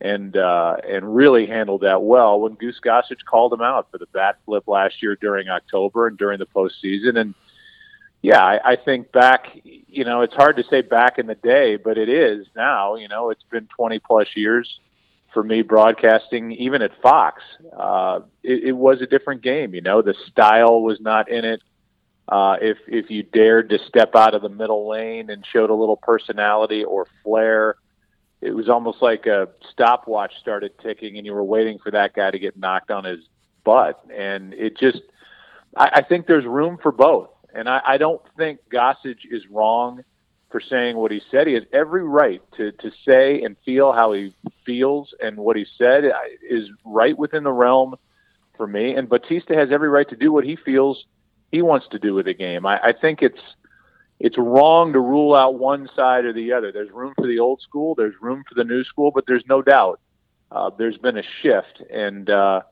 and 0.01 0.37
uh, 0.37 0.77
and 0.89 1.15
really 1.15 1.47
handled 1.47 1.81
that 1.81 2.03
well 2.03 2.41
when 2.41 2.55
Goose 2.55 2.81
Gossage 2.83 3.25
called 3.29 3.53
him 3.53 3.61
out 3.61 3.91
for 3.91 3.99
the 3.99 4.07
bat 4.07 4.39
flip 4.45 4.69
last 4.69 5.03
year 5.03 5.17
during 5.17 5.49
October 5.49 6.07
and 6.07 6.17
during 6.17 6.39
the 6.39 6.47
postseason. 6.47 7.19
And 7.19 7.35
yeah 8.23 8.43
I, 8.43 8.73
I 8.73 8.77
think 8.77 9.13
back 9.13 9.49
you 9.65 10.05
know 10.05 10.23
it's 10.23 10.35
hard 10.35 10.57
to 10.57 10.65
say 10.65 10.83
back 10.83 11.19
in 11.19 11.27
the 11.27 11.35
day 11.35 11.77
but 11.77 11.99
it 11.99 12.09
is 12.09 12.47
now 12.57 12.97
you 12.97 13.09
know 13.09 13.31
it's 13.31 13.45
been 13.51 13.69
20 13.77 13.99
plus 14.01 14.29
years 14.35 14.81
for 15.33 15.43
me 15.43 15.63
broadcasting, 15.63 16.53
even 16.53 16.83
at 16.83 16.91
Fox, 17.03 17.43
uh, 17.77 18.21
it, 18.43 18.65
it, 18.69 18.73
was 18.73 19.01
a 19.03 19.07
different 19.07 19.43
game. 19.43 19.75
You 19.75 19.83
know, 19.83 20.03
the 20.03 20.15
style 20.27 20.83
was 20.83 21.01
not 21.01 21.31
in 21.31 21.45
it. 21.45 21.63
Uh, 22.29 22.57
if 22.61 22.79
if 22.87 23.11
you 23.11 23.23
dared 23.23 23.71
to 23.71 23.79
step 23.87 24.15
out 24.15 24.35
of 24.35 24.43
the 24.43 24.49
middle 24.49 24.89
lane 24.89 25.31
and 25.31 25.45
showed 25.47 25.71
a 25.71 25.75
little 25.75 25.97
personality 25.97 26.85
or 26.85 27.07
flair, 27.25 27.77
it 28.41 28.51
was 28.51 28.69
almost 28.69 29.03
like 29.03 29.27
a 29.27 29.49
stopwatch 29.71 30.33
started 30.41 30.73
ticking, 30.83 31.17
and 31.17 31.27
you 31.27 31.33
were 31.33 31.45
waiting 31.45 31.79
for 31.79 31.91
that 31.91 32.15
guy 32.15 32.31
to 32.31 32.39
get 32.39 32.57
knocked 32.57 32.91
on 32.91 33.05
his 33.05 33.21
butt. 33.65 34.01
And 34.15 34.55
it 34.55 34.79
just, 34.79 35.01
I, 35.77 35.91
I 35.95 36.03
think 36.03 36.27
there's 36.27 36.45
room 36.45 36.79
for 36.81 36.93
both. 36.93 37.31
And 37.55 37.69
I, 37.69 37.81
I 37.85 37.99
don't 37.99 38.21
think 38.37 38.61
Gossage 38.71 39.25
is 39.31 39.43
wrong 39.51 40.05
for 40.51 40.61
saying 40.61 40.97
what 40.97 41.11
he 41.11 41.21
said. 41.31 41.47
He 41.47 41.55
has 41.55 41.65
every 41.73 42.03
right 42.03 42.43
to, 42.57 42.73
to 42.73 42.91
say 43.05 43.43
and 43.43 43.57
feel 43.65 43.93
how 43.93 44.13
he 44.13 44.35
feels, 44.65 45.15
and 45.21 45.37
what 45.37 45.57
he 45.57 45.67
said 45.77 46.05
is 46.49 46.71
right 46.85 47.17
within 47.19 47.45
the 47.45 47.53
realm 47.53 47.97
for 48.57 48.67
me. 48.67 48.95
And 48.95 49.09
Bautista 49.09 49.55
has 49.55 49.71
every 49.71 49.89
right 49.89 50.09
to 50.09 50.17
do 50.17 50.33
what 50.33 50.45
he 50.45 50.57
feels 50.57 51.05
he 51.51 51.63
wants 51.63 51.89
to 51.89 51.99
do 51.99 52.15
with 52.15 52.27
the 52.27 52.35
game. 52.35 52.67
I, 52.67 52.79
I 52.79 52.93
think 52.93 53.23
it's 53.23 53.41
it's 54.21 54.37
wrong 54.37 54.93
to 54.95 55.01
rule 55.01 55.35
out 55.35 55.59
one 55.59 55.89
side 55.95 56.25
or 56.25 56.33
the 56.33 56.53
other. 56.53 56.73
There's 56.73 56.91
room 56.91 57.15
for 57.17 57.27
the 57.27 57.39
old 57.39 57.61
school, 57.61 57.95
there's 57.95 58.15
room 58.21 58.45
for 58.49 58.55
the 58.55 58.65
new 58.65 58.85
school, 58.85 59.11
but 59.15 59.25
there's 59.27 59.45
no 59.49 59.63
doubt 59.63 60.01
uh, 60.51 60.71
there's 60.77 60.99
been 60.99 61.19
a 61.19 61.23
shift, 61.43 61.83
and 61.91 62.29
uh, 62.31 62.63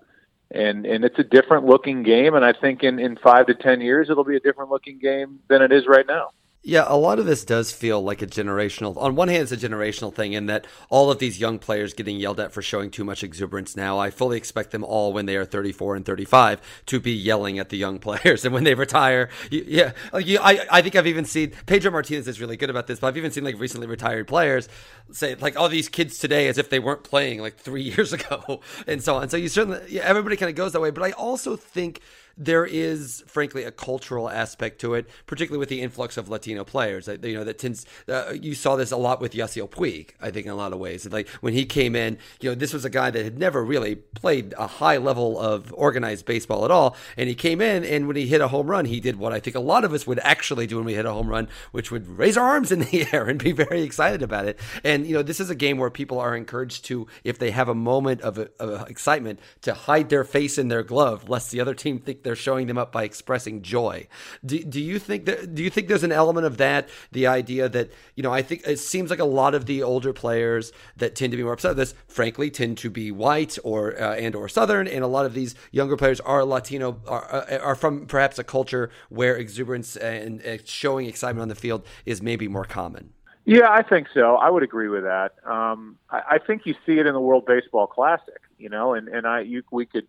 and 0.51 0.87
and 0.87 1.05
it's 1.05 1.19
a 1.19 1.25
different 1.25 1.67
looking 1.67 2.03
game. 2.03 2.35
And 2.35 2.45
I 2.45 2.53
think 2.53 2.83
in 2.83 2.99
in 2.99 3.17
five 3.17 3.47
to 3.47 3.55
ten 3.55 3.81
years, 3.81 4.09
it'll 4.11 4.25
be 4.25 4.37
a 4.37 4.41
different 4.41 4.71
looking 4.71 4.99
game 4.99 5.41
than 5.49 5.63
it 5.63 5.73
is 5.73 5.87
right 5.87 6.07
now. 6.07 6.31
Yeah, 6.69 6.85
a 6.89 6.97
lot 6.97 7.21
of 7.21 7.27
this 7.27 7.45
does 7.45 7.71
feel 7.71 8.03
like 8.03 8.23
a 8.23 8.27
generational. 8.27 8.97
On 8.97 9.15
one 9.15 9.29
hand, 9.29 9.45
it's 9.45 9.53
a 9.53 9.69
generational 9.69 10.13
thing 10.13 10.33
in 10.33 10.47
that 10.47 10.67
all 10.91 11.13
of 11.13 11.21
these 11.21 11.39
young 11.39 11.61
players 11.61 11.95
getting 11.95 12.17
yelled 12.19 12.41
at 12.41 12.51
for 12.51 12.61
showing 12.61 12.91
too 12.91 13.05
much 13.05 13.23
exuberance 13.23 13.77
now. 13.77 14.01
I 14.01 14.11
fully 14.11 14.37
expect 14.37 14.73
them 14.73 14.83
all 14.83 15.13
when 15.13 15.27
they 15.27 15.37
are 15.37 15.45
34 15.45 15.95
and 15.95 16.05
35 16.05 16.61
to 16.87 16.99
be 16.99 17.13
yelling 17.13 17.61
at 17.61 17.69
the 17.69 17.77
young 17.77 17.99
players, 18.01 18.45
and 18.45 18.53
when 18.53 18.65
they 18.65 18.75
retire, 18.75 19.29
you, 19.49 19.65
yeah, 19.65 19.93
like 20.13 20.27
you, 20.27 20.41
I, 20.43 20.67
I 20.69 20.83
think 20.83 20.97
I've 20.97 21.07
even 21.07 21.25
seen 21.25 21.53
Pedro 21.67 21.93
Martinez 21.93 22.27
is 22.27 22.41
really 22.41 22.57
good 22.57 22.69
about 22.69 22.89
this, 22.89 22.99
but 22.99 23.07
I've 23.07 23.17
even 23.17 23.31
seen 23.31 23.45
like 23.45 23.61
recently 23.61 23.87
retired 23.87 24.27
players 24.27 24.69
say 25.13 25.37
like 25.37 25.57
all 25.57 25.69
these 25.69 25.89
kids 25.89 26.19
today 26.19 26.49
as 26.49 26.59
if 26.59 26.69
they 26.69 26.81
weren't 26.81 27.05
playing 27.05 27.43
like 27.43 27.59
three 27.59 27.83
years 27.97 28.13
ago, 28.13 28.61
and 28.89 29.01
so 29.01 29.15
on. 29.15 29.29
So 29.29 29.37
you 29.37 29.49
certainly, 29.49 29.83
yeah, 29.89 30.03
everybody 30.03 30.37
kind 30.37 30.51
of 30.51 30.57
goes 30.57 30.73
that 30.73 30.81
way, 30.81 30.91
but 30.91 31.05
I 31.05 31.13
also 31.13 31.55
think 31.55 32.01
there 32.37 32.67
is, 32.67 33.25
frankly, 33.27 33.65
a 33.65 33.71
cultural 33.71 34.29
aspect 34.29 34.81
to 34.83 34.95
it, 34.95 35.09
particularly 35.27 35.59
with 35.59 35.69
the 35.69 35.81
influx 35.81 36.17
of 36.17 36.29
Latino 36.29 36.65
players. 36.65 37.09
You 37.09 37.35
know, 37.35 37.45
that 37.45 37.59
tends. 37.59 37.87
Uh, 38.09 38.35
you 38.41 38.55
saw 38.55 38.77
this 38.77 38.91
a 38.91 38.97
lot 38.97 39.21
with 39.21 39.33
Yasiel 39.33 39.69
Puig, 39.69 40.11
I 40.21 40.31
think, 40.31 40.47
in 40.47 40.53
a 40.53 40.57
lot 40.57 40.73
of 40.73 40.79
ways. 40.79 41.11
Like 41.11 41.29
when 41.41 41.55
he 41.55 41.65
came 41.65 41.97
in, 41.97 42.19
you 42.41 42.51
know, 42.51 42.55
this 42.55 42.75
was 42.75 42.85
a 42.85 42.91
guy 42.91 43.11
that 43.11 43.25
had 43.25 43.39
never 43.39 43.65
really 43.65 43.97
played 43.97 44.55
a 44.59 44.67
high 44.67 44.99
level 44.99 45.39
of 45.39 45.73
organized 45.75 46.27
baseball 46.27 46.65
at 46.65 46.71
all, 46.71 46.97
and 47.17 47.29
he 47.29 47.35
came 47.35 47.61
in, 47.61 47.85
and 47.85 48.07
when 48.07 48.17
he 48.17 48.27
hit 48.27 48.41
a 48.41 48.49
home 48.49 48.71
run, 48.71 48.85
he 48.85 49.01
did 49.01 49.17
what 49.17 49.33
I 49.33 49.41
think 49.41 49.57
a 49.57 49.61
lot 49.61 49.85
of 49.85 49.95
us 49.95 50.07
would 50.07 50.21
actually 50.23 50.67
do 50.67 50.77
when 50.77 50.85
we 50.85 50.95
hit 50.95 51.07
a 51.07 51.13
home 51.13 51.29
run, 51.29 51.49
which 51.73 51.91
would 51.91 52.07
raise 52.07 52.37
our 52.37 52.47
arms 52.47 52.71
in 52.71 52.81
the 52.81 53.09
air 53.13 53.25
and 53.25 53.43
be 53.43 53.53
very 53.53 53.83
excited 53.83 54.23
about 54.23 54.47
it. 54.47 54.59
And 54.85 55.07
you 55.07 55.15
know, 55.15 55.23
this 55.23 55.41
is 55.41 55.49
a 55.49 55.55
game 55.55 55.79
where 55.79 55.91
people 55.91 56.19
are 56.19 56.37
encouraged 56.37 56.85
to, 56.87 57.07
if 57.25 57.39
they 57.39 57.51
have 57.51 57.71
a 57.71 57.75
moment 57.75 58.21
of, 58.21 58.39
of 58.59 58.91
excitement, 58.91 59.41
to 59.63 59.73
hide 59.73 60.11
their 60.11 60.25
face 60.25 60.59
in 60.59 60.69
their 60.69 60.83
glove, 60.83 61.29
lest 61.31 61.51
the 61.51 61.61
other 61.61 61.75
team 61.75 61.99
think 61.99 62.25
they're 62.27 62.37
showing 62.37 62.67
them 62.67 62.79
up 62.79 62.93
by 62.93 63.05
expressing 63.05 63.63
joy. 63.63 64.09
Do, 64.45 64.63
do 64.63 64.81
you 64.81 64.99
think 64.99 65.27
that? 65.27 65.55
Do 65.55 65.63
you 65.63 65.71
think 65.71 65.89
there's 65.89 66.03
an 66.03 66.13
element 66.13 66.47
of 66.47 66.57
that? 66.59 66.89
The 67.13 67.27
idea 67.27 67.69
that 67.69 67.91
you 68.15 68.23
know, 68.23 68.33
I 68.33 68.43
think 68.43 68.67
it 68.67 68.79
seems 68.79 69.11
like 69.11 69.19
a 69.19 69.25
lot 69.25 69.55
of 69.55 69.67
the 69.67 69.83
older 69.83 70.13
players 70.13 70.73
that 70.97 71.15
tend 71.15 71.31
to 71.31 71.37
be 71.37 71.43
more 71.43 71.53
upset 71.53 71.71
with 71.71 71.79
this, 71.79 71.95
frankly, 72.09 72.51
tend 72.51 72.79
to 72.79 72.91
be 72.91 73.11
white 73.11 73.59
or 73.65 74.01
uh, 74.01 74.15
and 74.15 74.35
or 74.35 74.49
Southern, 74.49 74.89
and 74.89 75.05
a 75.05 75.07
lot 75.07 75.27
of 75.27 75.35
these 75.35 75.55
younger 75.71 75.97
players 75.97 76.21
are 76.21 76.45
Latino, 76.45 77.01
are, 77.07 77.25
uh, 77.33 77.59
are 77.59 77.75
from 77.75 78.07
perhaps 78.07 78.39
a 78.39 78.45
culture 78.45 78.91
where 79.09 79.37
exuberance 79.37 79.97
and 79.97 80.43
showing 80.65 81.07
excitement 81.07 81.43
on 81.43 81.49
the 81.49 81.55
field 81.55 81.87
is 82.05 82.21
maybe 82.23 82.49
more 82.49 82.65
common. 82.65 83.13
Yeah, 83.45 83.71
I 83.71 83.83
think 83.83 84.09
so. 84.13 84.37
I 84.37 84.51
would 84.51 84.65
agree 84.65 84.89
with 84.89 85.05
that. 85.05 85.35
Um, 85.45 85.99
I, 86.11 86.23
I 86.33 86.39
think 86.39 86.63
you 86.65 86.75
see 86.85 86.99
it 86.99 87.07
in 87.07 87.15
the 87.15 87.21
World 87.21 87.47
Baseball 87.47 87.87
Classic, 87.87 88.41
you 88.59 88.69
know, 88.69 88.95
and, 88.95 89.07
and 89.07 89.25
I 89.25 89.41
you, 89.41 89.63
we 89.71 89.87
could 89.87 90.09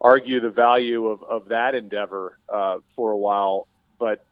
argue 0.00 0.40
the 0.40 0.50
value 0.50 1.06
of, 1.06 1.22
of 1.24 1.48
that 1.48 1.74
endeavor 1.74 2.38
uh, 2.48 2.78
for 2.94 3.10
a 3.10 3.16
while, 3.16 3.66
but 3.98 4.24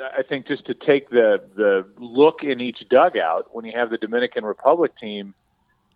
I 0.00 0.22
think 0.22 0.46
just 0.46 0.66
to 0.66 0.74
take 0.74 1.10
the 1.10 1.42
the 1.56 1.86
look 1.98 2.42
in 2.42 2.60
each 2.60 2.88
dugout 2.88 3.48
when 3.52 3.64
you 3.64 3.72
have 3.72 3.90
the 3.90 3.98
Dominican 3.98 4.44
Republic 4.44 4.92
team, 4.98 5.34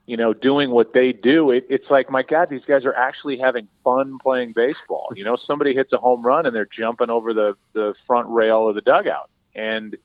you 0.07 0.16
know, 0.16 0.35
doing 0.35 0.70
what 0.70 0.92
they 0.92 1.12
do, 1.12 1.50
it, 1.50 1.66
it's 1.70 1.90
like 1.90 2.11
my 2.11 2.22
God, 2.22 2.50
these 2.50 2.64
guys 2.66 2.85
are 2.85 2.94
actually 2.94 3.38
having 3.38 3.68
fun 3.83 4.18
playing 4.18 4.53
baseball. 4.53 5.12
You 5.14 5.24
know, 5.24 5.37
somebody 5.37 5.74
hits 5.74 5.92
a 5.92 5.98
home 5.98 6.22
run 6.22 6.44
and 6.46 6.55
they're 6.55 6.66
jumping 6.66 7.11
over 7.11 7.33
the 7.33 7.57
the 7.72 7.94
front 8.07 8.29
rail 8.29 8.68
of 8.68 8.74
the 8.74 8.83
dugout, 8.83 9.31
and 9.55 9.96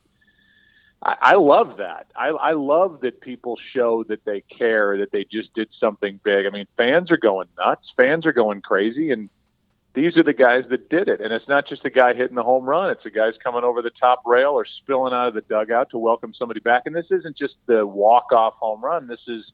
I, 1.01 1.15
I 1.21 1.35
love 1.35 1.77
that. 1.77 2.07
I, 2.15 2.27
I 2.27 2.51
love 2.51 3.01
that 3.01 3.21
people 3.21 3.57
show 3.73 4.03
that 4.05 4.25
they 4.25 4.41
care, 4.41 4.97
that 4.97 5.11
they 5.11 5.23
just 5.23 5.53
did 5.53 5.69
something 5.79 6.19
big. 6.23 6.45
I 6.45 6.49
mean, 6.49 6.67
fans 6.77 7.11
are 7.11 7.17
going 7.17 7.47
nuts. 7.57 7.93
Fans 7.95 8.25
are 8.25 8.33
going 8.33 8.61
crazy, 8.61 9.11
and 9.11 9.29
these 9.93 10.17
are 10.17 10.23
the 10.23 10.33
guys 10.33 10.65
that 10.69 10.89
did 10.89 11.07
it. 11.07 11.21
And 11.21 11.33
it's 11.33 11.47
not 11.47 11.67
just 11.67 11.85
a 11.85 11.89
guy 11.89 12.13
hitting 12.13 12.35
the 12.35 12.43
home 12.43 12.65
run; 12.65 12.89
it's 12.89 13.03
the 13.03 13.09
guys 13.09 13.33
coming 13.43 13.63
over 13.63 13.81
the 13.81 13.91
top 13.91 14.21
rail 14.25 14.51
or 14.51 14.65
spilling 14.65 15.13
out 15.13 15.29
of 15.29 15.33
the 15.33 15.41
dugout 15.41 15.89
to 15.91 15.97
welcome 15.97 16.33
somebody 16.33 16.59
back. 16.59 16.83
And 16.85 16.95
this 16.95 17.09
isn't 17.11 17.37
just 17.37 17.55
the 17.65 17.85
walk-off 17.85 18.55
home 18.55 18.83
run. 18.83 19.07
This 19.07 19.21
is, 19.27 19.51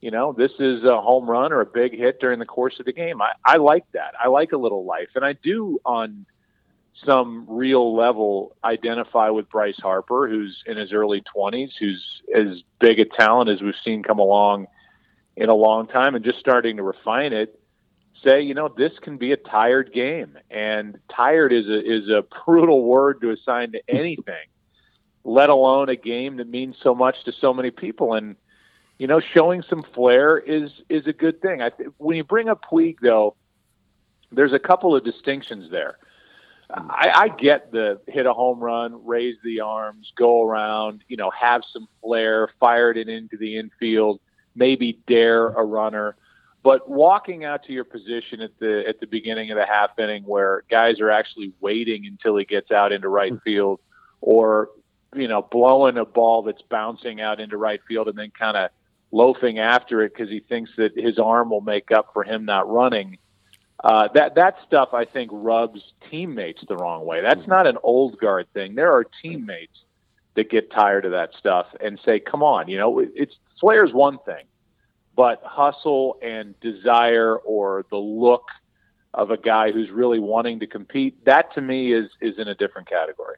you 0.00 0.10
know, 0.10 0.32
this 0.32 0.52
is 0.58 0.84
a 0.84 1.00
home 1.00 1.28
run 1.28 1.52
or 1.52 1.62
a 1.62 1.66
big 1.66 1.96
hit 1.96 2.20
during 2.20 2.38
the 2.38 2.46
course 2.46 2.78
of 2.78 2.86
the 2.86 2.92
game. 2.92 3.20
I, 3.22 3.32
I 3.44 3.56
like 3.56 3.84
that. 3.92 4.14
I 4.22 4.28
like 4.28 4.52
a 4.52 4.58
little 4.58 4.84
life, 4.84 5.08
and 5.14 5.24
I 5.24 5.32
do 5.32 5.80
on 5.84 6.26
some 7.04 7.44
real 7.48 7.94
level 7.94 8.56
identify 8.64 9.28
with 9.28 9.48
Bryce 9.50 9.78
Harper, 9.78 10.28
who's 10.28 10.62
in 10.66 10.76
his 10.76 10.92
early 10.92 11.22
20s, 11.22 11.72
who's 11.78 12.22
as 12.34 12.62
big 12.80 12.98
a 12.98 13.04
talent 13.04 13.50
as 13.50 13.60
we've 13.60 13.74
seen 13.84 14.02
come 14.02 14.18
along 14.18 14.66
in 15.36 15.48
a 15.48 15.54
long 15.54 15.86
time, 15.86 16.14
and 16.14 16.24
just 16.24 16.38
starting 16.38 16.78
to 16.78 16.82
refine 16.82 17.32
it. 17.32 17.60
Say, 18.24 18.40
you 18.40 18.54
know, 18.54 18.68
this 18.74 18.92
can 18.98 19.18
be 19.18 19.32
a 19.32 19.36
tired 19.36 19.92
game, 19.92 20.38
and 20.50 20.98
tired 21.14 21.52
is 21.52 21.66
a 21.66 21.84
is 21.84 22.08
a 22.08 22.24
brutal 22.44 22.82
word 22.82 23.20
to 23.20 23.30
assign 23.30 23.72
to 23.72 23.82
anything, 23.88 24.46
let 25.22 25.50
alone 25.50 25.90
a 25.90 25.96
game 25.96 26.38
that 26.38 26.48
means 26.48 26.76
so 26.82 26.94
much 26.94 27.24
to 27.24 27.32
so 27.32 27.52
many 27.52 27.70
people. 27.70 28.14
And 28.14 28.36
you 28.98 29.06
know, 29.06 29.20
showing 29.20 29.62
some 29.62 29.82
flair 29.82 30.38
is 30.38 30.70
is 30.88 31.06
a 31.06 31.12
good 31.12 31.42
thing. 31.42 31.60
I 31.60 31.68
th- 31.68 31.90
when 31.98 32.16
you 32.16 32.24
bring 32.24 32.48
up 32.48 32.64
Puig, 32.64 32.96
though, 33.02 33.36
there's 34.32 34.54
a 34.54 34.58
couple 34.58 34.96
of 34.96 35.04
distinctions 35.04 35.70
there 35.70 35.98
I, 36.70 37.12
I 37.14 37.28
get 37.28 37.70
the 37.70 38.00
hit 38.08 38.26
a 38.26 38.32
home 38.32 38.58
run, 38.58 39.04
raise 39.04 39.36
the 39.44 39.60
arms, 39.60 40.12
go 40.16 40.42
around, 40.42 41.04
you 41.08 41.16
know, 41.16 41.30
have 41.30 41.62
some 41.72 41.88
flair, 42.02 42.48
fire 42.58 42.90
it 42.90 43.08
into 43.08 43.36
the 43.36 43.56
infield, 43.56 44.20
maybe 44.54 45.00
dare 45.06 45.48
a 45.48 45.64
runner. 45.64 46.16
But 46.62 46.88
walking 46.88 47.44
out 47.44 47.62
to 47.64 47.72
your 47.72 47.84
position 47.84 48.40
at 48.40 48.58
the 48.58 48.84
at 48.88 48.98
the 48.98 49.06
beginning 49.06 49.52
of 49.52 49.56
the 49.56 49.66
half 49.66 49.96
inning, 49.98 50.24
where 50.24 50.64
guys 50.68 51.00
are 51.00 51.10
actually 51.10 51.52
waiting 51.60 52.06
until 52.06 52.36
he 52.36 52.44
gets 52.44 52.72
out 52.72 52.90
into 52.92 53.08
right 53.08 53.32
hmm. 53.32 53.38
field, 53.38 53.80
or 54.20 54.70
you 55.14 55.28
know, 55.28 55.42
blowing 55.42 55.98
a 55.98 56.04
ball 56.04 56.42
that's 56.42 56.62
bouncing 56.62 57.20
out 57.20 57.38
into 57.38 57.56
right 57.56 57.80
field 57.86 58.08
and 58.08 58.18
then 58.18 58.32
kind 58.36 58.56
of 58.56 58.70
loafing 59.12 59.60
after 59.60 60.02
it 60.02 60.12
because 60.12 60.28
he 60.28 60.40
thinks 60.40 60.72
that 60.76 60.96
his 60.96 61.18
arm 61.18 61.50
will 61.50 61.60
make 61.60 61.92
up 61.92 62.10
for 62.12 62.24
him 62.24 62.44
not 62.44 62.68
running 62.68 63.18
uh, 63.84 64.08
that 64.14 64.34
that 64.34 64.56
stuff 64.66 64.90
I 64.92 65.04
think 65.04 65.30
rubs 65.32 65.92
teammates 66.10 66.64
the 66.66 66.76
wrong 66.76 67.04
way. 67.04 67.20
That's 67.20 67.40
mm-hmm. 67.40 67.50
not 67.50 67.66
an 67.66 67.78
old 67.82 68.18
guard 68.18 68.46
thing. 68.54 68.74
There 68.74 68.92
are 68.92 69.04
teammates 69.22 69.84
that 70.34 70.50
get 70.50 70.70
tired 70.70 71.04
of 71.04 71.12
that 71.12 71.30
stuff 71.38 71.66
and 71.80 71.98
say, 72.04 72.18
"Come 72.20 72.42
on, 72.42 72.68
you 72.68 72.78
know, 72.78 72.98
it's 73.00 73.36
Flair's 73.60 73.92
one 73.92 74.18
thing, 74.24 74.44
but 75.14 75.42
hustle 75.44 76.18
and 76.22 76.58
desire 76.60 77.36
or 77.36 77.84
the 77.90 77.96
look 77.96 78.44
of 79.14 79.30
a 79.30 79.36
guy 79.36 79.72
who's 79.72 79.90
really 79.90 80.18
wanting 80.18 80.60
to 80.60 80.66
compete, 80.66 81.24
that 81.24 81.52
to 81.54 81.60
me 81.60 81.92
is 81.92 82.10
is 82.20 82.38
in 82.38 82.48
a 82.48 82.54
different 82.54 82.88
category." 82.88 83.36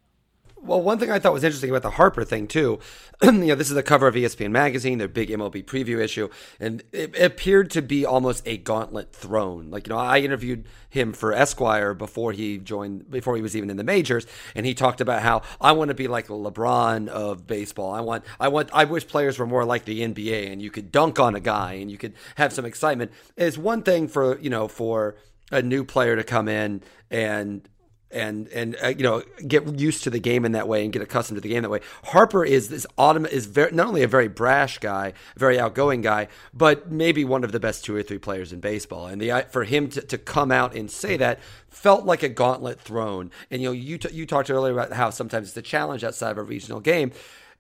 Well, 0.62 0.82
one 0.82 0.98
thing 0.98 1.10
I 1.10 1.18
thought 1.18 1.32
was 1.32 1.44
interesting 1.44 1.70
about 1.70 1.82
the 1.82 1.90
Harper 1.90 2.24
thing 2.24 2.46
too, 2.46 2.80
you 3.22 3.32
know, 3.32 3.54
this 3.54 3.68
is 3.68 3.74
the 3.74 3.82
cover 3.82 4.06
of 4.06 4.14
ESPN 4.14 4.50
magazine, 4.50 4.98
their 4.98 5.08
big 5.08 5.28
MLB 5.28 5.64
preview 5.64 6.02
issue, 6.02 6.28
and 6.58 6.82
it, 6.92 7.18
appeared 7.18 7.70
to 7.70 7.82
be 7.82 8.04
almost 8.04 8.46
a 8.46 8.56
gauntlet 8.56 9.12
thrown. 9.12 9.70
Like, 9.70 9.86
you 9.86 9.94
know, 9.94 9.98
I 9.98 10.18
interviewed 10.18 10.66
him 10.90 11.12
for 11.12 11.32
Esquire 11.32 11.94
before 11.94 12.32
he 12.32 12.58
joined, 12.58 13.10
before 13.10 13.36
he 13.36 13.42
was 13.42 13.56
even 13.56 13.70
in 13.70 13.76
the 13.76 13.84
majors, 13.84 14.26
and 14.54 14.66
he 14.66 14.74
talked 14.74 15.00
about 15.00 15.22
how 15.22 15.42
I 15.60 15.72
want 15.72 15.88
to 15.88 15.94
be 15.94 16.08
like 16.08 16.28
LeBron 16.28 17.08
of 17.08 17.46
baseball. 17.46 17.92
I 17.92 18.00
want, 18.00 18.24
I 18.40 18.48
want, 18.48 18.70
I 18.72 18.84
wish 18.84 19.06
players 19.06 19.38
were 19.38 19.46
more 19.46 19.64
like 19.64 19.84
the 19.84 20.00
NBA, 20.00 20.50
and 20.52 20.60
you 20.60 20.70
could 20.70 20.90
dunk 20.90 21.20
on 21.20 21.34
a 21.34 21.40
guy, 21.40 21.74
and 21.74 21.90
you 21.90 21.98
could 21.98 22.14
have 22.36 22.52
some 22.52 22.64
excitement. 22.64 23.12
It's 23.36 23.56
one 23.56 23.82
thing 23.82 24.08
for 24.08 24.38
you 24.40 24.50
know 24.50 24.68
for 24.68 25.16
a 25.50 25.62
new 25.62 25.84
player 25.84 26.16
to 26.16 26.24
come 26.24 26.48
in 26.48 26.82
and 27.10 27.68
and 28.10 28.48
and 28.48 28.76
uh, 28.82 28.88
you 28.88 29.02
know 29.02 29.22
get 29.46 29.78
used 29.78 30.04
to 30.04 30.10
the 30.10 30.18
game 30.18 30.44
in 30.44 30.52
that 30.52 30.68
way 30.68 30.84
and 30.84 30.92
get 30.92 31.02
accustomed 31.02 31.36
to 31.36 31.40
the 31.40 31.48
game 31.48 31.62
that 31.62 31.70
way. 31.70 31.80
Harper 32.04 32.44
is 32.44 32.68
this 32.68 32.86
autumn 32.96 33.26
is 33.26 33.46
very 33.46 33.72
not 33.72 33.86
only 33.86 34.02
a 34.02 34.08
very 34.08 34.28
brash 34.28 34.78
guy, 34.78 35.12
very 35.36 35.58
outgoing 35.58 36.00
guy, 36.00 36.28
but 36.54 36.90
maybe 36.90 37.24
one 37.24 37.44
of 37.44 37.52
the 37.52 37.60
best 37.60 37.84
two 37.84 37.94
or 37.94 38.02
three 38.02 38.18
players 38.18 38.52
in 38.52 38.60
baseball. 38.60 39.06
And 39.06 39.20
the 39.20 39.46
for 39.50 39.64
him 39.64 39.88
to, 39.90 40.00
to 40.00 40.18
come 40.18 40.50
out 40.50 40.74
and 40.74 40.90
say 40.90 41.16
that 41.16 41.40
felt 41.68 42.04
like 42.04 42.22
a 42.22 42.28
gauntlet 42.28 42.80
thrown. 42.80 43.30
And 43.50 43.62
you 43.62 43.68
know 43.68 43.72
you 43.72 43.98
t- 43.98 44.14
you 44.14 44.26
talked 44.26 44.50
earlier 44.50 44.72
about 44.72 44.92
how 44.92 45.10
sometimes 45.10 45.48
it's 45.48 45.56
a 45.56 45.62
challenge 45.62 46.04
outside 46.04 46.30
of 46.30 46.38
a 46.38 46.42
regional 46.42 46.80
game. 46.80 47.12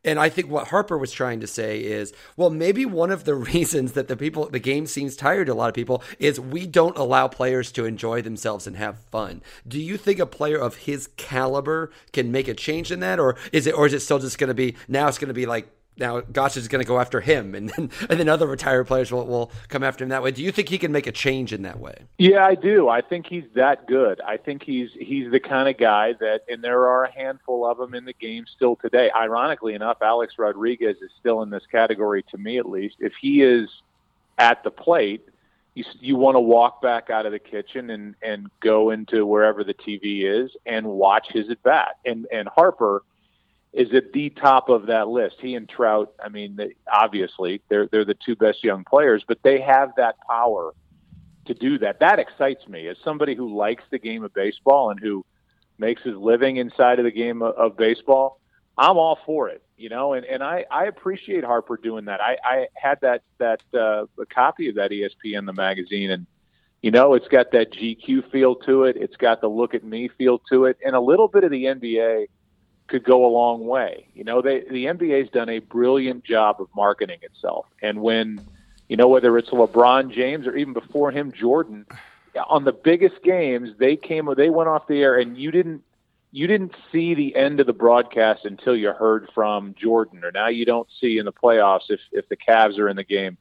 And 0.04 0.18
I 0.18 0.28
think 0.28 0.48
what 0.48 0.68
Harper 0.68 0.96
was 0.96 1.12
trying 1.12 1.40
to 1.40 1.46
say 1.46 1.80
is, 1.80 2.12
well, 2.36 2.50
maybe 2.50 2.86
one 2.86 3.10
of 3.10 3.24
the 3.24 3.34
reasons 3.54 3.92
that 3.92 4.08
the 4.08 4.16
people, 4.16 4.48
the 4.48 4.58
game 4.58 4.86
seems 4.86 5.16
tired 5.16 5.46
to 5.46 5.52
a 5.52 5.54
lot 5.54 5.68
of 5.68 5.74
people 5.74 6.02
is 6.18 6.38
we 6.38 6.66
don't 6.66 6.96
allow 6.96 7.28
players 7.28 7.72
to 7.72 7.84
enjoy 7.84 8.22
themselves 8.22 8.66
and 8.66 8.76
have 8.76 8.98
fun. 9.10 9.42
Do 9.66 9.80
you 9.80 9.96
think 9.96 10.18
a 10.18 10.26
player 10.26 10.58
of 10.58 10.76
his 10.76 11.08
caliber 11.16 11.90
can 12.12 12.30
make 12.30 12.48
a 12.48 12.54
change 12.54 12.92
in 12.92 13.00
that, 13.00 13.18
or 13.18 13.36
is 13.52 13.66
it, 13.66 13.74
or 13.74 13.86
is 13.86 13.92
it 13.92 14.00
still 14.00 14.18
just 14.18 14.38
going 14.38 14.48
to 14.48 14.54
be 14.54 14.76
now? 14.86 15.08
It's 15.08 15.18
going 15.18 15.28
to 15.28 15.34
be 15.34 15.46
like 15.46 15.68
now 15.98 16.20
Gosh 16.20 16.56
is 16.56 16.68
going 16.68 16.82
to 16.82 16.88
go 16.88 16.98
after 16.98 17.20
him, 17.20 17.54
and 17.54 17.70
then 17.70 17.90
and 18.08 18.20
then 18.20 18.28
other 18.28 18.46
retired 18.46 18.86
players 18.86 19.10
will, 19.10 19.26
will 19.26 19.50
come 19.68 19.82
after 19.82 20.04
him 20.04 20.10
that 20.10 20.22
way. 20.22 20.30
Do 20.30 20.42
you 20.42 20.52
think 20.52 20.68
he 20.68 20.78
can 20.78 20.92
make 20.92 21.06
a 21.06 21.12
change 21.12 21.52
in 21.52 21.62
that 21.62 21.78
way? 21.78 22.06
Yeah, 22.18 22.44
I 22.44 22.54
do. 22.54 22.88
I 22.88 23.00
think 23.00 23.26
he's 23.26 23.44
that 23.54 23.86
good. 23.86 24.20
I 24.20 24.36
think 24.36 24.62
he's 24.62 24.90
he's 24.98 25.30
the 25.30 25.40
kind 25.40 25.68
of 25.68 25.78
guy 25.78 26.14
that, 26.20 26.42
and 26.48 26.62
there 26.62 26.86
are 26.86 27.04
a 27.04 27.12
handful 27.12 27.66
of 27.66 27.78
them 27.78 27.94
in 27.94 28.04
the 28.04 28.12
game 28.12 28.46
still 28.54 28.76
today. 28.76 29.10
Ironically 29.14 29.74
enough, 29.74 29.98
Alex 30.02 30.34
Rodriguez 30.38 30.96
is 31.02 31.10
still 31.18 31.42
in 31.42 31.50
this 31.50 31.64
category 31.70 32.22
to 32.30 32.38
me, 32.38 32.58
at 32.58 32.68
least. 32.68 32.96
If 33.00 33.14
he 33.20 33.42
is 33.42 33.68
at 34.38 34.62
the 34.64 34.70
plate, 34.70 35.26
you 35.74 35.84
you 36.00 36.16
want 36.16 36.34
to 36.36 36.40
walk 36.40 36.82
back 36.82 37.10
out 37.10 37.26
of 37.26 37.32
the 37.32 37.38
kitchen 37.38 37.90
and 37.90 38.14
and 38.22 38.50
go 38.60 38.90
into 38.90 39.24
wherever 39.26 39.64
the 39.64 39.74
TV 39.74 40.24
is 40.24 40.50
and 40.66 40.86
watch 40.86 41.28
his 41.30 41.50
at 41.50 41.62
bat. 41.62 41.96
And 42.04 42.26
and 42.32 42.48
Harper 42.48 43.02
is 43.78 43.94
at 43.94 44.12
the 44.12 44.28
top 44.30 44.68
of 44.68 44.86
that 44.86 45.06
list. 45.06 45.36
He 45.40 45.54
and 45.54 45.68
Trout, 45.68 46.12
I 46.22 46.28
mean, 46.28 46.56
they, 46.56 46.74
obviously 46.92 47.62
they're 47.68 47.86
they're 47.86 48.04
the 48.04 48.14
two 48.14 48.34
best 48.34 48.64
young 48.64 48.82
players, 48.82 49.22
but 49.26 49.38
they 49.44 49.60
have 49.60 49.92
that 49.96 50.16
power 50.28 50.74
to 51.46 51.54
do 51.54 51.78
that. 51.78 52.00
That 52.00 52.18
excites 52.18 52.66
me 52.66 52.88
as 52.88 52.96
somebody 53.04 53.36
who 53.36 53.56
likes 53.56 53.84
the 53.90 54.00
game 54.00 54.24
of 54.24 54.34
baseball 54.34 54.90
and 54.90 54.98
who 54.98 55.24
makes 55.78 56.02
his 56.02 56.16
living 56.16 56.56
inside 56.56 56.98
of 56.98 57.04
the 57.04 57.12
game 57.12 57.40
of, 57.40 57.54
of 57.54 57.76
baseball. 57.76 58.40
I'm 58.76 58.96
all 58.96 59.20
for 59.24 59.48
it, 59.48 59.62
you 59.76 59.88
know, 59.88 60.12
and, 60.12 60.26
and 60.26 60.42
I, 60.42 60.64
I 60.70 60.86
appreciate 60.86 61.44
Harper 61.44 61.76
doing 61.76 62.06
that. 62.06 62.20
I, 62.20 62.36
I 62.44 62.66
had 62.74 63.00
that 63.02 63.22
that 63.38 63.60
uh, 63.72 64.06
a 64.20 64.26
copy 64.26 64.68
of 64.68 64.74
that 64.74 64.90
ESPN 64.90 65.46
the 65.46 65.52
magazine, 65.52 66.10
and 66.10 66.26
you 66.82 66.90
know, 66.90 67.14
it's 67.14 67.28
got 67.28 67.52
that 67.52 67.72
GQ 67.72 68.30
feel 68.32 68.56
to 68.56 68.84
it. 68.84 68.96
It's 68.96 69.16
got 69.16 69.40
the 69.40 69.48
look 69.48 69.74
at 69.74 69.84
me 69.84 70.08
feel 70.18 70.40
to 70.50 70.64
it, 70.64 70.78
and 70.84 70.96
a 70.96 71.00
little 71.00 71.28
bit 71.28 71.44
of 71.44 71.52
the 71.52 71.64
NBA 71.64 72.26
could 72.88 73.04
go 73.04 73.26
a 73.26 73.30
long 73.30 73.66
way. 73.66 74.08
You 74.14 74.24
know, 74.24 74.42
they, 74.42 74.60
the 74.60 74.86
NBA's 74.86 75.30
done 75.30 75.48
a 75.48 75.58
brilliant 75.60 76.24
job 76.24 76.60
of 76.60 76.68
marketing 76.74 77.18
itself. 77.22 77.66
And 77.82 78.00
when, 78.02 78.40
you 78.88 78.96
know, 78.96 79.08
whether 79.08 79.36
it's 79.38 79.50
LeBron 79.50 80.12
James 80.12 80.46
or 80.46 80.56
even 80.56 80.72
before 80.72 81.10
him, 81.10 81.32
Jordan, 81.32 81.86
on 82.48 82.64
the 82.64 82.72
biggest 82.72 83.22
games, 83.22 83.70
they 83.78 83.96
came, 83.96 84.28
they 84.36 84.50
went 84.50 84.68
off 84.68 84.86
the 84.86 85.02
air 85.02 85.18
and 85.18 85.36
you 85.36 85.50
didn't, 85.50 85.82
you 86.30 86.46
didn't 86.46 86.74
see 86.92 87.14
the 87.14 87.36
end 87.36 87.60
of 87.60 87.66
the 87.66 87.72
broadcast 87.72 88.44
until 88.44 88.76
you 88.76 88.92
heard 88.92 89.28
from 89.34 89.74
Jordan, 89.80 90.24
or 90.24 90.30
now 90.30 90.48
you 90.48 90.66
don't 90.66 90.88
see 91.00 91.18
in 91.18 91.24
the 91.24 91.32
playoffs 91.32 91.90
if, 91.90 92.00
if 92.12 92.28
the 92.28 92.36
Cavs 92.36 92.78
are 92.78 92.88
in 92.88 92.96
the 92.96 93.04
game. 93.04 93.38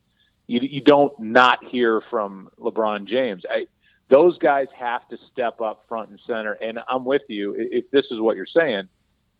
You, 0.47 0.61
you 0.61 0.79
don't 0.79 1.17
not 1.19 1.63
hear 1.65 2.01
from 2.09 2.49
LeBron 2.57 3.05
James. 3.05 3.43
I, 3.49 3.67
those 4.09 4.37
guys 4.37 4.67
have 4.77 5.07
to 5.09 5.17
step 5.31 5.59
up 5.59 5.85
front 5.89 6.09
and 6.09 6.19
center. 6.25 6.53
And 6.53 6.79
I'm 6.87 7.03
with 7.03 7.23
you. 7.27 7.55
If 7.57 7.91
this 7.91 8.05
is 8.09 8.19
what 8.19 8.37
you're 8.37 8.45
saying, 8.45 8.87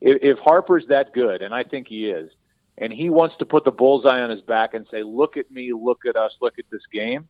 if, 0.01 0.17
if 0.21 0.39
Harper's 0.39 0.87
that 0.87 1.13
good, 1.13 1.41
and 1.41 1.53
I 1.53 1.63
think 1.63 1.87
he 1.87 2.09
is, 2.09 2.31
and 2.77 2.93
he 2.93 3.09
wants 3.09 3.35
to 3.37 3.45
put 3.45 3.63
the 3.65 3.71
bullseye 3.71 4.21
on 4.21 4.29
his 4.29 4.41
back 4.41 4.73
and 4.73 4.85
say, 4.91 5.03
"Look 5.03 5.37
at 5.37 5.49
me, 5.51 5.73
look 5.73 6.05
at 6.07 6.15
us, 6.15 6.33
look 6.41 6.59
at 6.59 6.65
this 6.71 6.83
game," 6.91 7.27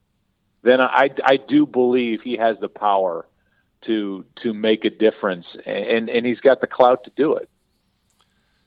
then 0.63 0.81
I, 0.81 1.09
I 1.23 1.37
do 1.37 1.65
believe 1.65 2.21
he 2.21 2.37
has 2.37 2.57
the 2.59 2.69
power 2.69 3.27
to 3.85 4.25
to 4.43 4.53
make 4.53 4.85
a 4.85 4.89
difference, 4.89 5.45
and 5.65 6.09
and 6.09 6.25
he's 6.25 6.39
got 6.39 6.61
the 6.61 6.67
clout 6.67 7.03
to 7.05 7.11
do 7.15 7.35
it. 7.35 7.49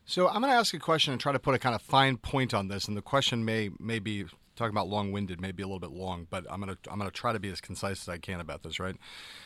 So 0.07 0.27
I'm 0.29 0.41
going 0.41 0.53
to 0.53 0.59
ask 0.59 0.75
a 0.75 0.79
question 0.79 1.13
and 1.13 1.21
try 1.21 1.33
to 1.33 1.39
put 1.39 1.55
a 1.55 1.59
kind 1.59 1.75
of 1.75 1.83
fine 1.83 2.17
point 2.17 2.53
on 2.53 2.69
this, 2.69 2.89
and 2.89 2.97
the 2.97 3.03
question 3.03 3.45
may 3.45 3.71
may 3.79 3.99
be 3.99 4.25
talking 4.57 4.75
about 4.75 4.89
long-winded, 4.89 5.41
maybe 5.41 5.63
a 5.63 5.67
little 5.67 5.81
bit 5.81 5.93
long, 5.93 6.27
but 6.29 6.45
I'm 6.51 6.61
going 6.61 6.77
to 6.77 6.91
I'm 6.93 7.01
to 7.01 7.11
try 7.11 7.33
to 7.33 7.39
be 7.39 7.49
as 7.51 7.61
concise 7.61 8.03
as 8.03 8.09
I 8.09 8.19
can 8.19 8.41
about 8.41 8.63
this, 8.63 8.79
right? 8.79 8.97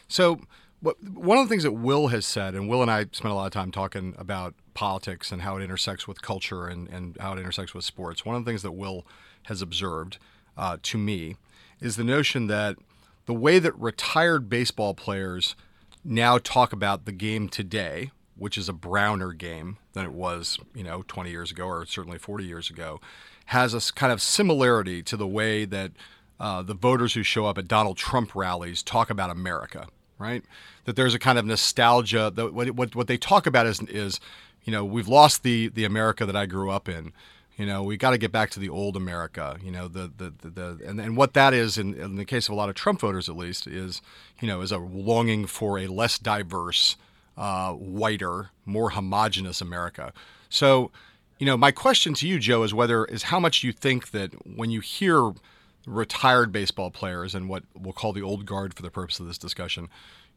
So 0.08 0.40
one 0.84 1.38
of 1.38 1.44
the 1.44 1.48
things 1.48 1.62
that 1.62 1.72
Will 1.72 2.08
has 2.08 2.26
said, 2.26 2.54
and 2.54 2.68
Will 2.68 2.82
and 2.82 2.90
I 2.90 3.06
spent 3.12 3.32
a 3.32 3.34
lot 3.34 3.46
of 3.46 3.52
time 3.52 3.70
talking 3.70 4.14
about 4.18 4.54
politics 4.74 5.32
and 5.32 5.42
how 5.42 5.56
it 5.56 5.62
intersects 5.62 6.06
with 6.06 6.20
culture 6.20 6.66
and, 6.66 6.88
and 6.88 7.16
how 7.20 7.32
it 7.32 7.38
intersects 7.38 7.74
with 7.74 7.84
sports. 7.84 8.24
One 8.24 8.36
of 8.36 8.44
the 8.44 8.50
things 8.50 8.62
that 8.62 8.72
Will 8.72 9.06
has 9.44 9.62
observed 9.62 10.18
uh, 10.56 10.78
to 10.82 10.98
me 10.98 11.36
is 11.80 11.96
the 11.96 12.04
notion 12.04 12.48
that 12.48 12.76
the 13.26 13.34
way 13.34 13.58
that 13.58 13.78
retired 13.78 14.48
baseball 14.48 14.94
players 14.94 15.56
now 16.04 16.38
talk 16.38 16.72
about 16.72 17.06
the 17.06 17.12
game 17.12 17.48
today, 17.48 18.10
which 18.36 18.58
is 18.58 18.68
a 18.68 18.74
browner 18.74 19.32
game 19.32 19.78
than 19.94 20.04
it 20.04 20.12
was, 20.12 20.58
you 20.74 20.84
know, 20.84 21.02
20 21.08 21.30
years 21.30 21.50
ago 21.50 21.66
or 21.66 21.86
certainly 21.86 22.18
40 22.18 22.44
years 22.44 22.68
ago, 22.68 23.00
has 23.46 23.74
a 23.74 23.92
kind 23.92 24.12
of 24.12 24.20
similarity 24.20 25.02
to 25.02 25.16
the 25.16 25.26
way 25.26 25.64
that 25.64 25.92
uh, 26.38 26.62
the 26.62 26.74
voters 26.74 27.14
who 27.14 27.22
show 27.22 27.46
up 27.46 27.56
at 27.56 27.68
Donald 27.68 27.96
Trump 27.96 28.34
rallies 28.34 28.82
talk 28.82 29.08
about 29.08 29.30
America, 29.30 29.86
right? 30.18 30.44
That 30.84 30.96
there's 30.96 31.14
a 31.14 31.18
kind 31.18 31.38
of 31.38 31.44
nostalgia. 31.44 32.32
That 32.34 32.54
what, 32.54 32.70
what, 32.70 32.94
what 32.94 33.06
they 33.06 33.16
talk 33.16 33.46
about 33.46 33.66
is, 33.66 33.80
is, 33.82 34.20
you 34.64 34.72
know, 34.72 34.84
we've 34.84 35.08
lost 35.08 35.42
the, 35.42 35.68
the 35.68 35.84
America 35.84 36.26
that 36.26 36.36
I 36.36 36.46
grew 36.46 36.70
up 36.70 36.88
in. 36.88 37.12
You 37.56 37.66
know, 37.66 37.84
we 37.84 37.96
got 37.96 38.10
to 38.10 38.18
get 38.18 38.32
back 38.32 38.50
to 38.50 38.60
the 38.60 38.68
old 38.68 38.96
America. 38.96 39.56
You 39.62 39.70
know, 39.70 39.86
the 39.86 40.10
the, 40.16 40.32
the, 40.42 40.50
the 40.50 40.78
and, 40.86 41.00
and 41.00 41.16
what 41.16 41.34
that 41.34 41.54
is 41.54 41.78
in, 41.78 41.94
in 41.94 42.16
the 42.16 42.24
case 42.24 42.48
of 42.48 42.52
a 42.52 42.56
lot 42.56 42.68
of 42.68 42.74
Trump 42.74 43.00
voters, 43.00 43.28
at 43.28 43.36
least, 43.36 43.68
is 43.68 44.02
you 44.40 44.48
know 44.48 44.60
is 44.60 44.72
a 44.72 44.78
longing 44.78 45.46
for 45.46 45.78
a 45.78 45.86
less 45.86 46.18
diverse, 46.18 46.96
uh, 47.36 47.72
whiter, 47.72 48.50
more 48.64 48.90
homogenous 48.90 49.60
America. 49.60 50.12
So, 50.48 50.90
you 51.38 51.46
know, 51.46 51.56
my 51.56 51.70
question 51.70 52.12
to 52.14 52.26
you, 52.26 52.40
Joe, 52.40 52.64
is 52.64 52.74
whether 52.74 53.04
is 53.04 53.24
how 53.24 53.38
much 53.38 53.62
you 53.62 53.70
think 53.70 54.10
that 54.10 54.32
when 54.44 54.70
you 54.70 54.80
hear 54.80 55.32
retired 55.86 56.52
baseball 56.52 56.90
players 56.90 57.34
and 57.34 57.48
what 57.48 57.64
we'll 57.74 57.92
call 57.92 58.12
the 58.12 58.22
old 58.22 58.46
guard 58.46 58.74
for 58.74 58.82
the 58.82 58.90
purpose 58.90 59.20
of 59.20 59.26
this 59.26 59.38
discussion, 59.38 59.88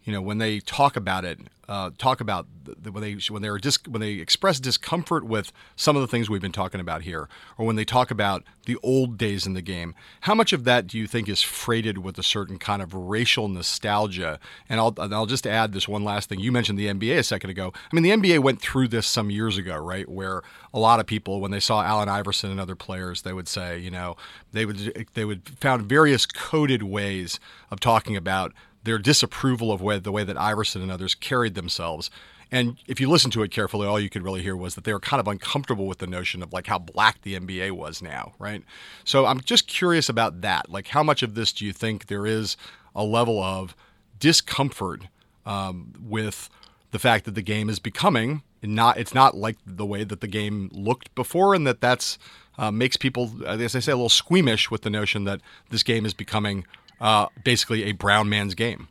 you 0.08 0.14
know, 0.14 0.22
when 0.22 0.38
they 0.38 0.62
talk 0.62 0.96
about 0.96 1.26
it, 1.26 1.38
uh, 1.68 1.90
talk 1.98 2.22
about 2.22 2.48
the, 2.64 2.94
when 2.94 3.04
they 3.04 3.18
when 3.30 3.42
they 3.42 3.50
dis- 3.60 3.86
when 3.86 4.00
they 4.00 4.14
express 4.14 4.58
discomfort 4.58 5.26
with 5.26 5.52
some 5.76 5.98
of 5.98 6.02
the 6.02 6.08
things 6.08 6.30
we've 6.30 6.42
been 6.42 6.54
talking 6.54 6.80
about 6.80 7.02
here, 7.02 7.28
or 7.58 7.66
when 7.66 7.76
they 7.76 7.84
talk 7.84 8.10
about 8.10 8.46
the 8.66 8.78
old 8.82 9.18
days 9.18 9.46
in 9.46 9.54
the 9.54 9.62
game, 9.62 9.96
how 10.22 10.34
much 10.34 10.54
of 10.54 10.64
that 10.64 10.88
do 10.88 10.98
you 10.98 11.08
think 11.08 11.28
is 11.28 11.42
freighted 11.42 11.98
with 11.98 12.18
a 12.18 12.24
certain 12.24 12.58
kind 12.58 12.82
of 12.82 12.94
racial 12.94 13.50
nostalgia? 13.50 14.40
And 14.70 14.80
I'll 14.80 14.94
and 14.98 15.14
I'll 15.14 15.26
just 15.26 15.46
add 15.46 15.74
this 15.74 15.90
one 15.90 16.06
last 16.06 16.30
thing. 16.30 16.40
You 16.40 16.54
mentioned 16.54 16.80
the 16.80 16.88
NBA 16.88 17.18
a 17.18 17.24
second 17.24 17.50
ago. 17.50 17.74
I 17.76 17.94
mean, 17.94 18.04
the 18.04 18.12
NBA 18.12 18.40
went 18.40 18.62
through 18.62 18.88
this 18.88 19.08
some 19.08 19.30
years 19.30 19.58
ago, 19.58 19.76
right? 19.76 20.08
Where 20.08 20.42
a 20.74 20.80
lot 20.80 21.02
of 21.02 21.06
people, 21.06 21.42
when 21.42 21.52
they 21.52 21.60
saw 21.60 21.84
Allen 21.84 22.08
Iverson 22.08 22.50
and 22.50 22.62
other 22.62 22.76
players, 22.76 23.24
they 23.24 23.34
would 23.34 23.50
say, 23.50 23.78
you 23.78 23.92
know, 23.92 24.16
they 24.54 24.66
would 24.66 25.08
they 25.16 25.26
would 25.26 25.50
found 25.60 25.86
various 25.86 26.26
coded 26.26 26.84
ways 26.84 27.42
of 27.70 27.82
talking 27.82 28.16
about 28.16 28.54
their 28.84 28.98
disapproval 28.98 29.72
of 29.72 29.82
way, 29.82 30.00
the 30.00 30.12
way 30.12 30.24
that 30.24 30.38
Iverson 30.38 30.82
and 30.82 30.92
others 30.92 31.16
carried 31.16 31.56
themselves. 31.56 32.10
And 32.52 32.78
if 32.88 33.02
you 33.02 33.10
listen 33.10 33.30
to 33.32 33.44
it 33.44 33.52
carefully, 33.52 33.88
all 33.88 34.00
you 34.00 34.10
could 34.10 34.24
really 34.24 34.42
hear 34.42 34.56
was 34.56 34.76
that 34.76 34.86
they 34.86 34.94
were 34.94 35.00
kind 35.00 35.20
of 35.20 35.28
uncomfortable 35.28 35.86
with 35.86 35.98
the 35.98 36.08
notion 36.08 36.42
of 36.42 36.54
like 36.54 36.68
how 36.68 36.80
black 36.80 37.22
the 37.22 37.38
NBA 37.38 37.72
was 37.72 38.02
now, 38.02 38.34
right? 38.40 38.64
So 39.04 39.26
I'm 39.26 39.42
just 39.42 39.68
curious 39.68 40.08
about 40.08 40.42
that. 40.42 40.70
Like, 40.70 40.88
how 40.88 41.04
much 41.04 41.24
of 41.24 41.36
this 41.36 41.52
do 41.52 41.66
you 41.66 41.74
think 41.74 42.08
there 42.08 42.26
is 42.26 42.56
a 42.96 43.04
level 43.04 43.42
of 43.42 43.76
discomfort 44.20 45.04
um, 45.46 45.94
with 46.02 46.50
the 46.92 47.00
fact 47.00 47.26
that 47.26 47.36
the 47.36 47.42
game 47.42 47.70
is 47.70 47.80
becoming 47.80 48.44
not? 48.64 48.98
It's 48.98 49.14
not 49.14 49.36
like 49.36 49.58
the 49.66 49.86
way 49.86 50.06
that 50.06 50.22
the 50.22 50.28
game 50.28 50.70
looked 50.72 51.14
before, 51.16 51.54
and 51.54 51.68
that 51.68 51.82
that's 51.82 52.18
uh, 52.58 52.72
makes 52.72 52.98
people, 52.98 53.32
as 53.46 53.76
I 53.76 53.80
say, 53.80 53.92
a 53.92 53.96
little 53.96 54.10
squeamish 54.10 54.72
with 54.72 54.82
the 54.82 54.90
notion 54.90 55.26
that 55.26 55.42
this 55.70 55.84
game 55.84 56.06
is 56.06 56.14
becoming 56.14 56.66
uh, 57.00 57.28
basically 57.44 57.86
a 57.86 57.92
brown 57.92 58.30
man's 58.30 58.56
game. 58.56 58.88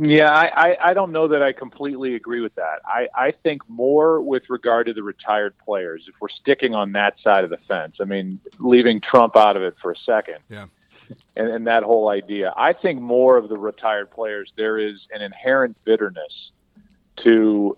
Yeah, 0.00 0.30
I, 0.30 0.46
I, 0.46 0.76
I 0.90 0.94
don't 0.94 1.10
know 1.10 1.26
that 1.26 1.42
I 1.42 1.52
completely 1.52 2.14
agree 2.14 2.40
with 2.40 2.54
that. 2.54 2.80
I, 2.86 3.08
I 3.16 3.32
think 3.32 3.68
more 3.68 4.20
with 4.20 4.44
regard 4.48 4.86
to 4.86 4.92
the 4.92 5.02
retired 5.02 5.58
players, 5.58 6.04
if 6.06 6.14
we're 6.20 6.28
sticking 6.28 6.72
on 6.72 6.92
that 6.92 7.16
side 7.24 7.42
of 7.42 7.50
the 7.50 7.58
fence, 7.66 7.96
I 8.00 8.04
mean, 8.04 8.38
leaving 8.60 9.00
Trump 9.00 9.36
out 9.36 9.56
of 9.56 9.62
it 9.64 9.74
for 9.82 9.90
a 9.90 9.96
second. 9.96 10.38
Yeah. 10.48 10.66
And, 11.34 11.48
and 11.48 11.66
that 11.66 11.82
whole 11.82 12.10
idea. 12.10 12.54
I 12.56 12.74
think 12.74 13.00
more 13.00 13.36
of 13.36 13.48
the 13.48 13.58
retired 13.58 14.10
players, 14.12 14.52
there 14.56 14.78
is 14.78 15.08
an 15.12 15.20
inherent 15.20 15.76
bitterness 15.84 16.52
to 17.24 17.76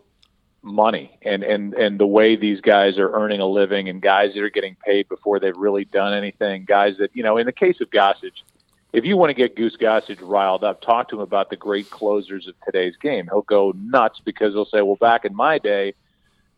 money 0.62 1.18
and, 1.22 1.42
and, 1.42 1.72
and 1.72 1.98
the 1.98 2.06
way 2.06 2.36
these 2.36 2.60
guys 2.60 2.98
are 2.98 3.10
earning 3.12 3.40
a 3.40 3.46
living 3.46 3.88
and 3.88 4.02
guys 4.02 4.34
that 4.34 4.42
are 4.42 4.50
getting 4.50 4.76
paid 4.84 5.08
before 5.08 5.40
they've 5.40 5.56
really 5.56 5.86
done 5.86 6.12
anything. 6.12 6.66
Guys 6.66 6.96
that, 6.98 7.10
you 7.14 7.22
know, 7.22 7.38
in 7.38 7.46
the 7.46 7.52
case 7.52 7.80
of 7.80 7.88
Gossage, 7.88 8.42
if 8.92 9.04
you 9.04 9.16
want 9.16 9.30
to 9.30 9.34
get 9.34 9.56
Goose 9.56 9.76
Gossage 9.76 10.18
riled 10.20 10.64
up, 10.64 10.80
talk 10.80 11.08
to 11.10 11.16
him 11.16 11.22
about 11.22 11.50
the 11.50 11.56
great 11.56 11.90
closers 11.90 12.48
of 12.48 12.54
today's 12.64 12.96
game. 12.96 13.28
He'll 13.30 13.42
go 13.42 13.72
nuts 13.76 14.20
because 14.24 14.52
he'll 14.52 14.66
say, 14.66 14.82
"Well, 14.82 14.96
back 14.96 15.24
in 15.24 15.34
my 15.34 15.58
day, 15.58 15.94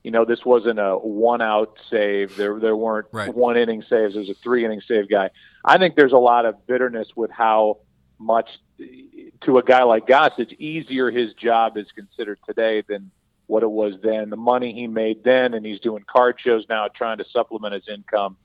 you 0.03 0.11
know, 0.11 0.24
this 0.24 0.45
wasn't 0.45 0.78
a 0.78 0.97
one-out 0.97 1.76
save. 1.91 2.37
There, 2.37 2.59
there 2.59 2.76
weren't 2.76 3.07
right. 3.12 3.35
one-inning 3.35 3.83
saves. 3.83 4.14
There's 4.14 4.30
a 4.30 4.35
three-inning 4.35 4.80
save 4.87 5.09
guy." 5.09 5.30
I 5.64 5.78
think 5.78 5.95
there's 5.95 6.12
a 6.12 6.18
lot 6.18 6.47
of 6.47 6.66
bitterness 6.66 7.09
with 7.14 7.30
how 7.30 7.78
much, 8.18 8.49
to 9.43 9.59
a 9.59 9.62
guy 9.62 9.83
like 9.83 10.07
Gossage, 10.07 10.53
easier 10.59 11.11
his 11.11 11.35
job 11.35 11.76
is 11.76 11.91
considered 11.93 12.39
today 12.47 12.83
than 12.89 13.11
what 13.47 13.62
it 13.62 13.70
was 13.70 13.95
then. 14.03 14.30
The 14.30 14.37
money 14.37 14.72
he 14.72 14.87
made 14.87 15.22
then, 15.24 15.53
and 15.55 15.66
he's 15.66 15.80
doing 15.80 16.05
card 16.11 16.37
shows 16.41 16.64
now, 16.68 16.89
trying 16.89 17.18
to 17.18 17.24
supplement 17.30 17.74
his 17.74 17.89
income 17.89 18.37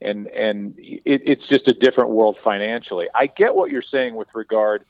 and 0.00 0.26
and 0.28 0.74
it, 0.78 1.22
it's 1.24 1.46
just 1.46 1.68
a 1.68 1.72
different 1.72 2.10
world 2.10 2.36
financially. 2.42 3.08
I 3.14 3.26
get 3.26 3.54
what 3.54 3.70
you're 3.70 3.82
saying 3.82 4.14
with 4.14 4.28
regard 4.34 4.84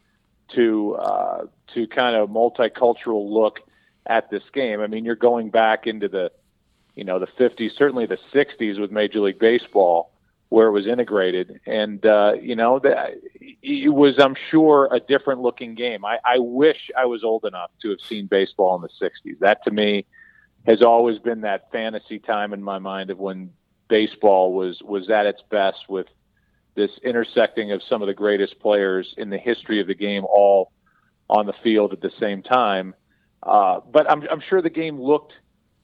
to 0.49 0.95
uh, 0.97 1.47
to 1.75 1.87
kind 1.87 2.17
of 2.17 2.29
multicultural 2.29 3.31
look 3.31 3.61
at 4.07 4.31
this 4.31 4.43
game. 4.53 4.81
I 4.81 4.87
mean, 4.87 5.05
you're 5.05 5.15
going 5.15 5.51
back 5.51 5.87
into 5.87 6.09
the 6.09 6.33
you 6.95 7.05
know 7.05 7.19
the 7.19 7.27
50s, 7.27 7.73
certainly 7.77 8.07
the 8.07 8.19
60s 8.33 8.79
with 8.81 8.91
Major 8.91 9.21
League 9.21 9.39
Baseball, 9.39 10.13
where 10.49 10.69
it 10.69 10.73
was 10.73 10.87
integrated, 10.87 11.61
and 11.67 12.05
uh, 12.07 12.35
you 12.41 12.57
know 12.57 12.79
that 12.79 13.15
it 13.63 13.93
was, 13.93 14.19
I'm 14.19 14.37
sure, 14.51 14.89
a 14.93 15.01
different 15.01 15.41
looking 15.41 15.75
game. 15.75 16.05
I, 16.05 16.19
I 16.25 16.39
wish 16.39 16.91
I 16.97 17.07
was 17.07 17.25
old 17.25 17.45
enough 17.45 17.71
to 17.83 17.91
have 17.91 18.01
seen 18.01 18.27
baseball 18.27 18.77
in 18.77 18.83
the 18.83 19.07
60s. 19.07 19.39
That 19.41 19.65
to 19.65 19.71
me 19.71 20.07
has 20.67 20.83
always 20.83 21.19
been 21.19 21.43
that 21.43 21.71
fantasy 21.73 22.19
time 22.19 22.53
in 22.53 22.63
my 22.63 22.79
mind 22.79 23.11
of 23.11 23.19
when 23.19 23.51
baseball 23.89 24.53
was 24.53 24.83
was 24.83 25.11
at 25.11 25.27
its 25.27 25.43
best 25.51 25.89
with 25.89 26.07
this 26.75 26.91
intersecting 27.05 27.73
of 27.73 27.83
some 27.89 28.03
of 28.03 28.09
the 28.09 28.15
greatest 28.15 28.59
players 28.59 29.15
in 29.17 29.31
the 29.31 29.39
history 29.39 29.81
of 29.81 29.87
the 29.87 29.95
game 29.95 30.25
all 30.25 30.73
on 31.31 31.47
the 31.47 31.55
field 31.63 31.93
at 31.93 32.01
the 32.01 32.11
same 32.19 32.43
time. 32.43 32.95
Uh, 33.43 33.81
but 33.93 34.11
I'm, 34.11 34.27
I'm 34.31 34.41
sure 34.41 34.61
the 34.61 34.71
game 34.71 35.01
looked 35.01 35.33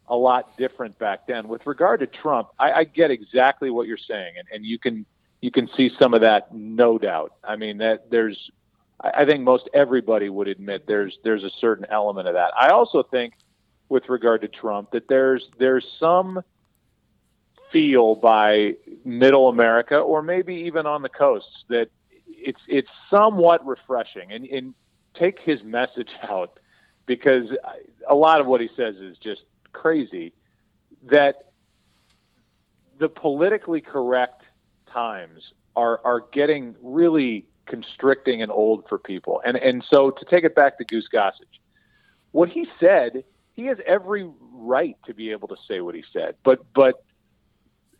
a 0.08 0.16
lot 0.16 0.56
different 0.58 0.98
back 0.98 1.26
then. 1.26 1.46
With 1.48 1.66
regard 1.66 2.00
to 2.00 2.06
Trump, 2.06 2.48
I, 2.58 2.72
I 2.72 2.84
get 2.84 3.10
exactly 3.10 3.70
what 3.70 3.86
you're 3.86 3.96
saying, 3.96 4.34
and, 4.38 4.48
and 4.52 4.64
you 4.64 4.78
can 4.78 5.06
you 5.40 5.50
can 5.50 5.68
see 5.76 5.90
some 5.98 6.12
of 6.12 6.20
that, 6.22 6.54
no 6.54 6.98
doubt. 6.98 7.34
I 7.44 7.56
mean 7.56 7.78
that 7.78 8.10
there's, 8.10 8.50
I 9.00 9.24
think 9.24 9.42
most 9.42 9.70
everybody 9.72 10.28
would 10.28 10.48
admit 10.48 10.86
there's 10.86 11.16
there's 11.22 11.44
a 11.44 11.50
certain 11.60 11.86
element 11.90 12.28
of 12.28 12.34
that. 12.34 12.52
I 12.58 12.70
also 12.70 13.02
think, 13.02 13.34
with 13.88 14.08
regard 14.08 14.40
to 14.42 14.48
Trump, 14.48 14.90
that 14.90 15.08
there's 15.08 15.48
there's 15.58 15.86
some 15.98 16.42
feel 17.72 18.14
by 18.14 18.74
middle 19.04 19.48
America 19.48 19.98
or 19.98 20.22
maybe 20.22 20.54
even 20.54 20.86
on 20.86 21.02
the 21.02 21.08
coasts 21.08 21.64
that 21.68 21.88
it's 22.26 22.60
it's 22.68 22.90
somewhat 23.10 23.64
refreshing. 23.66 24.32
And, 24.32 24.46
and 24.46 24.74
take 25.14 25.40
his 25.40 25.62
message 25.62 26.10
out 26.28 26.58
because 27.06 27.50
a 28.08 28.14
lot 28.14 28.40
of 28.40 28.46
what 28.46 28.60
he 28.60 28.68
says 28.76 28.96
is 28.96 29.16
just 29.18 29.42
crazy 29.72 30.32
that 31.02 31.50
the 32.98 33.08
politically 33.08 33.80
correct 33.80 34.42
times 34.92 35.52
are 35.76 36.00
are 36.04 36.24
getting 36.32 36.74
really 36.82 37.46
constricting 37.66 38.42
and 38.42 38.50
old 38.50 38.88
for 38.88 38.98
people. 38.98 39.40
And 39.44 39.56
and 39.56 39.84
so 39.88 40.10
to 40.10 40.24
take 40.24 40.44
it 40.44 40.54
back 40.54 40.78
to 40.78 40.84
Goose 40.84 41.08
Gossage 41.12 41.60
what 42.32 42.48
he 42.48 42.66
said 42.78 43.24
he 43.54 43.66
has 43.66 43.78
every 43.86 44.30
right 44.52 44.96
to 45.06 45.14
be 45.14 45.30
able 45.30 45.48
to 45.48 45.56
say 45.68 45.80
what 45.80 45.94
he 45.94 46.04
said 46.12 46.34
but 46.44 46.60
but 46.74 47.04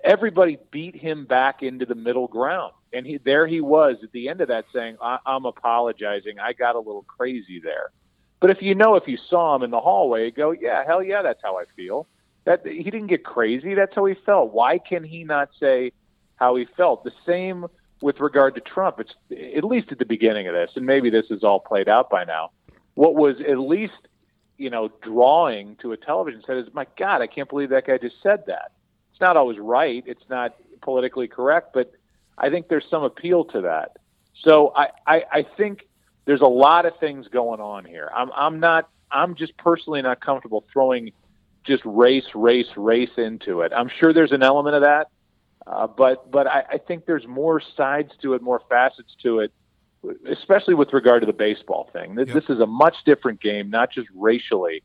everybody 0.04 0.58
beat 0.70 0.96
him 0.96 1.24
back 1.24 1.62
into 1.62 1.86
the 1.86 1.94
middle 1.94 2.26
ground. 2.26 2.72
And 2.92 3.06
he, 3.06 3.18
there 3.18 3.46
he 3.46 3.60
was 3.60 3.96
at 4.02 4.12
the 4.12 4.28
end 4.28 4.40
of 4.40 4.48
that 4.48 4.64
saying, 4.72 4.96
I, 5.00 5.18
I'm 5.24 5.44
apologizing. 5.44 6.38
I 6.38 6.52
got 6.52 6.74
a 6.74 6.78
little 6.78 7.04
crazy 7.04 7.60
there. 7.62 7.90
But 8.40 8.50
if 8.50 8.62
you 8.62 8.74
know, 8.74 8.96
if 8.96 9.06
you 9.06 9.18
saw 9.28 9.54
him 9.54 9.62
in 9.62 9.70
the 9.70 9.80
hallway, 9.80 10.30
go, 10.30 10.50
yeah, 10.50 10.84
hell 10.84 11.02
yeah, 11.02 11.22
that's 11.22 11.40
how 11.42 11.58
I 11.58 11.64
feel. 11.76 12.06
That 12.44 12.66
he 12.66 12.84
didn't 12.84 13.08
get 13.08 13.24
crazy. 13.24 13.74
That's 13.74 13.94
how 13.94 14.06
he 14.06 14.14
felt. 14.14 14.52
Why 14.52 14.78
can 14.78 15.04
he 15.04 15.24
not 15.24 15.50
say 15.60 15.92
how 16.36 16.56
he 16.56 16.66
felt? 16.76 17.04
The 17.04 17.12
same 17.26 17.66
with 18.00 18.18
regard 18.18 18.54
to 18.54 18.60
Trump. 18.62 18.98
It's 18.98 19.14
at 19.56 19.62
least 19.62 19.92
at 19.92 19.98
the 19.98 20.06
beginning 20.06 20.48
of 20.48 20.54
this, 20.54 20.70
and 20.74 20.86
maybe 20.86 21.10
this 21.10 21.26
is 21.30 21.44
all 21.44 21.60
played 21.60 21.88
out 21.88 22.08
by 22.08 22.24
now. 22.24 22.50
What 22.94 23.14
was 23.14 23.36
at 23.40 23.58
least 23.58 24.08
you 24.60 24.68
know, 24.68 24.90
drawing 25.00 25.74
to 25.76 25.92
a 25.92 25.96
television 25.96 26.42
set 26.46 26.58
is, 26.58 26.68
my 26.74 26.86
God, 26.98 27.22
I 27.22 27.26
can't 27.26 27.48
believe 27.48 27.70
that 27.70 27.86
guy 27.86 27.96
just 27.96 28.22
said 28.22 28.44
that. 28.46 28.72
It's 29.20 29.26
not 29.26 29.36
always 29.36 29.58
right. 29.58 30.02
It's 30.06 30.24
not 30.30 30.54
politically 30.80 31.28
correct, 31.28 31.74
but 31.74 31.92
I 32.38 32.48
think 32.48 32.68
there's 32.68 32.86
some 32.90 33.02
appeal 33.02 33.44
to 33.44 33.60
that. 33.60 33.98
So 34.42 34.72
I, 34.74 34.88
I, 35.06 35.24
I 35.30 35.46
think 35.58 35.86
there's 36.24 36.40
a 36.40 36.46
lot 36.46 36.86
of 36.86 36.96
things 37.00 37.28
going 37.28 37.60
on 37.60 37.84
here. 37.84 38.10
I'm, 38.16 38.30
I'm 38.34 38.60
not, 38.60 38.88
I'm 39.10 39.34
just 39.34 39.54
personally 39.58 40.00
not 40.00 40.22
comfortable 40.22 40.64
throwing 40.72 41.12
just 41.64 41.82
race, 41.84 42.24
race, 42.34 42.68
race 42.76 43.10
into 43.18 43.60
it. 43.60 43.72
I'm 43.76 43.90
sure 43.90 44.14
there's 44.14 44.32
an 44.32 44.42
element 44.42 44.76
of 44.76 44.82
that, 44.84 45.08
uh, 45.66 45.86
but 45.86 46.30
but 46.30 46.46
I, 46.46 46.64
I 46.72 46.78
think 46.78 47.04
there's 47.04 47.26
more 47.26 47.60
sides 47.76 48.12
to 48.22 48.32
it, 48.32 48.40
more 48.40 48.62
facets 48.70 49.14
to 49.22 49.40
it, 49.40 49.52
especially 50.30 50.72
with 50.72 50.94
regard 50.94 51.20
to 51.20 51.26
the 51.26 51.34
baseball 51.34 51.90
thing. 51.92 52.14
This, 52.14 52.28
yep. 52.28 52.36
this 52.36 52.56
is 52.56 52.58
a 52.62 52.66
much 52.66 52.96
different 53.04 53.42
game, 53.42 53.68
not 53.68 53.92
just 53.92 54.08
racially, 54.14 54.82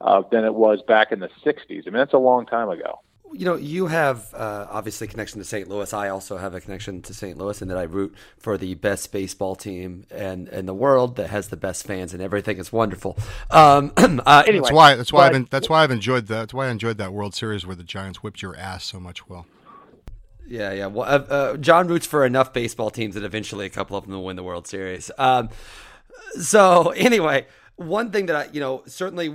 uh, 0.00 0.22
than 0.32 0.44
it 0.44 0.56
was 0.56 0.82
back 0.82 1.12
in 1.12 1.20
the 1.20 1.30
'60s. 1.44 1.82
I 1.86 1.90
mean, 1.90 1.92
that's 1.92 2.14
a 2.14 2.18
long 2.18 2.46
time 2.46 2.68
ago 2.68 2.98
you 3.32 3.44
know, 3.44 3.56
you 3.56 3.86
have 3.86 4.32
uh, 4.34 4.66
obviously 4.70 5.06
connection 5.06 5.38
to 5.38 5.44
St. 5.44 5.68
Louis. 5.68 5.92
I 5.92 6.08
also 6.08 6.36
have 6.36 6.54
a 6.54 6.60
connection 6.60 7.02
to 7.02 7.14
St. 7.14 7.36
Louis, 7.36 7.60
and 7.60 7.70
that 7.70 7.78
I 7.78 7.82
root 7.82 8.14
for 8.38 8.56
the 8.56 8.74
best 8.74 9.12
baseball 9.12 9.54
team 9.56 10.06
and 10.10 10.48
in 10.48 10.66
the 10.66 10.74
world 10.74 11.16
that 11.16 11.30
has 11.30 11.48
the 11.48 11.56
best 11.56 11.86
fans 11.86 12.12
and 12.14 12.22
everything. 12.22 12.58
is 12.58 12.72
wonderful. 12.72 13.16
Um, 13.50 13.92
uh, 13.96 14.44
anyway, 14.46 14.62
that's 14.62 14.72
why 14.72 14.94
that's 14.94 15.12
why 15.12 15.28
but, 15.28 15.36
I've 15.36 15.50
that's 15.50 15.68
why 15.68 15.82
I've 15.82 15.90
enjoyed 15.90 16.26
that. 16.28 16.36
That's 16.36 16.54
why 16.54 16.68
I 16.68 16.70
enjoyed 16.70 16.98
that 16.98 17.12
World 17.12 17.34
Series 17.34 17.66
where 17.66 17.76
the 17.76 17.84
Giants 17.84 18.22
whipped 18.22 18.42
your 18.42 18.56
ass 18.56 18.84
so 18.84 19.00
much. 19.00 19.28
Well, 19.28 19.46
yeah, 20.46 20.72
yeah. 20.72 20.86
Well, 20.86 21.06
uh, 21.06 21.32
uh, 21.32 21.56
John 21.56 21.88
roots 21.88 22.06
for 22.06 22.24
enough 22.24 22.52
baseball 22.52 22.90
teams 22.90 23.14
that 23.14 23.24
eventually 23.24 23.66
a 23.66 23.70
couple 23.70 23.96
of 23.96 24.04
them 24.04 24.14
will 24.14 24.24
win 24.24 24.36
the 24.36 24.42
World 24.42 24.66
Series. 24.66 25.10
Um, 25.18 25.50
so 26.38 26.90
anyway, 26.96 27.46
one 27.76 28.10
thing 28.10 28.26
that 28.26 28.36
I, 28.36 28.48
you 28.52 28.60
know, 28.60 28.82
certainly 28.86 29.34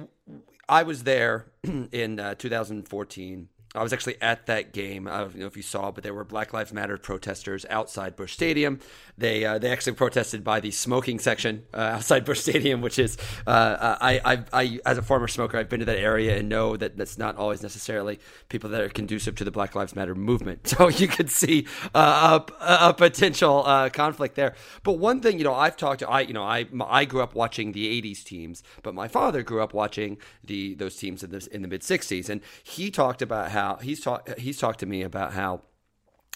I 0.67 0.83
was 0.83 1.03
there 1.03 1.45
in 1.91 2.19
uh, 2.19 2.35
2014 2.35 3.49
I 3.73 3.83
was 3.83 3.93
actually 3.93 4.21
at 4.21 4.47
that 4.47 4.73
game. 4.73 5.07
I 5.07 5.19
don't 5.19 5.35
know 5.35 5.45
if 5.45 5.55
you 5.55 5.63
saw, 5.63 5.91
but 5.91 6.03
there 6.03 6.13
were 6.13 6.25
Black 6.25 6.51
Lives 6.51 6.73
Matter 6.73 6.97
protesters 6.97 7.65
outside 7.69 8.17
Busch 8.17 8.33
Stadium. 8.33 8.81
They 9.17 9.45
uh, 9.45 9.59
they 9.59 9.71
actually 9.71 9.93
protested 9.93 10.43
by 10.43 10.59
the 10.59 10.71
smoking 10.71 11.19
section 11.19 11.63
uh, 11.73 11.77
outside 11.77 12.25
Busch 12.25 12.41
Stadium, 12.41 12.81
which 12.81 12.99
is 12.99 13.17
uh, 13.47 13.97
I, 14.01 14.19
I 14.25 14.43
I 14.51 14.79
as 14.85 14.97
a 14.97 15.01
former 15.01 15.29
smoker, 15.29 15.57
I've 15.57 15.69
been 15.69 15.79
to 15.79 15.85
that 15.85 15.99
area 15.99 16.37
and 16.37 16.49
know 16.49 16.75
that 16.75 16.97
that's 16.97 17.17
not 17.17 17.37
always 17.37 17.63
necessarily 17.63 18.19
people 18.49 18.69
that 18.71 18.81
are 18.81 18.89
conducive 18.89 19.35
to 19.35 19.45
the 19.45 19.51
Black 19.51 19.73
Lives 19.73 19.95
Matter 19.95 20.15
movement. 20.15 20.75
So 20.81 20.87
you 20.87 21.07
could 21.07 21.29
see 21.29 21.67
uh, 21.93 22.39
a, 22.59 22.89
a, 22.89 22.93
potential 22.93 23.63
uh, 23.65 23.89
conflict 23.89 24.35
there. 24.35 24.55
But 24.83 24.93
one 24.93 25.19
thing, 25.21 25.37
you 25.37 25.43
know, 25.43 25.53
I've 25.53 25.77
talked 25.77 25.99
to 25.99 26.09
I 26.09 26.21
you 26.21 26.33
know 26.33 26.43
I 26.43 26.65
I 26.87 27.05
grew 27.05 27.21
up 27.21 27.35
watching 27.35 27.73
the 27.73 28.01
'80s 28.01 28.23
teams, 28.23 28.63
but 28.81 28.95
my 28.95 29.07
father 29.07 29.43
grew 29.43 29.61
up 29.61 29.73
watching 29.73 30.17
the 30.43 30.73
those 30.73 30.95
teams 30.95 31.23
in 31.23 31.29
the 31.29 31.47
in 31.51 31.61
the 31.61 31.67
mid 31.67 31.81
'60s, 31.81 32.29
and 32.29 32.41
he 32.63 32.89
talked 32.89 33.21
about 33.21 33.51
how 33.51 33.60
he's 33.81 33.99
talked 34.01 34.39
he's 34.39 34.59
talked 34.59 34.79
to 34.79 34.85
me 34.85 35.01
about 35.01 35.33
how 35.33 35.61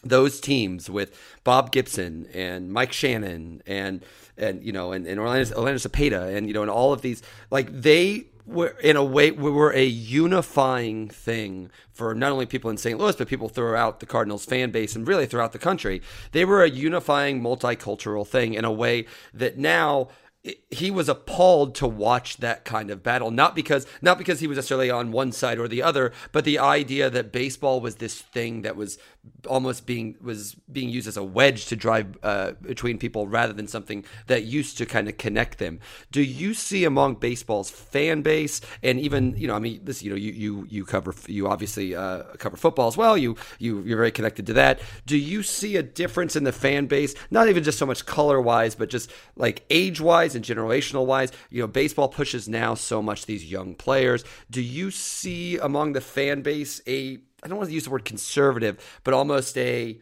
those 0.04 0.40
teams 0.40 0.90
with 0.90 1.18
Bob 1.44 1.72
Gibson 1.72 2.28
and 2.34 2.72
Mike 2.72 2.94
Shannon 2.94 3.62
and 3.66 4.06
and 4.38 4.64
you 4.64 4.72
know 4.72 4.92
and, 4.92 5.06
and 5.08 5.20
Orlando, 5.20 5.56
Orlando 5.56 5.80
Cepeda 5.80 6.36
and 6.36 6.48
you 6.48 6.54
know 6.54 6.62
and 6.62 6.72
all 6.72 6.94
of 6.94 7.02
these 7.02 7.22
like 7.50 7.70
they 7.72 8.28
were 8.46 8.76
in 8.84 8.96
a 8.96 9.04
way 9.04 9.32
we 9.32 9.50
were 9.50 9.74
a 9.74 9.86
unifying 9.86 11.10
thing 11.10 11.72
for 11.92 12.14
not 12.14 12.32
only 12.32 12.46
people 12.46 12.70
in 12.70 12.78
St. 12.78 13.00
Louis 13.00 13.16
but 13.16 13.28
people 13.28 13.50
throughout 13.50 14.00
the 14.00 14.06
Cardinals 14.06 14.46
fan 14.46 14.70
base 14.70 14.96
and 14.96 15.08
really 15.08 15.26
throughout 15.26 15.52
the 15.52 15.60
country. 15.60 16.02
They 16.32 16.46
were 16.46 16.64
a 16.64 16.70
unifying 16.70 17.42
multicultural 17.42 18.28
thing 18.28 18.54
in 18.54 18.64
a 18.64 18.72
way 18.72 19.06
that 19.34 19.58
now 19.58 20.10
he 20.70 20.92
was 20.92 21.10
appalled 21.10 21.76
to 21.76 21.88
watch 21.88 22.38
that 22.38 22.66
kind 22.66 22.92
of 22.92 23.02
battle. 23.02 23.32
Not 23.32 23.56
because 23.56 23.88
not 24.02 24.18
because 24.18 24.40
he 24.40 24.48
was 24.48 24.58
necessarily 24.58 24.90
on 24.90 25.12
one 25.12 25.32
side 25.32 25.58
or 25.58 25.68
the 25.68 25.82
other 25.82 26.12
but 26.32 26.46
the 26.46 26.60
idea 26.60 27.10
that 27.10 27.32
baseball 27.32 27.82
was 27.82 27.96
this 27.96 28.22
thing 28.22 28.62
that 28.62 28.76
was 28.76 28.98
almost 29.48 29.86
being 29.86 30.16
was 30.22 30.56
being 30.72 30.90
used 30.90 31.08
as 31.08 31.18
a 31.18 31.24
wedge 31.24 31.66
to 31.68 31.76
drive 31.76 32.18
uh, 32.24 32.52
between 32.62 32.98
people 32.98 33.28
rather 33.28 33.54
than 33.54 33.68
something 33.68 34.04
that 34.28 34.44
used 34.44 34.78
to 34.78 34.86
kind 34.86 35.08
of 35.08 35.18
connect 35.18 35.60
them 35.60 35.80
do 36.12 36.22
you 36.22 36.54
see 36.54 36.84
among 36.84 37.16
baseball's 37.16 37.70
fan 37.70 38.22
base 38.22 38.62
and 38.82 39.00
even 39.00 39.36
you 39.38 39.48
know 39.48 39.56
i 39.56 39.60
mean 39.60 39.80
this 39.84 40.02
you 40.02 40.10
know 40.10 40.16
you 40.16 40.32
you 40.32 40.66
you 40.70 40.86
cover 40.86 41.14
you 41.28 41.48
obviously 41.48 41.96
uh, 41.96 42.24
cover 42.38 42.58
football 42.58 42.88
as 42.88 42.98
well 42.98 43.18
you 43.18 43.36
you 43.60 43.82
you're 43.84 43.98
very 43.98 44.12
connected 44.12 44.46
to 44.48 44.54
that 44.54 44.80
do 45.06 45.18
you 45.18 45.44
see 45.44 45.76
a 45.76 45.84
difference 45.84 46.36
in 46.36 46.44
the 46.44 46.52
fan 46.52 46.88
base 46.88 47.14
not 47.30 47.48
even 47.48 47.64
just 47.64 47.78
so 47.78 47.86
much 47.86 48.06
color 48.06 48.42
wise 48.42 48.76
but 48.76 48.90
just 48.90 49.12
like 49.36 49.64
age 49.70 50.02
wise 50.02 50.36
and 50.36 50.46
generational 50.46 51.06
wise. 51.06 51.32
You 51.50 51.62
know, 51.62 51.68
baseball 51.68 52.10
pushes 52.10 52.48
now 52.48 52.76
so 52.76 53.02
much 53.02 53.26
these 53.26 53.50
young 53.50 53.76
players. 53.76 54.24
Do 54.50 54.62
you 54.62 54.92
see 54.92 55.58
among 55.58 55.94
the 55.94 56.02
fan 56.02 56.42
base 56.42 56.82
a 56.88 57.18
I 57.46 57.48
don't 57.48 57.58
want 57.58 57.70
to 57.70 57.74
use 57.74 57.84
the 57.84 57.92
word 57.92 58.06
conservative, 58.06 59.00
but 59.04 59.14
almost 59.14 59.56
a 59.58 60.00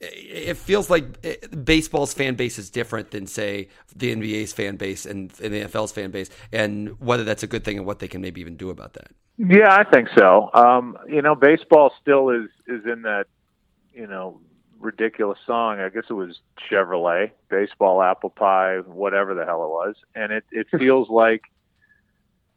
it 0.00 0.56
feels 0.56 0.88
like 0.88 1.64
baseball's 1.64 2.14
fan 2.14 2.36
base 2.36 2.56
is 2.56 2.70
different 2.70 3.10
than 3.10 3.26
say 3.26 3.68
the 3.96 4.14
NBA's 4.14 4.52
fan 4.52 4.76
base 4.76 5.04
and, 5.04 5.32
and, 5.42 5.52
the 5.52 5.64
NFL's 5.64 5.90
fan 5.90 6.12
base, 6.12 6.30
and 6.52 7.00
whether 7.00 7.24
that's 7.24 7.42
a 7.42 7.48
good 7.48 7.64
thing 7.64 7.78
and 7.78 7.84
what 7.84 7.98
they 7.98 8.06
can 8.06 8.20
maybe 8.20 8.40
even 8.40 8.56
do 8.56 8.70
about 8.70 8.92
that. 8.92 9.10
Yeah, 9.38 9.74
I 9.74 9.82
think 9.82 10.08
so. 10.16 10.50
Um, 10.54 10.96
you 11.08 11.20
know, 11.20 11.34
baseball 11.34 11.92
still 12.00 12.30
is 12.30 12.48
is 12.68 12.84
in 12.86 13.02
that 13.02 13.26
you 13.92 14.06
know 14.06 14.40
ridiculous 14.78 15.38
song. 15.46 15.80
I 15.80 15.88
guess 15.88 16.04
it 16.08 16.14
was 16.14 16.38
Chevrolet, 16.70 17.32
baseball, 17.48 18.00
apple 18.02 18.30
pie, 18.30 18.78
whatever 18.86 19.34
the 19.34 19.44
hell 19.44 19.64
it 19.64 19.68
was. 19.68 19.96
And 20.14 20.32
it, 20.32 20.44
it 20.52 20.66
feels 20.78 21.08
like, 21.08 21.42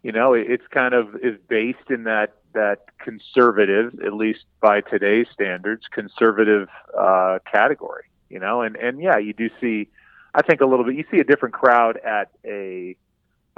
you 0.04 0.12
know, 0.12 0.34
it's 0.34 0.66
kind 0.72 0.93
of 0.93 1.16
is 1.16 1.38
based 1.47 1.89
in 1.89 2.04
that, 2.04 2.34
that 2.54 2.86
conservative, 2.99 3.99
at 4.06 4.14
least 4.14 4.45
by 4.60 4.82
today's 4.82 5.28
standards, 5.32 5.86
conservative, 5.91 6.70
uh, 6.97 7.39
category, 7.52 8.06
you 8.30 8.39
know, 8.39 8.62
and, 8.62 8.76
and 8.76 9.02
yeah, 9.02 9.18
you 9.18 9.34
do 9.34 9.49
see, 9.60 9.88
I 10.34 10.41
think 10.41 10.62
a 10.62 10.66
little 10.66 10.86
bit, 10.86 10.95
you 10.95 11.06
see 11.12 11.20
a 11.20 11.24
different 11.24 11.54
crowd 11.54 11.97
at 11.97 12.32
a, 12.45 12.95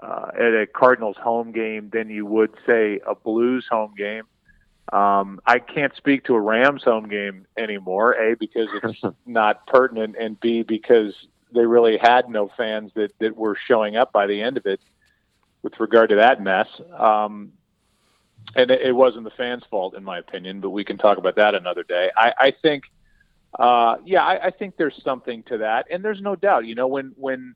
uh, 0.02 0.32
at 0.36 0.54
a 0.54 0.68
Cardinals 0.68 1.18
home 1.18 1.52
game 1.52 1.89
than 1.94 2.10
you 2.10 2.26
would 2.26 2.52
say 2.66 3.00
a 3.08 3.16
Blues 3.16 3.66
home 3.70 3.94
game 3.98 4.24
um, 4.91 5.39
I 5.46 5.60
can't 5.60 5.96
speak 5.96 6.26
to 6.26 6.36
a 6.36 6.41
Rams 6.41 6.84
home 6.84 7.08
game 7.08 7.48
anymore. 7.58 8.14
A 8.14 8.36
because 8.36 8.68
it's 8.84 9.02
not 9.26 9.66
pertinent, 9.68 10.16
and 10.20 10.39
B 10.39 10.64
because 10.64 11.16
they 11.54 11.66
really 11.66 11.98
had 11.98 12.30
no 12.30 12.52
fans 12.58 12.91
that 12.96 13.12
that 13.20 13.38
were 13.38 13.56
showing 13.68 13.96
up 13.96 14.12
by 14.12 14.28
the 14.28 14.41
end 14.41 14.58
of 14.58 14.66
it. 14.66 14.82
With 15.64 15.80
regard 15.80 16.09
to 16.09 16.18
that 16.18 16.41
mess, 16.41 16.68
um, 16.97 17.53
and 18.55 18.70
it, 18.70 18.82
it 18.82 18.91
wasn't 18.91 19.24
the 19.24 19.32
fans' 19.32 19.64
fault, 19.70 19.95
in 19.95 20.03
my 20.03 20.20
opinion. 20.20 20.59
But 20.59 20.72
we 20.72 20.84
can 20.84 20.97
talk 20.97 21.18
about 21.18 21.38
that 21.38 21.55
another 21.55 21.84
day. 21.84 22.11
I, 22.16 22.34
I 22.38 22.53
think, 22.61 22.84
uh, 23.57 23.95
yeah, 24.05 24.24
I, 24.24 24.47
I 24.47 24.51
think 24.51 24.76
there's 24.76 25.01
something 25.03 25.41
to 25.43 25.59
that, 25.59 25.88
and 25.89 26.03
there's 26.03 26.22
no 26.22 26.36
doubt. 26.36 26.66
You 26.66 26.76
know, 26.76 26.88
when 26.88 27.14
when 27.16 27.55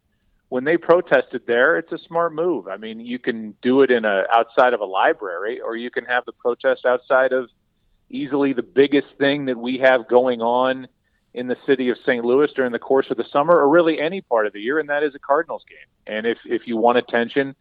when 0.50 0.64
they 0.64 0.78
protested 0.78 1.46
there, 1.46 1.78
it's 1.78 1.92
a 1.92 1.98
smart 1.98 2.34
move. 2.34 2.68
I 2.68 2.78
mean, 2.78 3.00
you 3.02 3.20
can 3.20 3.54
do 3.62 3.82
it 3.82 3.92
in 3.92 4.06
a 4.06 4.24
outside 4.32 4.74
of 4.74 4.80
a 4.80 4.86
library, 4.86 5.60
or 5.60 5.76
you 5.76 5.92
can 5.92 6.06
have 6.06 6.24
the 6.26 6.32
protest 6.32 6.86
outside 6.86 7.34
of 7.34 7.50
easily 8.10 8.54
the 8.54 8.64
biggest 8.64 9.08
thing 9.18 9.46
that 9.46 9.58
we 9.58 9.80
have 9.80 10.08
going 10.08 10.42
on 10.42 10.88
in 11.34 11.48
the 11.48 11.58
city 11.66 11.90
of 11.90 11.98
St. 12.06 12.24
Louis 12.24 12.50
during 12.56 12.72
the 12.72 12.80
course 12.80 13.08
of 13.12 13.18
the 13.18 13.26
summer, 13.32 13.58
or 13.58 13.68
really 13.68 14.00
any 14.00 14.22
part 14.22 14.48
of 14.48 14.54
the 14.54 14.62
year, 14.62 14.80
and 14.80 14.90
that 14.90 15.04
is 15.04 15.14
a 15.14 15.20
Cardinals 15.20 15.64
game. 15.70 16.16
And 16.16 16.26
if 16.26 16.38
if 16.46 16.68
you 16.68 16.78
want 16.78 16.98
attention, 16.98 17.56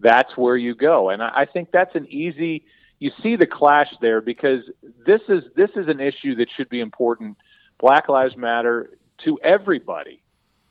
that's 0.00 0.36
where 0.36 0.56
you 0.56 0.74
go. 0.74 1.10
And 1.10 1.22
I, 1.22 1.30
I 1.34 1.44
think 1.44 1.70
that's 1.72 1.94
an 1.94 2.06
easy. 2.08 2.64
You 2.98 3.12
see 3.22 3.36
the 3.36 3.46
clash 3.46 3.92
there 4.00 4.20
because 4.20 4.62
this 5.06 5.22
is 5.28 5.44
this 5.56 5.70
is 5.76 5.88
an 5.88 6.00
issue 6.00 6.34
that 6.36 6.48
should 6.54 6.68
be 6.68 6.80
important. 6.80 7.36
Black 7.78 8.08
Lives 8.08 8.36
Matter 8.36 8.98
to 9.24 9.38
everybody 9.42 10.22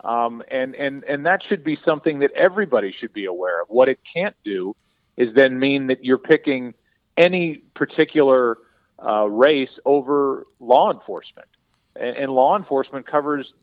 um, 0.04 0.42
and, 0.50 0.76
and, 0.76 1.04
and 1.04 1.26
that 1.26 1.44
should 1.44 1.64
be 1.64 1.78
something 1.84 2.20
that 2.20 2.32
everybody 2.32 2.94
should 2.98 3.14
be 3.14 3.26
aware 3.26 3.62
of. 3.62 3.70
What 3.70 3.90
it 3.90 4.00
can't 4.12 4.36
do 4.44 4.76
is 5.18 5.34
then 5.36 5.60
mean 5.60 5.88
that 5.88 6.06
you're 6.06 6.18
picking 6.18 6.74
any 7.18 7.58
particular 7.76 8.58
uh, 9.06 9.28
race 9.28 9.78
over 9.86 10.48
law 10.60 10.92
enforcement. 10.92 11.48
And, 11.96 12.16
and 12.16 12.32
law 12.32 12.58
enforcement 12.58 13.08
covers 13.08 13.54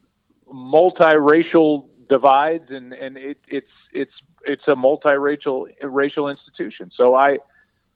multiracial 0.52 1.88
divides 2.08 2.70
and, 2.70 2.92
and 2.92 3.16
it, 3.16 3.38
it's, 3.48 3.70
it's, 3.92 4.12
it's 4.44 4.62
a 4.68 4.74
multiracial 4.74 5.66
racial 5.82 6.28
institution. 6.28 6.90
So 6.94 7.14
I, 7.14 7.38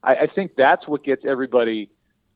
I, 0.03 0.27
think 0.27 0.55
that's 0.55 0.87
what 0.87 1.03
gets 1.03 1.23
everybody 1.25 1.89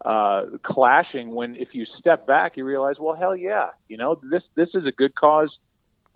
uh, 0.03 0.45
clashing 0.63 1.33
when 1.33 1.55
if 1.55 1.73
you 1.73 1.85
step 1.85 2.27
back, 2.27 2.57
you 2.57 2.65
realize, 2.65 2.97
well, 2.99 3.15
hell 3.15 3.35
yeah, 3.35 3.69
you 3.87 3.97
know, 3.97 4.19
this, 4.23 4.43
this 4.55 4.69
is 4.73 4.85
a 4.85 4.91
good 4.91 5.15
cause 5.15 5.57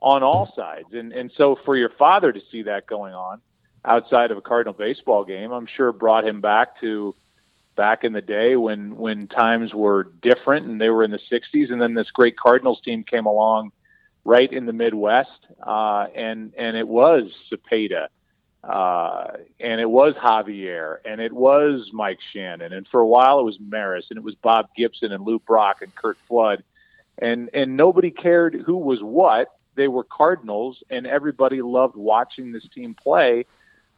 on 0.02 0.24
all 0.24 0.52
sides. 0.56 0.94
And 0.94 1.12
and 1.12 1.32
so 1.36 1.58
for 1.66 1.76
your 1.76 1.90
father 1.90 2.32
to 2.32 2.42
see 2.52 2.64
that 2.64 2.88
going 2.88 3.14
on 3.14 3.42
outside 3.86 4.32
of 4.32 4.38
a 4.38 4.42
Cardinal 4.42 4.74
baseball 4.74 5.26
game, 5.26 5.52
I'm 5.52 5.68
sure 5.68 5.92
brought 5.92 6.26
him 6.26 6.42
back 6.42 6.80
to 6.82 7.16
back 7.76 8.04
in 8.04 8.14
the 8.14 8.22
day 8.22 8.56
when 8.56 8.96
when 8.98 9.28
times 9.28 9.74
were 9.74 10.12
different 10.22 10.66
and 10.68 10.80
they 10.80 10.90
were 10.90 11.04
in 11.04 11.12
the 11.12 11.20
60s 11.32 11.72
and 11.72 11.82
then 11.82 11.94
this 11.94 12.12
great 12.12 12.38
Cardinals 12.38 12.82
team 12.82 13.04
came 13.04 13.26
along 13.26 13.72
right 14.26 14.52
in 14.52 14.66
the 14.66 14.74
Midwest 14.74 15.48
uh, 15.64 16.08
and 16.16 16.54
and 16.58 16.78
it 16.78 16.88
was 16.88 17.32
Cepeda 17.52 18.08
uh, 18.64 19.28
and 19.60 19.80
it 19.80 19.90
was 19.90 20.16
Javier, 20.16 20.98
and 21.06 21.22
it 21.22 21.32
was 21.32 21.92
Mike 21.94 22.20
Shannon, 22.34 22.74
and 22.74 22.88
for 22.88 23.00
a 23.00 23.08
while 23.08 23.40
it 23.40 23.44
was 23.44 23.58
Maris, 23.60 24.08
and 24.10 24.18
it 24.18 24.24
was 24.24 24.36
Bob 24.36 24.68
Gibson 24.76 25.12
and 25.12 25.24
Lou 25.24 25.40
Brock 25.40 25.82
and 25.82 25.94
Curt 25.96 26.18
Flood, 26.28 26.64
and 27.18 27.50
and 27.54 27.78
nobody 27.78 28.12
cared 28.12 28.56
who 28.66 28.78
was 28.78 29.00
what. 29.02 29.48
They 29.76 29.88
were 29.88 30.04
Cardinals, 30.04 30.84
and 30.90 31.08
everybody 31.08 31.62
loved 31.62 31.96
watching 31.96 32.52
this 32.52 32.68
team 32.74 32.96
play. 32.96 33.46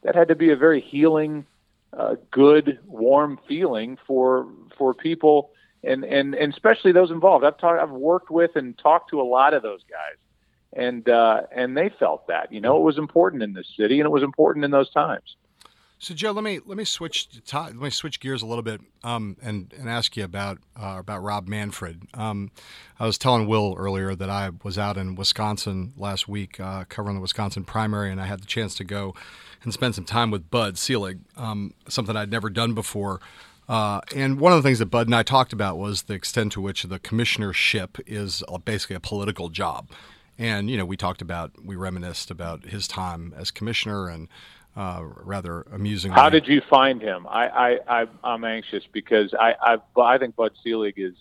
That 0.04 0.14
had 0.14 0.28
to 0.28 0.36
be 0.36 0.50
a 0.50 0.56
very 0.56 0.80
healing, 0.80 1.44
uh, 1.92 2.16
good, 2.30 2.78
warm 2.86 3.40
feeling 3.48 3.98
for 4.06 4.46
for 4.78 4.94
people, 4.94 5.50
and 5.84 6.04
and 6.04 6.34
and 6.34 6.52
especially 6.52 6.92
those 6.92 7.10
involved. 7.10 7.44
I've 7.44 7.58
talked, 7.58 7.80
I've 7.80 7.90
worked 7.90 8.30
with 8.30 8.56
and 8.56 8.76
talked 8.78 9.10
to 9.10 9.20
a 9.20 9.24
lot 9.24 9.54
of 9.54 9.62
those 9.62 9.82
guys 9.90 10.16
and 10.72 11.08
uh, 11.08 11.42
and 11.54 11.76
they 11.76 11.90
felt 11.98 12.26
that 12.28 12.52
you 12.52 12.60
know 12.60 12.76
it 12.76 12.82
was 12.82 12.98
important 12.98 13.42
in 13.42 13.52
this 13.52 13.68
city 13.76 14.00
and 14.00 14.06
it 14.06 14.10
was 14.10 14.22
important 14.22 14.64
in 14.64 14.70
those 14.70 14.90
times. 14.90 15.36
So 15.98 16.14
Joe, 16.14 16.32
let 16.32 16.42
me 16.42 16.60
let 16.66 16.76
me 16.76 16.84
switch 16.84 17.28
let 17.52 17.74
me 17.74 17.90
switch 17.90 18.18
gears 18.18 18.42
a 18.42 18.46
little 18.46 18.62
bit 18.62 18.80
um, 19.04 19.36
and 19.42 19.72
and 19.78 19.88
ask 19.88 20.16
you 20.16 20.24
about 20.24 20.58
uh, 20.76 20.96
about 20.98 21.22
Rob 21.22 21.46
Manfred. 21.46 22.02
Um, 22.14 22.50
I 22.98 23.06
was 23.06 23.18
telling 23.18 23.46
Will 23.46 23.74
earlier 23.78 24.14
that 24.14 24.30
I 24.30 24.50
was 24.64 24.78
out 24.78 24.96
in 24.96 25.14
Wisconsin 25.14 25.92
last 25.96 26.26
week 26.26 26.58
uh, 26.58 26.84
covering 26.88 27.16
the 27.16 27.22
Wisconsin 27.22 27.64
primary, 27.64 28.10
and 28.10 28.20
I 28.20 28.26
had 28.26 28.40
the 28.40 28.46
chance 28.46 28.74
to 28.76 28.84
go 28.84 29.14
and 29.62 29.72
spend 29.72 29.94
some 29.94 30.04
time 30.04 30.32
with 30.32 30.50
Bud 30.50 30.76
Selig, 30.76 31.20
um, 31.36 31.72
something 31.88 32.16
I'd 32.16 32.32
never 32.32 32.50
done 32.50 32.74
before. 32.74 33.20
Uh, 33.68 34.00
and 34.14 34.40
one 34.40 34.52
of 34.52 34.62
the 34.62 34.66
things 34.66 34.80
that 34.80 34.86
Bud 34.86 35.06
and 35.06 35.14
I 35.14 35.22
talked 35.22 35.52
about 35.52 35.78
was 35.78 36.02
the 36.02 36.14
extent 36.14 36.52
to 36.52 36.60
which 36.60 36.82
the 36.82 36.98
commissionership 36.98 38.00
is 38.06 38.42
basically 38.64 38.96
a 38.96 39.00
political 39.00 39.48
job. 39.48 39.88
And 40.38 40.68
you 40.68 40.76
know, 40.76 40.84
we 40.84 40.96
talked 40.96 41.22
about, 41.22 41.52
we 41.64 41.76
reminisced 41.76 42.30
about 42.30 42.64
his 42.66 42.88
time 42.88 43.34
as 43.36 43.50
commissioner, 43.50 44.08
and 44.08 44.28
uh, 44.76 45.02
rather 45.02 45.62
amusing. 45.72 46.12
How 46.12 46.30
did 46.30 46.48
you 46.48 46.62
find 46.68 47.00
him? 47.00 47.26
I, 47.28 47.78
I, 47.88 48.04
I 48.24 48.34
am 48.34 48.44
anxious 48.44 48.84
because 48.90 49.34
I, 49.34 49.54
I, 49.60 50.00
I 50.00 50.18
think 50.18 50.36
Bud 50.36 50.52
Selig 50.62 50.94
is 50.96 51.14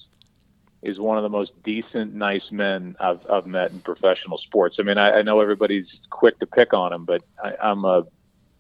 is 0.84 1.00
one 1.00 1.16
of 1.16 1.22
the 1.22 1.30
most 1.30 1.52
decent, 1.62 2.16
nice 2.16 2.52
men 2.52 2.96
I've, 3.00 3.20
I've 3.30 3.46
met 3.46 3.70
in 3.70 3.82
professional 3.82 4.40
sports. 4.40 4.78
I 4.80 4.84
mean, 4.84 4.98
I, 4.98 5.20
I 5.20 5.22
know 5.22 5.40
everybody's 5.40 5.86
quick 6.10 6.40
to 6.40 6.48
pick 6.48 6.74
on 6.74 6.92
him, 6.92 7.06
but 7.06 7.24
I, 7.44 7.54
I'm 7.62 7.86
a 7.86 8.08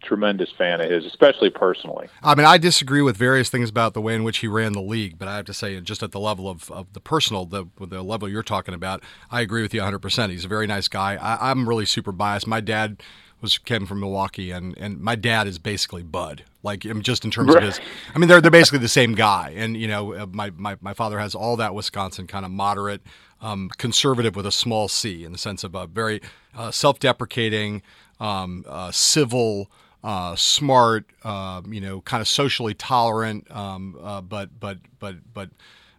tremendous 0.02 0.49
fan 0.58 0.82
of 0.82 0.89
his, 0.89 1.06
especially 1.06 1.49
personally. 1.49 2.08
I 2.24 2.36
mean, 2.36 2.45
I 2.45 2.58
disagree 2.58 3.02
with 3.02 3.18
various 3.18 3.49
things 3.49 3.70
about 3.70 3.93
the 3.93 4.02
way 4.02 4.16
in 4.16 4.24
which 4.24 4.39
he 4.39 4.47
ran 4.47 4.74
the 4.74 4.82
league, 4.82 5.18
but 5.18 5.28
I 5.28 5.36
have 5.38 5.45
to 5.45 5.54
say, 5.54 5.80
just 5.82 6.04
at 6.04 6.12
the 6.12 6.20
level 6.20 6.49
of, 6.49 6.70
of 6.72 6.91
the 6.93 6.99
personal, 6.99 7.45
the, 7.45 7.66
the 7.80 8.02
level 8.02 8.28
you're 8.28 8.43
talking 8.43 8.74
about, 8.74 9.04
I 9.30 9.41
agree 9.41 9.62
with 9.62 9.74
you 9.74 9.82
100%. 9.82 10.30
He's 10.30 10.45
a 10.45 10.47
very 10.47 10.68
nice 10.68 10.88
guy. 10.88 11.16
I, 11.16 11.52
I'm 11.52 11.68
really 11.68 11.86
super 11.86 12.12
biased. 12.12 12.47
My 12.47 12.62
dad 12.62 13.02
was 13.41 13.58
came 13.58 13.86
from 13.86 13.99
Milwaukee, 13.99 14.52
and, 14.52 14.78
and 14.78 14.99
my 15.02 15.16
dad 15.16 15.47
is 15.47 15.58
basically 15.58 16.04
Bud. 16.04 16.43
Like 16.64 16.82
just 17.02 17.26
in 17.26 17.32
terms 17.32 17.56
of 17.56 17.64
his, 17.64 17.82
I 18.14 18.20
mean, 18.20 18.30
they're 18.30 18.39
they're 18.39 18.52
basically 18.52 18.80
the 18.80 18.88
same 18.88 19.16
guy. 19.16 19.52
And 19.56 19.76
you 19.76 19.88
know, 19.88 20.14
uh, 20.14 20.28
my 20.28 20.52
my, 20.52 20.78
my 20.80 20.93
father 20.93 21.18
has 21.18 21.34
all 21.34 21.58
that 21.58 21.74
Wisconsin 21.74 22.28
kind 22.28 22.45
of 22.45 22.52
moderate, 22.52 23.02
um, 23.41 23.70
conservative 23.78 24.36
with 24.36 24.45
a 24.45 24.52
small 24.52 24.88
c, 24.88 25.24
in 25.24 25.32
the 25.32 25.39
sense 25.39 25.64
of 25.64 25.74
a 25.74 25.88
very 25.88 26.22
uh, 26.56 26.70
self-deprecating, 26.70 27.82
um, 28.20 28.64
uh, 28.68 28.91
civil 28.91 29.72
uh, 30.04 30.36
smart, 30.36 31.06
uh, 31.24 31.62
you 31.70 31.82
know, 31.82 32.02
kind 32.02 32.22
of 32.22 32.28
socially 32.28 32.74
tolerant, 32.74 33.49
um, 33.52 33.97
uh, 34.02 34.22
but 34.22 34.60
but 34.60 34.80
but 34.99 35.16
but 35.34 35.49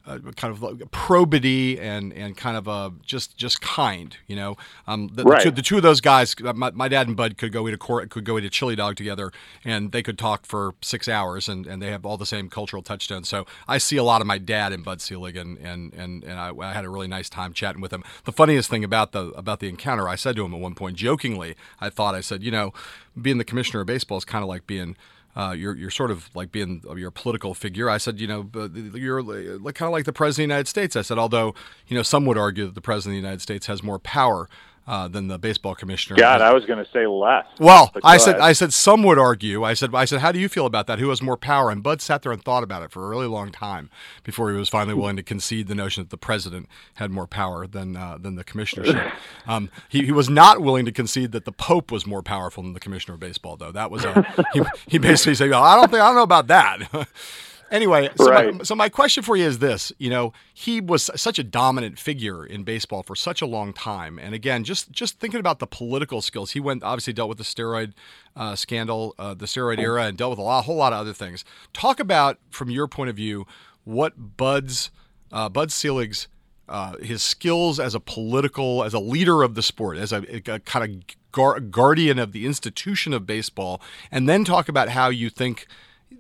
uh, 0.06 0.18
kind 0.36 0.52
of 0.52 0.90
probity 0.90 1.78
and 1.78 2.12
and 2.12 2.36
kind 2.36 2.56
of 2.56 2.66
a 2.66 2.92
just 3.04 3.36
just 3.36 3.60
kind, 3.60 4.16
you 4.26 4.34
know. 4.34 4.56
Um, 4.86 5.08
the, 5.12 5.24
right. 5.24 5.38
the, 5.38 5.44
two, 5.44 5.56
the, 5.56 5.62
two, 5.62 5.76
of 5.76 5.82
those 5.82 6.00
guys, 6.00 6.34
uh, 6.44 6.52
my, 6.52 6.70
my, 6.72 6.88
dad 6.88 7.06
and 7.06 7.16
Bud 7.16 7.38
could 7.38 7.52
go 7.52 7.68
eat 7.68 7.74
a 7.74 7.78
court, 7.78 8.10
could 8.10 8.24
go 8.24 8.36
eat 8.36 8.44
a 8.44 8.50
chili 8.50 8.74
dog 8.74 8.96
together, 8.96 9.30
and 9.64 9.92
they 9.92 10.02
could 10.02 10.18
talk 10.18 10.44
for 10.44 10.74
six 10.82 11.08
hours, 11.08 11.48
and, 11.48 11.66
and 11.66 11.80
they 11.80 11.90
have 11.90 12.04
all 12.04 12.16
the 12.16 12.26
same 12.26 12.48
cultural 12.48 12.82
touchstones. 12.82 13.28
So 13.28 13.46
I 13.68 13.78
see 13.78 13.96
a 13.96 14.02
lot 14.02 14.20
of 14.20 14.26
my 14.26 14.38
dad 14.38 14.72
and 14.72 14.84
Bud 14.84 15.00
Selig, 15.00 15.36
and 15.36 15.56
and 15.58 15.92
and, 15.94 16.24
and 16.24 16.38
I, 16.38 16.52
I, 16.56 16.72
had 16.72 16.84
a 16.84 16.88
really 16.88 17.08
nice 17.08 17.30
time 17.30 17.52
chatting 17.52 17.80
with 17.80 17.92
him. 17.92 18.02
The 18.24 18.32
funniest 18.32 18.68
thing 18.68 18.82
about 18.82 19.12
the 19.12 19.28
about 19.30 19.60
the 19.60 19.68
encounter, 19.68 20.08
I 20.08 20.16
said 20.16 20.34
to 20.36 20.44
him 20.44 20.54
at 20.54 20.60
one 20.60 20.74
point 20.74 20.96
jokingly, 20.96 21.54
I 21.80 21.90
thought 21.90 22.14
I 22.14 22.20
said, 22.20 22.42
you 22.42 22.50
know, 22.50 22.72
being 23.20 23.38
the 23.38 23.44
commissioner 23.44 23.82
of 23.82 23.86
baseball 23.86 24.18
is 24.18 24.24
kind 24.24 24.42
of 24.42 24.48
like 24.48 24.66
being 24.66 24.96
uh, 25.34 25.54
you're 25.56 25.74
you're 25.76 25.90
sort 25.90 26.10
of 26.10 26.28
like 26.34 26.52
being 26.52 26.82
your 26.96 27.10
political 27.10 27.54
figure. 27.54 27.88
I 27.88 27.98
said, 27.98 28.20
you 28.20 28.26
know, 28.26 28.50
you're 28.94 29.22
kind 29.22 29.88
of 29.88 29.92
like 29.92 30.04
the 30.04 30.12
president 30.12 30.44
of 30.44 30.48
the 30.48 30.54
United 30.54 30.68
States. 30.68 30.96
I 30.96 31.02
said, 31.02 31.18
although 31.18 31.54
you 31.86 31.96
know 31.96 32.02
some 32.02 32.26
would 32.26 32.38
argue 32.38 32.66
that 32.66 32.74
the 32.74 32.80
president 32.80 33.16
of 33.16 33.22
the 33.22 33.26
United 33.26 33.40
States 33.40 33.66
has 33.66 33.82
more 33.82 33.98
power 33.98 34.48
uh, 34.86 35.08
than 35.08 35.28
the 35.28 35.38
baseball 35.38 35.74
commissioner. 35.74 36.16
God, 36.16 36.40
I 36.40 36.52
was 36.52 36.64
going 36.64 36.84
to 36.84 36.90
say 36.90 37.06
less. 37.06 37.46
Well, 37.58 37.92
I 38.02 38.16
said, 38.16 38.36
ahead. 38.36 38.42
I 38.42 38.52
said 38.52 38.72
some 38.72 39.02
would 39.04 39.18
argue. 39.18 39.62
I 39.62 39.74
said, 39.74 39.94
I 39.94 40.04
said, 40.04 40.20
how 40.20 40.32
do 40.32 40.40
you 40.40 40.48
feel 40.48 40.66
about 40.66 40.86
that? 40.88 40.98
Who 40.98 41.08
has 41.10 41.22
more 41.22 41.36
power? 41.36 41.70
And 41.70 41.82
Bud 41.82 42.00
sat 42.00 42.22
there 42.22 42.32
and 42.32 42.42
thought 42.42 42.62
about 42.62 42.82
it 42.82 42.90
for 42.90 43.04
a 43.04 43.08
really 43.08 43.26
long 43.26 43.52
time 43.52 43.90
before 44.24 44.50
he 44.50 44.56
was 44.56 44.68
finally 44.68 44.94
willing 44.94 45.16
to 45.16 45.22
concede 45.22 45.68
the 45.68 45.74
notion 45.74 46.02
that 46.02 46.10
the 46.10 46.16
president 46.16 46.68
had 46.94 47.10
more 47.10 47.26
power 47.26 47.66
than 47.66 47.96
uh, 47.96 48.18
than 48.20 48.34
the 48.34 48.44
commissionership. 48.44 49.12
Um, 49.46 49.70
he, 49.88 50.04
he 50.04 50.12
was 50.12 50.28
not 50.28 50.60
willing 50.60 50.84
to 50.84 50.92
concede 50.92 51.32
that 51.32 51.44
the 51.44 51.52
Pope 51.52 51.90
was 51.90 52.06
more 52.06 52.22
powerful 52.22 52.62
than 52.62 52.74
the 52.74 52.80
commissioner 52.80 53.14
of 53.14 53.20
baseball, 53.20 53.56
though. 53.56 53.72
That 53.72 53.90
was 53.90 54.04
a, 54.04 54.46
he, 54.52 54.62
he 54.86 54.98
basically 54.98 55.34
said, 55.34 55.50
well, 55.50 55.62
I 55.62 55.74
don't 55.74 55.90
think 55.90 56.00
I 56.00 56.06
don't 56.06 56.14
know 56.14 56.22
about 56.22 56.46
that. 56.46 56.78
Anyway, 57.72 58.10
so, 58.16 58.30
right. 58.30 58.54
my, 58.54 58.62
so 58.62 58.74
my 58.74 58.90
question 58.90 59.22
for 59.22 59.34
you 59.34 59.46
is 59.46 59.58
this: 59.58 59.92
you 59.98 60.10
know, 60.10 60.34
he 60.52 60.78
was 60.78 61.10
such 61.16 61.38
a 61.38 61.42
dominant 61.42 61.98
figure 61.98 62.44
in 62.44 62.64
baseball 62.64 63.02
for 63.02 63.16
such 63.16 63.40
a 63.40 63.46
long 63.46 63.72
time, 63.72 64.18
and 64.18 64.34
again, 64.34 64.62
just 64.62 64.92
just 64.92 65.18
thinking 65.18 65.40
about 65.40 65.58
the 65.58 65.66
political 65.66 66.20
skills, 66.20 66.50
he 66.50 66.60
went 66.60 66.82
obviously 66.82 67.14
dealt 67.14 67.30
with 67.30 67.38
the 67.38 67.44
steroid 67.44 67.94
uh, 68.36 68.54
scandal, 68.54 69.14
uh, 69.18 69.32
the 69.32 69.46
steroid 69.46 69.78
era, 69.78 70.04
and 70.04 70.18
dealt 70.18 70.30
with 70.30 70.38
a, 70.38 70.42
lot, 70.42 70.58
a 70.58 70.62
whole 70.62 70.76
lot 70.76 70.92
of 70.92 70.98
other 70.98 71.14
things. 71.14 71.46
Talk 71.72 71.98
about 71.98 72.38
from 72.50 72.68
your 72.68 72.86
point 72.86 73.08
of 73.08 73.16
view 73.16 73.46
what 73.84 74.36
Bud's 74.36 74.90
uh, 75.32 75.48
Bud 75.48 75.72
Selig's 75.72 76.28
uh, 76.68 76.98
his 76.98 77.22
skills 77.22 77.80
as 77.80 77.94
a 77.94 78.00
political, 78.00 78.84
as 78.84 78.92
a 78.92 79.00
leader 79.00 79.42
of 79.42 79.54
the 79.54 79.62
sport, 79.62 79.96
as 79.96 80.12
a, 80.12 80.22
a 80.50 80.60
kind 80.60 80.84
of 80.84 81.16
gar- 81.32 81.60
guardian 81.60 82.18
of 82.18 82.32
the 82.32 82.44
institution 82.44 83.14
of 83.14 83.26
baseball, 83.26 83.80
and 84.10 84.28
then 84.28 84.44
talk 84.44 84.68
about 84.68 84.90
how 84.90 85.08
you 85.08 85.30
think 85.30 85.66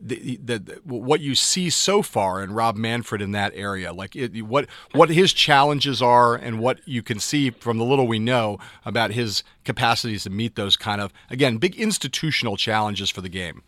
the, 0.00 0.38
the, 0.42 0.58
the, 0.58 0.80
what 0.84 1.20
you 1.20 1.34
see 1.34 1.70
so 1.70 2.02
far 2.02 2.42
in 2.42 2.52
Rob 2.52 2.76
Manfred 2.76 3.20
in 3.20 3.32
that 3.32 3.52
area, 3.54 3.92
like 3.92 4.16
it, 4.16 4.42
what 4.42 4.66
what 4.92 5.10
his 5.10 5.32
challenges 5.32 6.00
are, 6.00 6.34
and 6.34 6.58
what 6.58 6.80
you 6.86 7.02
can 7.02 7.18
see 7.18 7.50
from 7.50 7.78
the 7.78 7.84
little 7.84 8.06
we 8.06 8.18
know 8.18 8.58
about 8.84 9.10
his 9.12 9.42
capacities 9.64 10.24
to 10.24 10.30
meet 10.30 10.56
those 10.56 10.76
kind 10.76 11.00
of 11.00 11.12
again 11.30 11.58
big 11.58 11.76
institutional 11.76 12.56
challenges 12.56 13.10
for 13.10 13.20
the 13.20 13.28
game. 13.28 13.62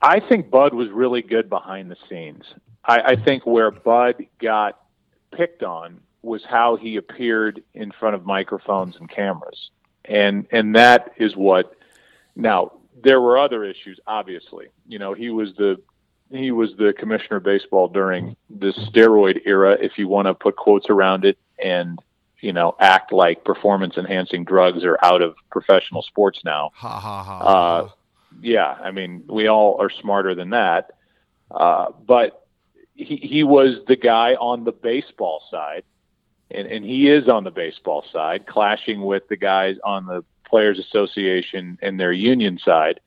I 0.00 0.20
think 0.20 0.50
Bud 0.50 0.74
was 0.74 0.90
really 0.90 1.22
good 1.22 1.48
behind 1.48 1.90
the 1.90 1.96
scenes. 2.08 2.44
I, 2.84 3.00
I 3.00 3.16
think 3.16 3.46
where 3.46 3.70
Bud 3.70 4.26
got 4.40 4.80
picked 5.32 5.62
on 5.62 6.00
was 6.22 6.44
how 6.44 6.76
he 6.76 6.96
appeared 6.96 7.62
in 7.74 7.92
front 7.92 8.14
of 8.14 8.24
microphones 8.24 8.96
and 8.96 9.08
cameras, 9.08 9.70
and 10.04 10.46
and 10.50 10.74
that 10.76 11.12
is 11.16 11.36
what 11.36 11.76
now 12.36 12.72
there 13.02 13.20
were 13.20 13.38
other 13.38 13.64
issues, 13.64 13.98
obviously. 14.06 14.66
You 14.86 14.98
know, 14.98 15.14
he 15.14 15.30
was 15.30 15.54
the 15.56 15.80
he 16.30 16.50
was 16.50 16.70
the 16.78 16.94
commissioner 16.94 17.36
of 17.36 17.42
baseball 17.42 17.88
during 17.88 18.36
the 18.48 18.72
steroid 18.72 19.42
era, 19.44 19.76
if 19.80 19.98
you 19.98 20.08
want 20.08 20.26
to 20.26 20.34
put 20.34 20.56
quotes 20.56 20.88
around 20.88 21.24
it, 21.24 21.38
and 21.62 21.98
you 22.40 22.52
know, 22.52 22.74
act 22.80 23.12
like 23.12 23.44
performance 23.44 23.96
enhancing 23.96 24.44
drugs 24.44 24.84
are 24.84 24.98
out 25.02 25.22
of 25.22 25.36
professional 25.50 26.02
sports 26.02 26.40
now. 26.44 26.70
Ha 26.74 26.98
ha 26.98 27.22
ha. 27.22 27.38
Uh, 27.38 27.88
yeah, 28.40 28.76
I 28.82 28.90
mean, 28.90 29.24
we 29.28 29.46
all 29.46 29.80
are 29.80 29.90
smarter 29.90 30.34
than 30.34 30.50
that. 30.50 30.90
Uh, 31.50 31.92
but 32.04 32.46
he, 32.94 33.16
he 33.16 33.44
was 33.44 33.76
the 33.86 33.96
guy 33.96 34.34
on 34.34 34.64
the 34.64 34.72
baseball 34.72 35.42
side, 35.50 35.84
and, 36.50 36.66
and 36.66 36.84
he 36.84 37.08
is 37.08 37.28
on 37.28 37.44
the 37.44 37.50
baseball 37.50 38.04
side, 38.12 38.46
clashing 38.46 39.02
with 39.02 39.28
the 39.28 39.36
guys 39.36 39.76
on 39.84 40.06
the 40.06 40.24
Players 40.52 40.78
Association 40.78 41.78
and 41.80 41.98
their 41.98 42.12
union 42.12 42.58
side 42.62 43.00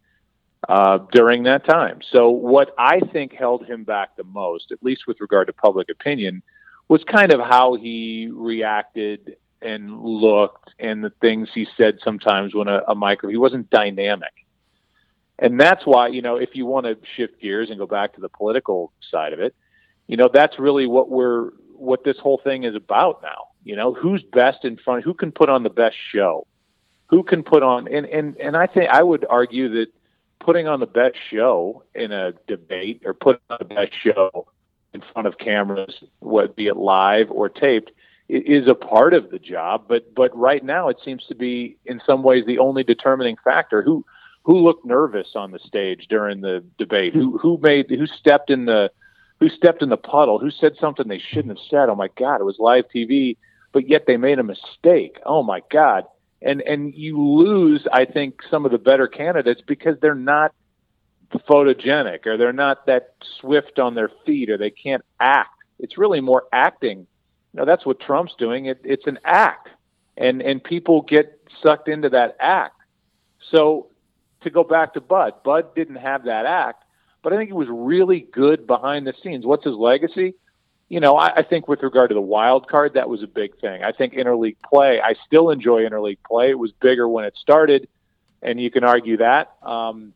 uh, 0.67 0.97
during 1.11 1.43
that 1.43 1.63
time. 1.63 1.99
So, 2.11 2.31
what 2.31 2.73
I 2.75 2.99
think 3.13 3.33
held 3.33 3.67
him 3.67 3.83
back 3.83 4.15
the 4.15 4.23
most, 4.23 4.71
at 4.71 4.81
least 4.81 5.03
with 5.05 5.21
regard 5.21 5.45
to 5.45 5.53
public 5.53 5.89
opinion, 5.89 6.41
was 6.87 7.03
kind 7.03 7.31
of 7.31 7.39
how 7.39 7.75
he 7.75 8.29
reacted 8.33 9.37
and 9.61 10.01
looked 10.01 10.71
and 10.79 11.03
the 11.03 11.11
things 11.21 11.49
he 11.53 11.67
said 11.77 11.99
sometimes 12.03 12.55
when 12.55 12.67
a, 12.67 12.81
a 12.87 12.95
micro, 12.95 13.29
he 13.29 13.37
wasn't 13.37 13.69
dynamic. 13.69 14.33
And 15.37 15.59
that's 15.59 15.85
why, 15.85 16.07
you 16.07 16.23
know, 16.23 16.37
if 16.37 16.55
you 16.55 16.65
want 16.65 16.87
to 16.87 16.97
shift 17.15 17.39
gears 17.39 17.69
and 17.69 17.77
go 17.77 17.85
back 17.85 18.15
to 18.15 18.21
the 18.21 18.29
political 18.29 18.91
side 19.11 19.33
of 19.33 19.39
it, 19.39 19.53
you 20.07 20.17
know, 20.17 20.31
that's 20.33 20.57
really 20.57 20.87
what 20.87 21.11
we're, 21.11 21.51
what 21.75 22.03
this 22.03 22.17
whole 22.17 22.41
thing 22.43 22.63
is 22.63 22.73
about 22.73 23.21
now. 23.21 23.49
You 23.63 23.75
know, 23.75 23.93
who's 23.93 24.23
best 24.23 24.65
in 24.65 24.77
front, 24.77 25.03
who 25.03 25.13
can 25.13 25.31
put 25.31 25.49
on 25.49 25.61
the 25.61 25.69
best 25.69 25.95
show? 26.11 26.47
Who 27.07 27.23
can 27.23 27.43
put 27.43 27.63
on 27.63 27.87
and 27.87 28.05
and 28.05 28.37
and 28.37 28.57
I 28.57 28.67
think 28.67 28.89
I 28.89 29.03
would 29.03 29.25
argue 29.29 29.69
that 29.69 29.87
putting 30.39 30.67
on 30.67 30.79
the 30.79 30.87
best 30.87 31.15
show 31.29 31.83
in 31.93 32.11
a 32.11 32.33
debate 32.47 33.01
or 33.05 33.13
putting 33.13 33.41
on 33.49 33.57
the 33.59 33.65
best 33.65 33.93
show 33.93 34.47
in 34.93 35.01
front 35.13 35.27
of 35.27 35.37
cameras, 35.37 36.03
whether 36.19 36.53
be 36.53 36.67
it 36.67 36.77
live 36.77 37.29
or 37.31 37.49
taped, 37.49 37.91
is 38.29 38.67
a 38.67 38.75
part 38.75 39.13
of 39.13 39.29
the 39.29 39.39
job. 39.39 39.85
But 39.87 40.13
but 40.15 40.35
right 40.35 40.63
now 40.63 40.89
it 40.89 40.97
seems 41.03 41.25
to 41.27 41.35
be 41.35 41.77
in 41.85 42.01
some 42.05 42.23
ways 42.23 42.45
the 42.45 42.59
only 42.59 42.83
determining 42.83 43.37
factor. 43.43 43.81
Who 43.81 44.05
who 44.43 44.59
looked 44.59 44.85
nervous 44.85 45.29
on 45.35 45.51
the 45.51 45.59
stage 45.59 46.07
during 46.09 46.41
the 46.41 46.63
debate? 46.77 47.13
Who 47.13 47.37
who 47.37 47.59
made 47.61 47.89
who 47.89 48.07
stepped 48.07 48.49
in 48.49 48.65
the 48.65 48.91
who 49.39 49.49
stepped 49.49 49.81
in 49.81 49.89
the 49.89 49.97
puddle? 49.97 50.39
Who 50.39 50.49
said 50.49 50.75
something 50.79 51.07
they 51.07 51.19
shouldn't 51.19 51.57
have 51.57 51.67
said? 51.69 51.89
Oh 51.89 51.95
my 51.95 52.09
God, 52.17 52.39
it 52.41 52.45
was 52.45 52.57
live 52.59 52.85
TV, 52.93 53.37
but 53.73 53.89
yet 53.89 54.05
they 54.07 54.17
made 54.17 54.39
a 54.39 54.43
mistake. 54.43 55.19
Oh 55.25 55.43
my 55.43 55.61
God. 55.71 56.05
And 56.41 56.61
and 56.61 56.93
you 56.93 57.19
lose, 57.21 57.87
I 57.91 58.05
think, 58.05 58.41
some 58.49 58.65
of 58.65 58.71
the 58.71 58.77
better 58.77 59.07
candidates 59.07 59.61
because 59.65 59.97
they're 59.99 60.15
not 60.15 60.53
photogenic 61.33 62.25
or 62.25 62.37
they're 62.37 62.53
not 62.53 62.85
that 62.85 63.15
swift 63.39 63.79
on 63.79 63.95
their 63.95 64.09
feet 64.25 64.49
or 64.49 64.57
they 64.57 64.69
can't 64.69 65.03
act. 65.19 65.63
It's 65.79 65.97
really 65.97 66.21
more 66.21 66.43
acting. 66.53 66.99
You 66.99 67.59
know, 67.59 67.65
that's 67.65 67.85
what 67.85 67.99
Trump's 67.99 68.35
doing. 68.37 68.65
It, 68.65 68.79
it's 68.83 69.07
an 69.07 69.19
act. 69.23 69.69
And 70.17 70.41
and 70.41 70.63
people 70.63 71.01
get 71.01 71.41
sucked 71.61 71.87
into 71.87 72.09
that 72.09 72.37
act. 72.39 72.75
So 73.51 73.87
to 74.41 74.49
go 74.49 74.63
back 74.63 74.93
to 74.93 75.01
Bud, 75.01 75.43
Bud 75.43 75.75
didn't 75.75 75.97
have 75.97 76.25
that 76.25 76.45
act, 76.45 76.83
but 77.21 77.33
I 77.33 77.37
think 77.37 77.49
he 77.49 77.53
was 77.53 77.67
really 77.69 78.21
good 78.31 78.65
behind 78.65 79.07
the 79.07 79.13
scenes. 79.21 79.45
What's 79.45 79.65
his 79.65 79.75
legacy? 79.75 80.35
You 80.87 80.99
know, 80.99 81.17
I, 81.17 81.37
I 81.37 81.43
think 81.43 81.67
with 81.67 81.81
regard 81.81 82.09
to 82.09 82.13
the 82.13 82.21
wild 82.21 82.67
card, 82.67 82.93
that 82.93 83.09
was 83.09 83.23
a 83.23 83.27
big 83.27 83.59
thing. 83.59 83.83
I 83.83 83.91
think 83.91 84.13
interleague 84.13 84.57
play, 84.69 85.01
I 85.01 85.15
still 85.25 85.49
enjoy 85.49 85.81
interleague 85.81 86.19
play. 86.25 86.51
It 86.51 86.59
was 86.59 86.71
bigger 86.73 87.07
when 87.09 87.25
it 87.25 87.35
started, 87.37 87.87
and 88.41 88.61
you 88.61 88.69
can 88.69 88.83
argue 88.83 89.17
that. 89.17 89.55
Um, 89.63 90.13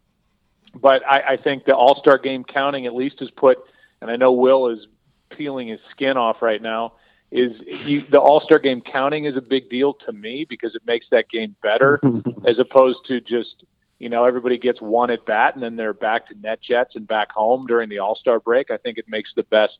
but 0.75 1.05
I, 1.05 1.21
I 1.21 1.37
think 1.37 1.65
the 1.65 1.75
All 1.75 1.95
Star 1.99 2.17
game 2.17 2.43
counting 2.43 2.85
at 2.85 2.93
least 2.93 3.19
has 3.19 3.31
put, 3.31 3.57
and 4.01 4.11
I 4.11 4.15
know 4.15 4.31
Will 4.31 4.67
is 4.67 4.85
peeling 5.29 5.67
his 5.67 5.79
skin 5.91 6.17
off 6.17 6.41
right 6.41 6.61
now. 6.61 6.93
Is 7.31 7.51
he, 7.65 8.05
the 8.09 8.19
All 8.19 8.41
Star 8.41 8.59
game 8.59 8.81
counting 8.81 9.25
is 9.25 9.35
a 9.35 9.41
big 9.41 9.69
deal 9.69 9.93
to 10.05 10.11
me 10.11 10.45
because 10.47 10.75
it 10.75 10.81
makes 10.85 11.05
that 11.11 11.29
game 11.29 11.55
better 11.61 11.99
as 12.45 12.59
opposed 12.59 12.99
to 13.07 13.21
just 13.21 13.63
you 13.99 14.09
know 14.09 14.25
everybody 14.25 14.57
gets 14.57 14.81
one 14.81 15.11
at 15.11 15.25
bat 15.25 15.55
and 15.55 15.63
then 15.63 15.75
they're 15.75 15.93
back 15.93 16.27
to 16.27 16.35
NetJets 16.35 16.95
and 16.95 17.07
back 17.07 17.31
home 17.31 17.67
during 17.67 17.89
the 17.89 17.99
All 17.99 18.15
Star 18.15 18.39
break. 18.39 18.71
I 18.71 18.77
think 18.77 18.97
it 18.97 19.05
makes 19.07 19.31
the 19.35 19.43
best 19.43 19.77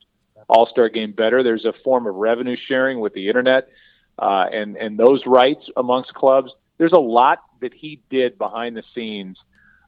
All 0.47 0.67
Star 0.67 0.89
game 0.89 1.11
better. 1.11 1.43
There's 1.43 1.65
a 1.65 1.73
form 1.83 2.07
of 2.07 2.15
revenue 2.15 2.55
sharing 2.55 2.99
with 2.99 3.13
the 3.13 3.27
internet 3.27 3.69
uh, 4.19 4.47
and 4.51 4.77
and 4.77 4.97
those 4.97 5.25
rights 5.25 5.69
amongst 5.77 6.13
clubs. 6.13 6.51
There's 6.77 6.93
a 6.93 6.99
lot 6.99 7.39
that 7.61 7.73
he 7.73 8.01
did 8.09 8.37
behind 8.37 8.75
the 8.75 8.83
scenes 8.93 9.37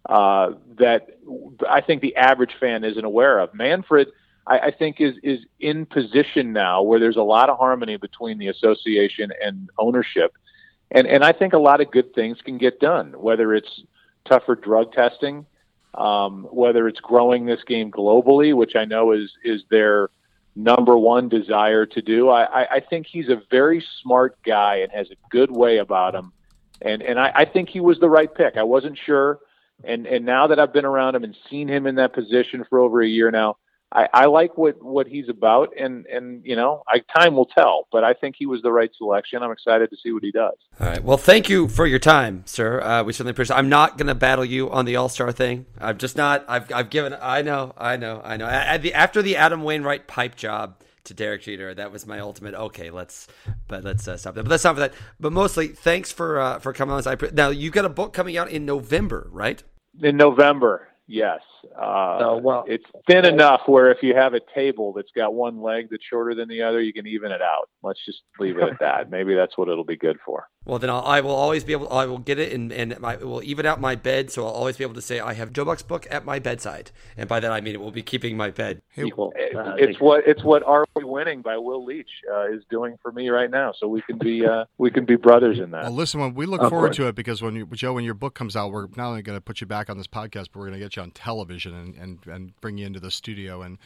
uh, 0.09 0.51
that 0.79 1.19
I 1.69 1.81
think 1.81 2.01
the 2.01 2.15
average 2.15 2.53
fan 2.59 2.83
isn't 2.83 3.03
aware 3.03 3.39
of. 3.39 3.53
Manfred, 3.53 4.09
I, 4.47 4.59
I 4.59 4.71
think, 4.71 4.99
is 4.99 5.15
is 5.21 5.39
in 5.59 5.85
position 5.85 6.53
now 6.53 6.81
where 6.81 6.99
there's 6.99 7.17
a 7.17 7.23
lot 7.23 7.49
of 7.49 7.57
harmony 7.57 7.97
between 7.97 8.37
the 8.37 8.47
association 8.47 9.31
and 9.43 9.69
ownership, 9.77 10.33
and 10.89 11.07
and 11.07 11.23
I 11.23 11.33
think 11.33 11.53
a 11.53 11.59
lot 11.59 11.81
of 11.81 11.91
good 11.91 12.13
things 12.15 12.39
can 12.43 12.57
get 12.57 12.79
done. 12.79 13.13
Whether 13.13 13.53
it's 13.53 13.83
tougher 14.25 14.55
drug 14.55 14.93
testing, 14.93 15.45
um, 15.93 16.47
whether 16.51 16.87
it's 16.87 16.99
growing 16.99 17.45
this 17.45 17.63
game 17.65 17.91
globally, 17.91 18.55
which 18.55 18.75
I 18.75 18.85
know 18.85 19.11
is 19.11 19.31
is 19.43 19.63
their 19.69 20.09
number 20.55 20.97
one 20.97 21.29
desire 21.29 21.85
to 21.85 22.01
do. 22.01 22.29
I, 22.29 22.63
I 22.63 22.67
I 22.75 22.79
think 22.79 23.07
he's 23.07 23.29
a 23.29 23.41
very 23.49 23.83
smart 24.01 24.37
guy 24.43 24.77
and 24.77 24.91
has 24.91 25.09
a 25.11 25.15
good 25.29 25.51
way 25.51 25.77
about 25.77 26.15
him, 26.15 26.31
and 26.81 27.01
and 27.01 27.19
I, 27.19 27.31
I 27.35 27.45
think 27.45 27.69
he 27.69 27.79
was 27.79 27.99
the 27.99 28.09
right 28.09 28.33
pick. 28.33 28.57
I 28.57 28.63
wasn't 28.63 28.97
sure 28.97 29.39
and 29.83 30.05
and 30.05 30.25
now 30.25 30.47
that 30.47 30.59
I've 30.59 30.73
been 30.73 30.85
around 30.85 31.15
him 31.15 31.23
and 31.23 31.35
seen 31.49 31.67
him 31.67 31.87
in 31.87 31.95
that 31.95 32.13
position 32.13 32.65
for 32.69 32.79
over 32.79 33.01
a 33.01 33.07
year 33.07 33.31
now, 33.31 33.57
I, 33.93 34.07
I 34.13 34.25
like 34.25 34.57
what 34.57 34.81
what 34.81 35.07
he's 35.07 35.27
about, 35.27 35.73
and 35.77 36.05
and 36.05 36.45
you 36.45 36.55
know, 36.55 36.83
I 36.87 37.01
time 37.17 37.35
will 37.35 37.45
tell. 37.45 37.87
But 37.91 38.03
I 38.03 38.13
think 38.13 38.35
he 38.37 38.45
was 38.45 38.61
the 38.61 38.71
right 38.71 38.91
selection. 38.97 39.43
I'm 39.43 39.51
excited 39.51 39.89
to 39.89 39.97
see 39.97 40.11
what 40.11 40.23
he 40.23 40.31
does. 40.31 40.55
All 40.79 40.87
right. 40.87 41.03
Well, 41.03 41.17
thank 41.17 41.49
you 41.49 41.67
for 41.67 41.85
your 41.85 41.99
time, 41.99 42.43
sir. 42.45 42.81
Uh, 42.81 43.03
we 43.03 43.13
certainly 43.13 43.31
appreciate. 43.31 43.57
I'm 43.57 43.69
not 43.69 43.97
going 43.97 44.07
to 44.07 44.15
battle 44.15 44.45
you 44.45 44.71
on 44.71 44.85
the 44.85 44.95
All 44.95 45.09
Star 45.09 45.31
thing. 45.31 45.65
I'm 45.79 45.97
just 45.97 46.15
not. 46.15 46.45
I've 46.47 46.71
I've 46.71 46.89
given. 46.89 47.15
I 47.21 47.41
know. 47.41 47.73
I 47.77 47.97
know. 47.97 48.21
I 48.23 48.37
know. 48.37 48.47
At 48.47 48.81
the, 48.81 48.93
after 48.93 49.21
the 49.21 49.35
Adam 49.35 49.63
Wainwright 49.63 50.07
pipe 50.07 50.35
job 50.35 50.75
to 51.03 51.13
Derek 51.13 51.41
Jeter. 51.41 51.73
That 51.73 51.91
was 51.91 52.05
my 52.05 52.19
ultimate. 52.19 52.53
Okay, 52.53 52.89
let's 52.89 53.27
but 53.67 53.83
let's 53.83 54.07
uh, 54.07 54.17
stop 54.17 54.35
that. 54.35 54.43
But 54.43 54.49
that's 54.49 54.63
not 54.63 54.75
for 54.75 54.81
that. 54.81 54.93
But 55.19 55.33
mostly, 55.33 55.69
thanks 55.69 56.11
for 56.11 56.39
uh, 56.39 56.59
for 56.59 56.73
coming 56.73 56.93
on. 56.93 56.99
this 56.99 57.07
i 57.07 57.15
Now 57.33 57.49
you 57.49 57.71
got 57.71 57.85
a 57.85 57.89
book 57.89 58.13
coming 58.13 58.37
out 58.37 58.49
in 58.49 58.65
November, 58.65 59.27
right? 59.31 59.61
In 60.01 60.17
November, 60.17 60.87
yes. 61.07 61.41
Uh, 61.75 62.17
oh, 62.21 62.37
well, 62.37 62.63
it's 62.67 62.85
thin 63.07 63.25
enough 63.25 63.61
where 63.65 63.91
if 63.91 64.01
you 64.01 64.15
have 64.15 64.33
a 64.33 64.41
table 64.53 64.93
that's 64.93 65.11
got 65.15 65.33
one 65.33 65.61
leg 65.61 65.87
that's 65.89 66.03
shorter 66.03 66.35
than 66.35 66.47
the 66.47 66.61
other, 66.61 66.81
you 66.81 66.93
can 66.93 67.07
even 67.07 67.31
it 67.31 67.41
out. 67.41 67.69
Let's 67.83 68.03
just 68.05 68.21
leave 68.39 68.57
it 68.57 68.63
at 68.63 68.79
that. 68.79 69.09
Maybe 69.09 69.35
that's 69.35 69.57
what 69.57 69.69
it'll 69.69 69.83
be 69.83 69.97
good 69.97 70.17
for. 70.25 70.47
Well, 70.63 70.77
then 70.77 70.89
I'll, 70.91 71.01
I 71.01 71.21
will 71.21 71.31
always 71.31 71.63
be 71.63 71.73
able. 71.73 71.91
I 71.91 72.05
will 72.05 72.19
get 72.19 72.37
it 72.37 72.53
and 72.53 72.71
and 72.71 72.99
my, 72.99 73.13
it 73.13 73.27
will 73.27 73.41
even 73.43 73.65
out 73.65 73.81
my 73.81 73.95
bed, 73.95 74.31
so 74.31 74.45
I'll 74.45 74.53
always 74.53 74.77
be 74.77 74.83
able 74.83 74.93
to 74.93 75.01
say 75.01 75.19
I 75.19 75.33
have 75.33 75.51
Joe 75.53 75.65
Buck's 75.65 75.81
book 75.81 76.05
at 76.11 76.23
my 76.23 76.37
bedside, 76.37 76.91
and 77.17 77.27
by 77.27 77.39
that 77.39 77.51
I 77.51 77.61
mean 77.61 77.73
it 77.73 77.81
will 77.81 77.91
be 77.91 78.03
keeping 78.03 78.37
my 78.37 78.51
bed 78.51 78.81
equal. 78.95 79.33
Uh, 79.37 79.73
it's 79.77 79.99
what 79.99 80.23
it's 80.27 80.43
what 80.43 80.63
Are 80.63 80.85
We 80.95 81.03
Winning 81.03 81.41
by 81.41 81.57
Will 81.57 81.83
Leitch 81.83 82.09
uh, 82.31 82.51
is 82.51 82.63
doing 82.69 82.97
for 83.01 83.11
me 83.11 83.29
right 83.29 83.49
now. 83.49 83.73
So 83.75 83.87
we 83.87 84.01
can 84.01 84.19
be 84.19 84.45
uh, 84.45 84.65
we 84.77 84.91
can 84.91 85.05
be 85.05 85.15
brothers 85.15 85.57
in 85.57 85.71
that. 85.71 85.83
Well, 85.83 85.93
listen, 85.93 86.35
we 86.35 86.45
look 86.45 86.61
of 86.61 86.69
forward 86.69 86.89
course. 86.89 86.97
to 86.97 87.07
it 87.07 87.15
because 87.15 87.41
when 87.41 87.55
you, 87.55 87.65
Joe, 87.73 87.93
when 87.93 88.03
your 88.03 88.13
book 88.13 88.35
comes 88.35 88.55
out, 88.55 88.71
we're 88.71 88.87
not 88.95 89.07
only 89.07 89.23
going 89.23 89.37
to 89.37 89.41
put 89.41 89.61
you 89.61 89.67
back 89.67 89.89
on 89.89 89.97
this 89.97 90.07
podcast, 90.07 90.49
but 90.53 90.57
we're 90.57 90.67
going 90.67 90.73
to 90.73 90.79
get 90.79 90.95
you 90.95 91.01
on 91.01 91.09
television 91.11 91.50
and, 91.73 91.95
and 91.95 92.19
and 92.27 92.59
bring 92.61 92.77
you 92.77 92.85
into 92.85 92.99
the 92.99 93.11
studio 93.11 93.61
and 93.61 93.77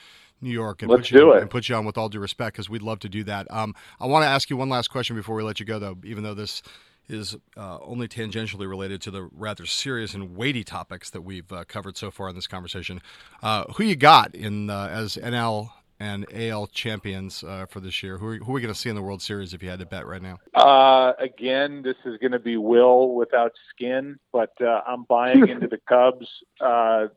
New 0.41 0.51
York 0.51 0.82
and 0.82 0.91
Let's 0.91 1.09
put 1.09 1.11
you 1.11 1.20
do 1.20 1.32
it. 1.34 1.41
and 1.41 1.49
put 1.49 1.70
you 1.70 1.76
on 1.76 1.86
with 1.86 1.97
all 1.97 2.09
due 2.09 2.20
respect 2.20 2.55
because 2.55 2.70
we'd 2.70 2.82
love 2.82 2.99
to 2.99 3.09
do 3.09 3.24
that. 3.24 3.49
Um, 3.51 3.74
I 3.99 4.05
want 4.05 4.24
to 4.24 4.28
ask 4.28 4.49
you 4.49 4.57
one 4.57 4.70
last 4.70 4.89
question 4.89 5.16
before 5.16 5.36
we 5.36 5.43
let 5.43 5.59
you 5.59 5.66
go, 5.66 5.80
though, 5.80 5.97
even 6.03 6.24
though 6.24 6.34
this 6.34 6.61
is 7.07 7.36
uh, 7.55 7.78
only 7.82 8.07
tangentially 8.07 8.68
related 8.68 9.01
to 9.03 9.11
the 9.11 9.30
rather 9.32 9.66
serious 9.66 10.13
and 10.13 10.36
weighty 10.36 10.63
topics 10.63 11.09
that 11.11 11.22
we've 11.22 11.51
uh, 11.51 11.63
covered 11.68 11.97
so 11.97 12.09
far 12.11 12.30
in 12.30 12.36
this 12.36 12.47
conversation. 12.47 13.01
Uh, 13.43 13.63
who 13.76 13.84
you 13.84 13.95
got 13.95 14.34
in 14.34 14.70
uh, 14.70 14.88
as 14.91 15.16
NL 15.16 15.70
and 16.00 16.26
AL 16.34 16.68
champions 16.68 17.43
uh, 17.43 17.66
for 17.66 17.80
this 17.80 18.04
year? 18.04 18.18
Who 18.18 18.28
are, 18.28 18.36
who 18.38 18.52
are 18.52 18.56
we 18.56 18.62
going 18.62 18.74
to 18.74 18.80
see 18.80 18.89
in 18.89 18.96
the 18.96 19.02
World 19.02 19.22
Series 19.22 19.54
if 19.54 19.64
you 19.64 19.70
had 19.70 19.80
to 19.80 19.86
bet 19.86 20.06
right 20.06 20.22
now? 20.22 20.39
Uh, 20.54 21.14
again, 21.20 21.82
this 21.82 21.98
is 22.06 22.18
going 22.18 22.32
to 22.32 22.39
be 22.39 22.58
Will 22.58 23.16
without 23.16 23.54
skin, 23.70 24.18
but 24.32 24.54
I'm 24.62 25.04
buying 25.04 25.48
into 25.50 25.68
the 25.68 25.80
Cubs. 25.88 26.28
I, 26.62 27.08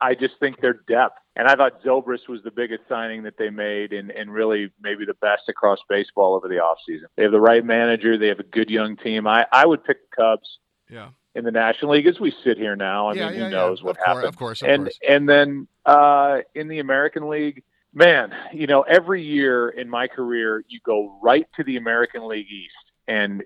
I 0.00 0.14
just 0.14 0.34
think 0.40 0.60
their 0.60 0.80
depth 0.88 1.18
and 1.38 1.46
I 1.46 1.54
thought 1.54 1.84
Zobrist 1.84 2.28
was 2.28 2.42
the 2.42 2.50
biggest 2.50 2.82
signing 2.88 3.22
that 3.22 3.38
they 3.38 3.48
made 3.48 3.92
and, 3.92 4.10
and 4.10 4.32
really 4.32 4.72
maybe 4.82 5.04
the 5.04 5.14
best 5.14 5.48
across 5.48 5.78
baseball 5.88 6.34
over 6.34 6.48
the 6.48 6.56
offseason. 6.56 7.04
They 7.16 7.22
have 7.22 7.30
the 7.30 7.40
right 7.40 7.64
manager. 7.64 8.18
They 8.18 8.26
have 8.26 8.40
a 8.40 8.44
good 8.44 8.68
young 8.68 8.96
team. 8.96 9.28
I, 9.28 9.46
I 9.52 9.64
would 9.64 9.84
pick 9.84 9.98
the 10.10 10.16
Cubs. 10.16 10.58
Yeah. 10.90 11.10
In 11.34 11.44
the 11.44 11.52
National 11.52 11.92
League, 11.92 12.06
as 12.06 12.18
we 12.18 12.34
sit 12.42 12.56
here 12.58 12.74
now, 12.74 13.08
I 13.08 13.12
yeah, 13.12 13.28
mean, 13.28 13.38
yeah, 13.38 13.44
who 13.44 13.50
knows 13.50 13.78
yeah. 13.78 13.86
what 13.86 13.96
happens? 14.04 14.24
Of 14.24 14.36
course, 14.36 14.62
of 14.62 14.68
and 14.68 14.84
course. 14.84 14.98
and 15.08 15.28
then 15.28 15.68
uh, 15.86 16.38
in 16.56 16.66
the 16.66 16.80
American 16.80 17.28
League, 17.28 17.62
man, 17.98 18.32
you 18.52 18.68
know, 18.68 18.82
every 18.82 19.22
year 19.22 19.68
in 19.68 19.88
my 19.90 20.06
career, 20.06 20.64
you 20.68 20.78
go 20.86 21.18
right 21.20 21.46
to 21.56 21.64
the 21.64 21.76
American 21.76 22.26
League 22.28 22.50
East, 22.50 22.74
and 23.08 23.42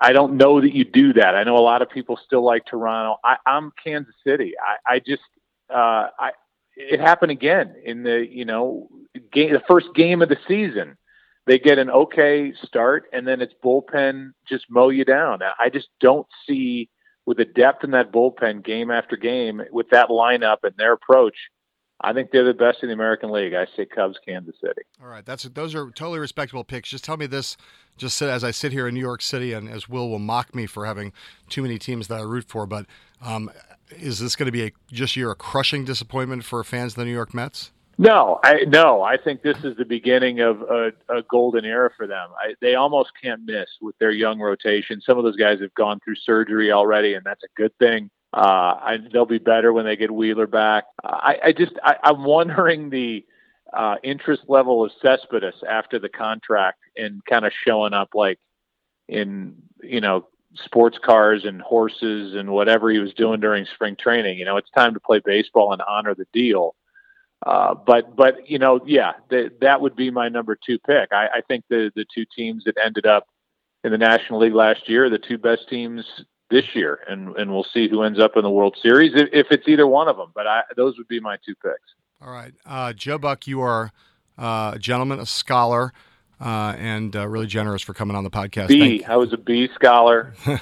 I 0.00 0.12
don't 0.12 0.36
know 0.36 0.60
that 0.60 0.74
you 0.74 0.84
do 0.84 1.12
that. 1.14 1.34
I 1.34 1.42
know 1.42 1.56
a 1.56 1.60
lot 1.60 1.82
of 1.82 1.90
people 1.90 2.18
still 2.24 2.44
like 2.44 2.64
Toronto. 2.66 3.18
I, 3.24 3.36
I'm 3.44 3.72
Kansas 3.84 4.14
City. 4.24 4.54
I, 4.58 4.94
I 4.94 4.98
just 5.00 5.22
uh, 5.68 6.08
I 6.18 6.30
it 6.76 7.00
happened 7.00 7.32
again 7.32 7.74
in 7.84 8.04
the 8.04 8.26
you 8.30 8.44
know 8.44 8.88
game 9.32 9.52
the 9.52 9.62
first 9.68 9.88
game 9.94 10.22
of 10.22 10.28
the 10.28 10.38
season. 10.46 10.96
They 11.46 11.58
get 11.58 11.78
an 11.78 11.90
okay 11.90 12.52
start, 12.62 13.06
and 13.12 13.26
then 13.26 13.40
it's 13.40 13.54
bullpen 13.64 14.32
just 14.48 14.66
mow 14.70 14.90
you 14.90 15.04
down. 15.04 15.40
I 15.58 15.68
just 15.68 15.88
don't 16.00 16.26
see 16.46 16.90
with 17.26 17.38
the 17.38 17.44
depth 17.44 17.84
in 17.84 17.90
that 17.90 18.12
bullpen 18.12 18.64
game 18.64 18.90
after 18.90 19.16
game 19.16 19.62
with 19.72 19.90
that 19.90 20.10
lineup 20.10 20.58
and 20.62 20.74
their 20.76 20.92
approach. 20.92 21.36
I 22.00 22.12
think 22.12 22.30
they're 22.30 22.44
the 22.44 22.54
best 22.54 22.82
in 22.82 22.88
the 22.88 22.94
American 22.94 23.30
League. 23.30 23.54
I 23.54 23.66
say 23.76 23.84
Cubs, 23.84 24.18
Kansas 24.24 24.54
City. 24.60 24.82
All 25.02 25.08
right, 25.08 25.24
that's 25.24 25.42
those 25.44 25.74
are 25.74 25.90
totally 25.90 26.20
respectable 26.20 26.62
picks. 26.62 26.88
Just 26.88 27.04
tell 27.04 27.16
me 27.16 27.26
this, 27.26 27.56
just 27.96 28.22
as 28.22 28.44
I 28.44 28.52
sit 28.52 28.70
here 28.72 28.86
in 28.86 28.94
New 28.94 29.00
York 29.00 29.20
City, 29.20 29.52
and 29.52 29.68
as 29.68 29.88
Will 29.88 30.08
will 30.08 30.20
mock 30.20 30.54
me 30.54 30.66
for 30.66 30.86
having 30.86 31.12
too 31.48 31.62
many 31.62 31.78
teams 31.78 32.06
that 32.08 32.20
I 32.20 32.22
root 32.22 32.44
for, 32.46 32.66
but 32.66 32.86
um, 33.20 33.50
is 33.90 34.20
this 34.20 34.36
going 34.36 34.46
to 34.46 34.52
be 34.52 34.66
a 34.66 34.72
just 34.92 35.16
year 35.16 35.30
a 35.30 35.34
crushing 35.34 35.84
disappointment 35.84 36.44
for 36.44 36.62
fans 36.62 36.92
of 36.92 36.96
the 36.96 37.04
New 37.04 37.12
York 37.12 37.34
Mets? 37.34 37.72
No, 38.00 38.38
I 38.44 38.60
no. 38.68 39.02
I 39.02 39.16
think 39.16 39.42
this 39.42 39.58
is 39.64 39.76
the 39.76 39.84
beginning 39.84 40.38
of 40.38 40.62
a, 40.62 40.92
a 41.08 41.22
golden 41.28 41.64
era 41.64 41.90
for 41.96 42.06
them. 42.06 42.28
I, 42.38 42.54
they 42.60 42.76
almost 42.76 43.10
can't 43.20 43.44
miss 43.44 43.66
with 43.80 43.98
their 43.98 44.12
young 44.12 44.38
rotation. 44.38 45.00
Some 45.00 45.18
of 45.18 45.24
those 45.24 45.34
guys 45.34 45.60
have 45.60 45.74
gone 45.74 45.98
through 46.04 46.14
surgery 46.14 46.70
already, 46.70 47.14
and 47.14 47.24
that's 47.24 47.42
a 47.42 47.48
good 47.56 47.76
thing. 47.78 48.08
Uh, 48.32 48.76
I, 48.80 48.98
they'll 49.12 49.24
be 49.26 49.38
better 49.38 49.72
when 49.72 49.86
they 49.86 49.96
get 49.96 50.10
Wheeler 50.10 50.46
back. 50.46 50.84
I, 51.02 51.38
I 51.44 51.52
just 51.52 51.72
I, 51.82 51.96
I'm 52.02 52.24
wondering 52.24 52.90
the 52.90 53.24
uh, 53.72 53.96
interest 54.02 54.42
level 54.48 54.84
of 54.84 54.92
Cespedes 55.00 55.62
after 55.68 55.98
the 55.98 56.08
contract 56.08 56.78
and 56.96 57.24
kind 57.24 57.46
of 57.46 57.52
showing 57.66 57.94
up 57.94 58.10
like 58.14 58.38
in 59.08 59.54
you 59.82 60.00
know 60.00 60.26
sports 60.54 60.98
cars 61.02 61.44
and 61.44 61.62
horses 61.62 62.34
and 62.34 62.50
whatever 62.50 62.90
he 62.90 62.98
was 62.98 63.14
doing 63.14 63.40
during 63.40 63.64
spring 63.74 63.96
training. 63.96 64.38
You 64.38 64.44
know, 64.44 64.56
it's 64.56 64.70
time 64.70 64.94
to 64.94 65.00
play 65.00 65.20
baseball 65.24 65.72
and 65.72 65.82
honor 65.82 66.14
the 66.14 66.26
deal. 66.32 66.74
Uh, 67.46 67.74
but 67.74 68.14
but 68.14 68.50
you 68.50 68.58
know, 68.58 68.80
yeah, 68.84 69.12
the, 69.30 69.50
that 69.60 69.80
would 69.80 69.96
be 69.96 70.10
my 70.10 70.28
number 70.28 70.56
two 70.56 70.78
pick. 70.80 71.12
I, 71.12 71.28
I 71.36 71.40
think 71.46 71.64
the 71.70 71.90
the 71.94 72.04
two 72.12 72.26
teams 72.36 72.64
that 72.64 72.76
ended 72.84 73.06
up 73.06 73.26
in 73.84 73.92
the 73.92 73.98
National 73.98 74.40
League 74.40 74.54
last 74.54 74.88
year, 74.88 75.08
the 75.08 75.18
two 75.18 75.38
best 75.38 75.68
teams 75.68 76.04
this 76.50 76.64
year, 76.74 77.00
and 77.08 77.36
and 77.36 77.50
we'll 77.50 77.66
see 77.72 77.88
who 77.88 78.02
ends 78.02 78.18
up 78.18 78.36
in 78.36 78.42
the 78.42 78.50
World 78.50 78.76
Series 78.82 79.12
if, 79.14 79.28
if 79.32 79.46
it's 79.50 79.68
either 79.68 79.86
one 79.86 80.08
of 80.08 80.16
them. 80.16 80.30
But 80.34 80.46
I, 80.46 80.62
those 80.76 80.96
would 80.98 81.08
be 81.08 81.20
my 81.20 81.36
two 81.44 81.54
picks. 81.56 81.94
All 82.20 82.30
right, 82.30 82.52
uh, 82.66 82.92
Joe 82.92 83.18
Buck, 83.18 83.46
you 83.46 83.60
are 83.60 83.92
uh, 84.38 84.72
a 84.74 84.78
gentleman, 84.78 85.20
a 85.20 85.26
scholar. 85.26 85.92
Uh, 86.40 86.72
and 86.78 87.16
uh, 87.16 87.26
really 87.26 87.48
generous 87.48 87.82
for 87.82 87.94
coming 87.94 88.16
on 88.16 88.22
the 88.22 88.30
podcast. 88.30 88.68
B. 88.68 89.02
I 89.02 89.16
was 89.16 89.32
a 89.32 89.36
B 89.36 89.68
scholar. 89.74 90.34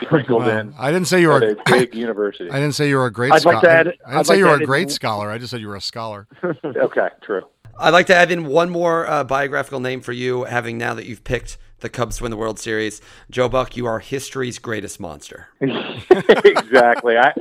sprinkled 0.00 0.44
well, 0.44 0.48
in. 0.48 0.74
I 0.78 0.90
didn't 0.90 1.08
say 1.08 1.20
you 1.20 1.28
were 1.28 1.42
a 1.42 1.56
big 1.66 1.94
university. 1.94 2.48
I 2.48 2.54
didn't 2.54 2.72
say 2.72 2.88
you 2.88 2.96
were 2.96 3.04
a 3.04 3.12
great 3.12 3.30
I'd 3.30 3.42
scholar. 3.42 3.56
like 3.56 3.62
to 3.64 3.70
add- 3.70 3.88
I 3.88 3.90
didn't 3.90 4.00
I'd 4.06 4.26
say 4.26 4.32
like 4.32 4.38
you 4.38 4.44
to 4.44 4.48
were 4.48 4.54
add 4.54 4.60
a 4.60 4.62
in- 4.62 4.66
great 4.66 4.90
scholar. 4.90 5.28
I 5.28 5.36
just 5.36 5.50
said 5.50 5.60
you 5.60 5.68
were 5.68 5.76
a 5.76 5.80
scholar. 5.82 6.26
okay, 6.64 7.08
true. 7.20 7.42
I'd 7.78 7.90
like 7.90 8.06
to 8.06 8.14
add 8.14 8.30
in 8.32 8.46
one 8.46 8.70
more 8.70 9.06
uh, 9.06 9.24
biographical 9.24 9.80
name 9.80 10.00
for 10.00 10.12
you, 10.12 10.44
having 10.44 10.78
now 10.78 10.94
that 10.94 11.04
you've 11.04 11.22
picked 11.22 11.58
the 11.80 11.88
Cubs 11.88 12.20
win 12.20 12.30
the 12.30 12.36
World 12.36 12.58
Series. 12.58 13.00
Joe 13.30 13.48
Buck, 13.48 13.76
you 13.76 13.86
are 13.86 13.98
history's 13.98 14.58
greatest 14.58 15.00
monster. 15.00 15.48
exactly. 15.60 17.16
I 17.16 17.32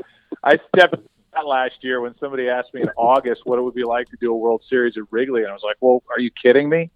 I 0.44 0.60
stepped 0.74 0.96
out 1.36 1.46
last 1.46 1.76
year 1.82 2.02
when 2.02 2.16
somebody 2.20 2.50
asked 2.50 2.74
me 2.74 2.82
in 2.82 2.90
August 2.98 3.42
what 3.46 3.60
it 3.60 3.62
would 3.62 3.76
be 3.76 3.84
like 3.84 4.10
to 4.10 4.18
do 4.20 4.32
a 4.32 4.38
World 4.38 4.64
Series 4.70 4.98
at 4.98 5.04
Wrigley, 5.12 5.42
and 5.42 5.50
I 5.50 5.54
was 5.54 5.64
like, 5.64 5.78
"Well, 5.80 6.04
are 6.10 6.20
you 6.20 6.32
kidding 6.32 6.70
me? 6.70 6.90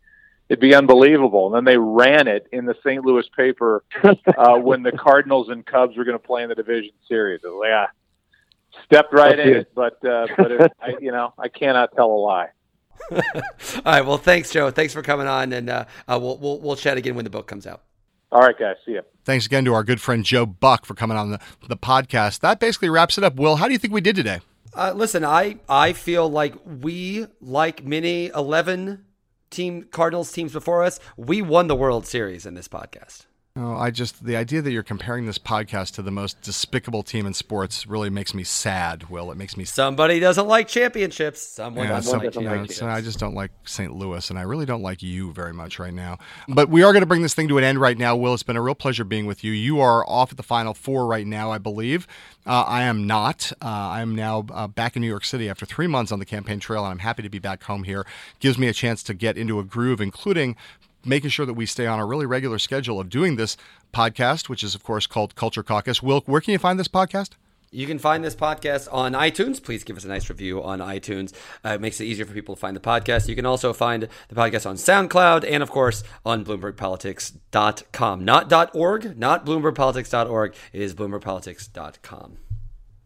It'd 0.50 0.60
be 0.60 0.76
unbelievable." 0.76 1.48
And 1.48 1.56
then 1.56 1.66
they 1.66 1.78
ran 1.78 2.28
it 2.28 2.48
in 2.52 2.66
the 2.66 2.76
St. 2.84 3.04
Louis 3.06 3.28
paper 3.36 3.84
uh, 4.04 4.56
when 4.58 4.84
the 4.84 4.92
Cardinals 4.92 5.50
and 5.50 5.66
Cubs 5.66 5.98
were 5.98 6.04
going 6.04 6.18
to 6.18 6.26
play 6.26 6.44
in 6.44 6.50
the 6.50 6.56
division 6.56 6.92
series. 7.08 7.42
I 7.46 7.50
like, 7.50 7.72
"Ah." 7.74 7.88
Stepped 8.86 9.14
right 9.14 9.38
in 9.38 9.50
it, 9.50 9.72
but 9.76 10.04
uh, 10.04 10.26
but 10.36 10.52
it, 10.52 10.72
I, 10.82 10.96
you 11.00 11.12
know 11.12 11.32
I 11.38 11.48
cannot 11.48 11.96
tell 11.96 12.08
a 12.08 12.18
lie. 12.18 12.50
All 13.12 13.22
right. 13.86 14.06
Well, 14.06 14.18
thanks, 14.18 14.52
Joe. 14.52 14.72
Thanks 14.72 14.94
for 14.94 15.02
coming 15.02 15.28
on, 15.28 15.54
and 15.54 15.70
uh, 15.70 15.86
uh, 16.08 16.20
we'll, 16.22 16.38
we'll 16.38 16.60
we'll 16.60 16.76
chat 16.76 16.98
again 16.98 17.16
when 17.16 17.24
the 17.24 17.30
book 17.30 17.48
comes 17.48 17.68
out. 17.68 17.82
All 18.32 18.42
right, 18.42 18.58
guys. 18.58 18.76
See 18.86 18.94
you. 18.94 19.02
Thanks 19.26 19.46
again 19.46 19.64
to 19.66 19.74
our 19.74 19.84
good 19.84 20.02
friend 20.02 20.26
Joe 20.26 20.46
Buck 20.46 20.86
for 20.86 20.96
coming 20.96 21.18
on 21.18 21.32
the, 21.32 21.40
the 21.68 21.78
podcast. 21.78 22.40
That 22.40 22.60
basically 22.60 22.90
wraps 22.90 23.18
it 23.18 23.24
up. 23.24 23.36
Will, 23.36 23.58
how 23.58 23.68
do 23.68 23.74
you 23.74 23.78
think 23.78 23.94
we 23.94 24.02
did 24.02 24.16
today? 24.16 24.40
Uh, 24.76 24.92
listen, 24.96 25.24
I 25.24 25.58
I 25.70 25.94
feel 25.94 26.30
like 26.30 26.56
we, 26.66 27.28
like 27.42 27.86
many 27.86 28.28
eleven 28.28 29.06
team 29.52 29.84
Cardinals 29.84 30.32
teams 30.32 30.52
before 30.52 30.84
us, 30.84 31.00
we 31.16 31.42
won 31.42 31.68
the 31.68 31.76
World 31.76 32.08
Series 32.08 32.46
in 32.46 32.56
this 32.56 32.68
podcast. 32.68 33.26
Oh, 33.56 33.76
I 33.76 33.92
just 33.92 34.26
the 34.26 34.36
idea 34.36 34.64
that 34.64 34.72
you're 34.72 34.82
comparing 34.82 35.28
this 35.28 35.38
podcast 35.38 35.94
to 35.94 36.02
the 36.02 36.10
most 36.10 36.42
despicable 36.42 37.04
team 37.04 37.28
in 37.28 37.36
sports 37.36 37.86
really 37.86 38.10
makes 38.10 38.34
me 38.34 38.44
sad. 38.44 39.12
Will 39.12 39.32
it 39.32 39.38
makes 39.38 39.56
me. 39.56 39.64
Somebody 39.64 40.20
doesn't 40.20 40.48
like 40.48 40.68
championships. 40.68 41.40
Someone 41.40 41.86
Yeah, 41.86 41.94
doesn't 41.94 42.18
like 42.18 42.34
championships. 42.34 42.82
I 42.82 43.00
just 43.02 43.20
don't 43.20 43.36
like 43.36 43.52
St. 43.66 43.94
Louis, 43.94 44.28
and 44.32 44.40
I 44.40 44.42
really 44.42 44.66
don't 44.66 44.82
like 44.82 45.04
you 45.04 45.32
very 45.34 45.54
much 45.54 45.78
right 45.78 45.94
now. 45.94 46.18
But 46.48 46.70
we 46.70 46.82
are 46.82 46.92
going 46.94 47.04
to 47.04 47.08
bring 47.08 47.22
this 47.22 47.36
thing 47.36 47.48
to 47.50 47.60
an 47.60 47.64
end 47.64 47.80
right 47.80 47.96
now. 47.96 48.16
Will, 48.16 48.34
it's 48.34 48.42
been 48.42 48.58
a 48.58 48.62
real 48.62 48.74
pleasure 48.74 49.04
being 49.04 49.28
with 49.28 49.44
you. 49.44 49.52
You 49.52 49.80
are 49.82 50.04
off 50.10 50.32
at 50.32 50.38
the 50.38 50.42
Final 50.42 50.74
Four 50.74 51.06
right 51.06 51.28
now, 51.28 51.52
I 51.52 51.60
believe. 51.60 52.08
Uh, 52.48 52.64
I 52.68 52.82
am 52.82 53.06
not. 53.06 53.52
Uh, 53.62 53.66
I 53.68 54.02
am 54.02 54.16
now 54.16 54.48
uh, 54.52 54.68
back 54.68 54.96
in 54.96 55.04
New 55.04 55.08
York 55.08 55.26
City 55.26 55.48
after 55.48 55.68
three 55.68 55.86
months 55.86 56.12
on 56.12 56.18
the 56.18 56.26
campaign 56.26 56.60
trail, 56.60 56.84
and 56.86 56.92
I'm 56.92 57.00
happy 57.00 57.22
to 57.22 57.30
be 57.30 57.38
back 57.38 57.62
home 57.62 57.84
here. 57.84 58.04
Gives 58.40 58.58
me 58.58 58.68
a 58.68 58.74
chance 58.74 59.04
to 59.04 59.14
get 59.14 59.38
into 59.38 59.60
a 59.60 59.64
groove, 59.64 60.02
including 60.02 60.56
making 61.06 61.30
sure 61.30 61.46
that 61.46 61.54
we 61.54 61.66
stay 61.66 61.86
on 61.86 62.00
a 62.00 62.06
really 62.06 62.26
regular 62.26 62.60
schedule 62.60 63.00
of 63.00 63.10
doing 63.10 63.36
this 63.36 63.58
podcast, 63.94 64.50
which 64.50 64.64
is, 64.64 64.76
of 64.76 64.84
course, 64.84 65.08
called 65.08 65.36
Culture 65.36 65.64
Caucus. 65.64 66.02
Will, 66.02 66.22
where 66.26 66.42
can 66.42 66.52
you 66.52 66.60
find 66.60 66.80
this 66.80 66.88
podcast? 66.88 67.32
You 67.74 67.88
can 67.88 67.98
find 67.98 68.24
this 68.24 68.36
podcast 68.36 68.88
on 68.92 69.14
iTunes. 69.14 69.62
Please 69.62 69.84
give 69.84 69.98
us 69.98 70.04
a 70.04 70.08
nice 70.08 70.30
review 70.30 70.62
on 70.62 70.78
iTunes. 70.78 71.34
Uh, 71.66 71.70
it 71.70 71.82
makes 71.82 72.00
it 72.00 72.06
easier 72.06 72.24
for 72.24 72.34
people 72.34 72.54
to 72.54 72.62
find 72.62 72.76
the 72.76 72.80
podcast. 72.80 73.28
You 73.28 73.36
can 73.36 73.48
also 73.48 73.74
find 73.74 74.08
the 74.28 74.36
podcast 74.36 74.70
on 74.70 74.76
SoundCloud 74.76 75.44
and, 75.50 75.64
of 75.64 75.72
course, 75.72 76.04
on 76.24 76.46
BloombergPolitics.com. 76.46 78.24
Not 78.24 78.76
.org, 78.76 79.18
not 79.18 79.44
BloombergPolitics.org. 79.46 80.56
It 80.72 80.82
is 80.82 80.94
BloombergPolitics.com. 80.94 82.38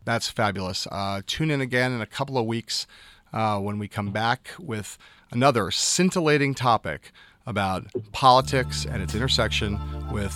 That's 0.03 0.29
fabulous. 0.29 0.85
Uh, 0.91 1.21
tune 1.25 1.49
in 1.49 1.61
again 1.61 1.93
in 1.93 2.01
a 2.01 2.05
couple 2.05 2.37
of 2.37 2.45
weeks 2.45 2.87
uh, 3.31 3.59
when 3.59 3.79
we 3.79 3.87
come 3.87 4.11
back 4.11 4.49
with 4.59 4.97
another 5.31 5.71
scintillating 5.71 6.53
topic 6.53 7.13
about 7.47 7.87
politics 8.11 8.85
and 8.85 9.01
its 9.01 9.15
intersection 9.15 9.79
with 10.11 10.35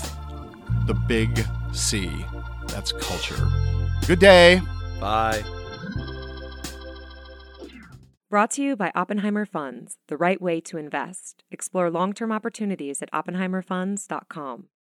the 0.88 0.96
big 0.96 1.46
C. 1.74 2.10
That's 2.68 2.92
culture. 2.94 3.48
Good 4.08 4.20
day. 4.20 4.62
Bye. 5.00 5.44
Brought 8.30 8.52
to 8.52 8.64
you 8.64 8.78
by 8.78 8.94
Oppenheimer 8.96 9.46
Funds, 9.46 9.98
the 10.08 10.16
right 10.16 10.42
way 10.42 10.62
to 10.62 10.78
invest. 10.78 11.44
Explore 11.52 11.92
long 11.92 12.14
term 12.14 12.32
opportunities 12.32 13.02
at 13.02 13.12
oppenheimerfunds.com. 13.12 14.68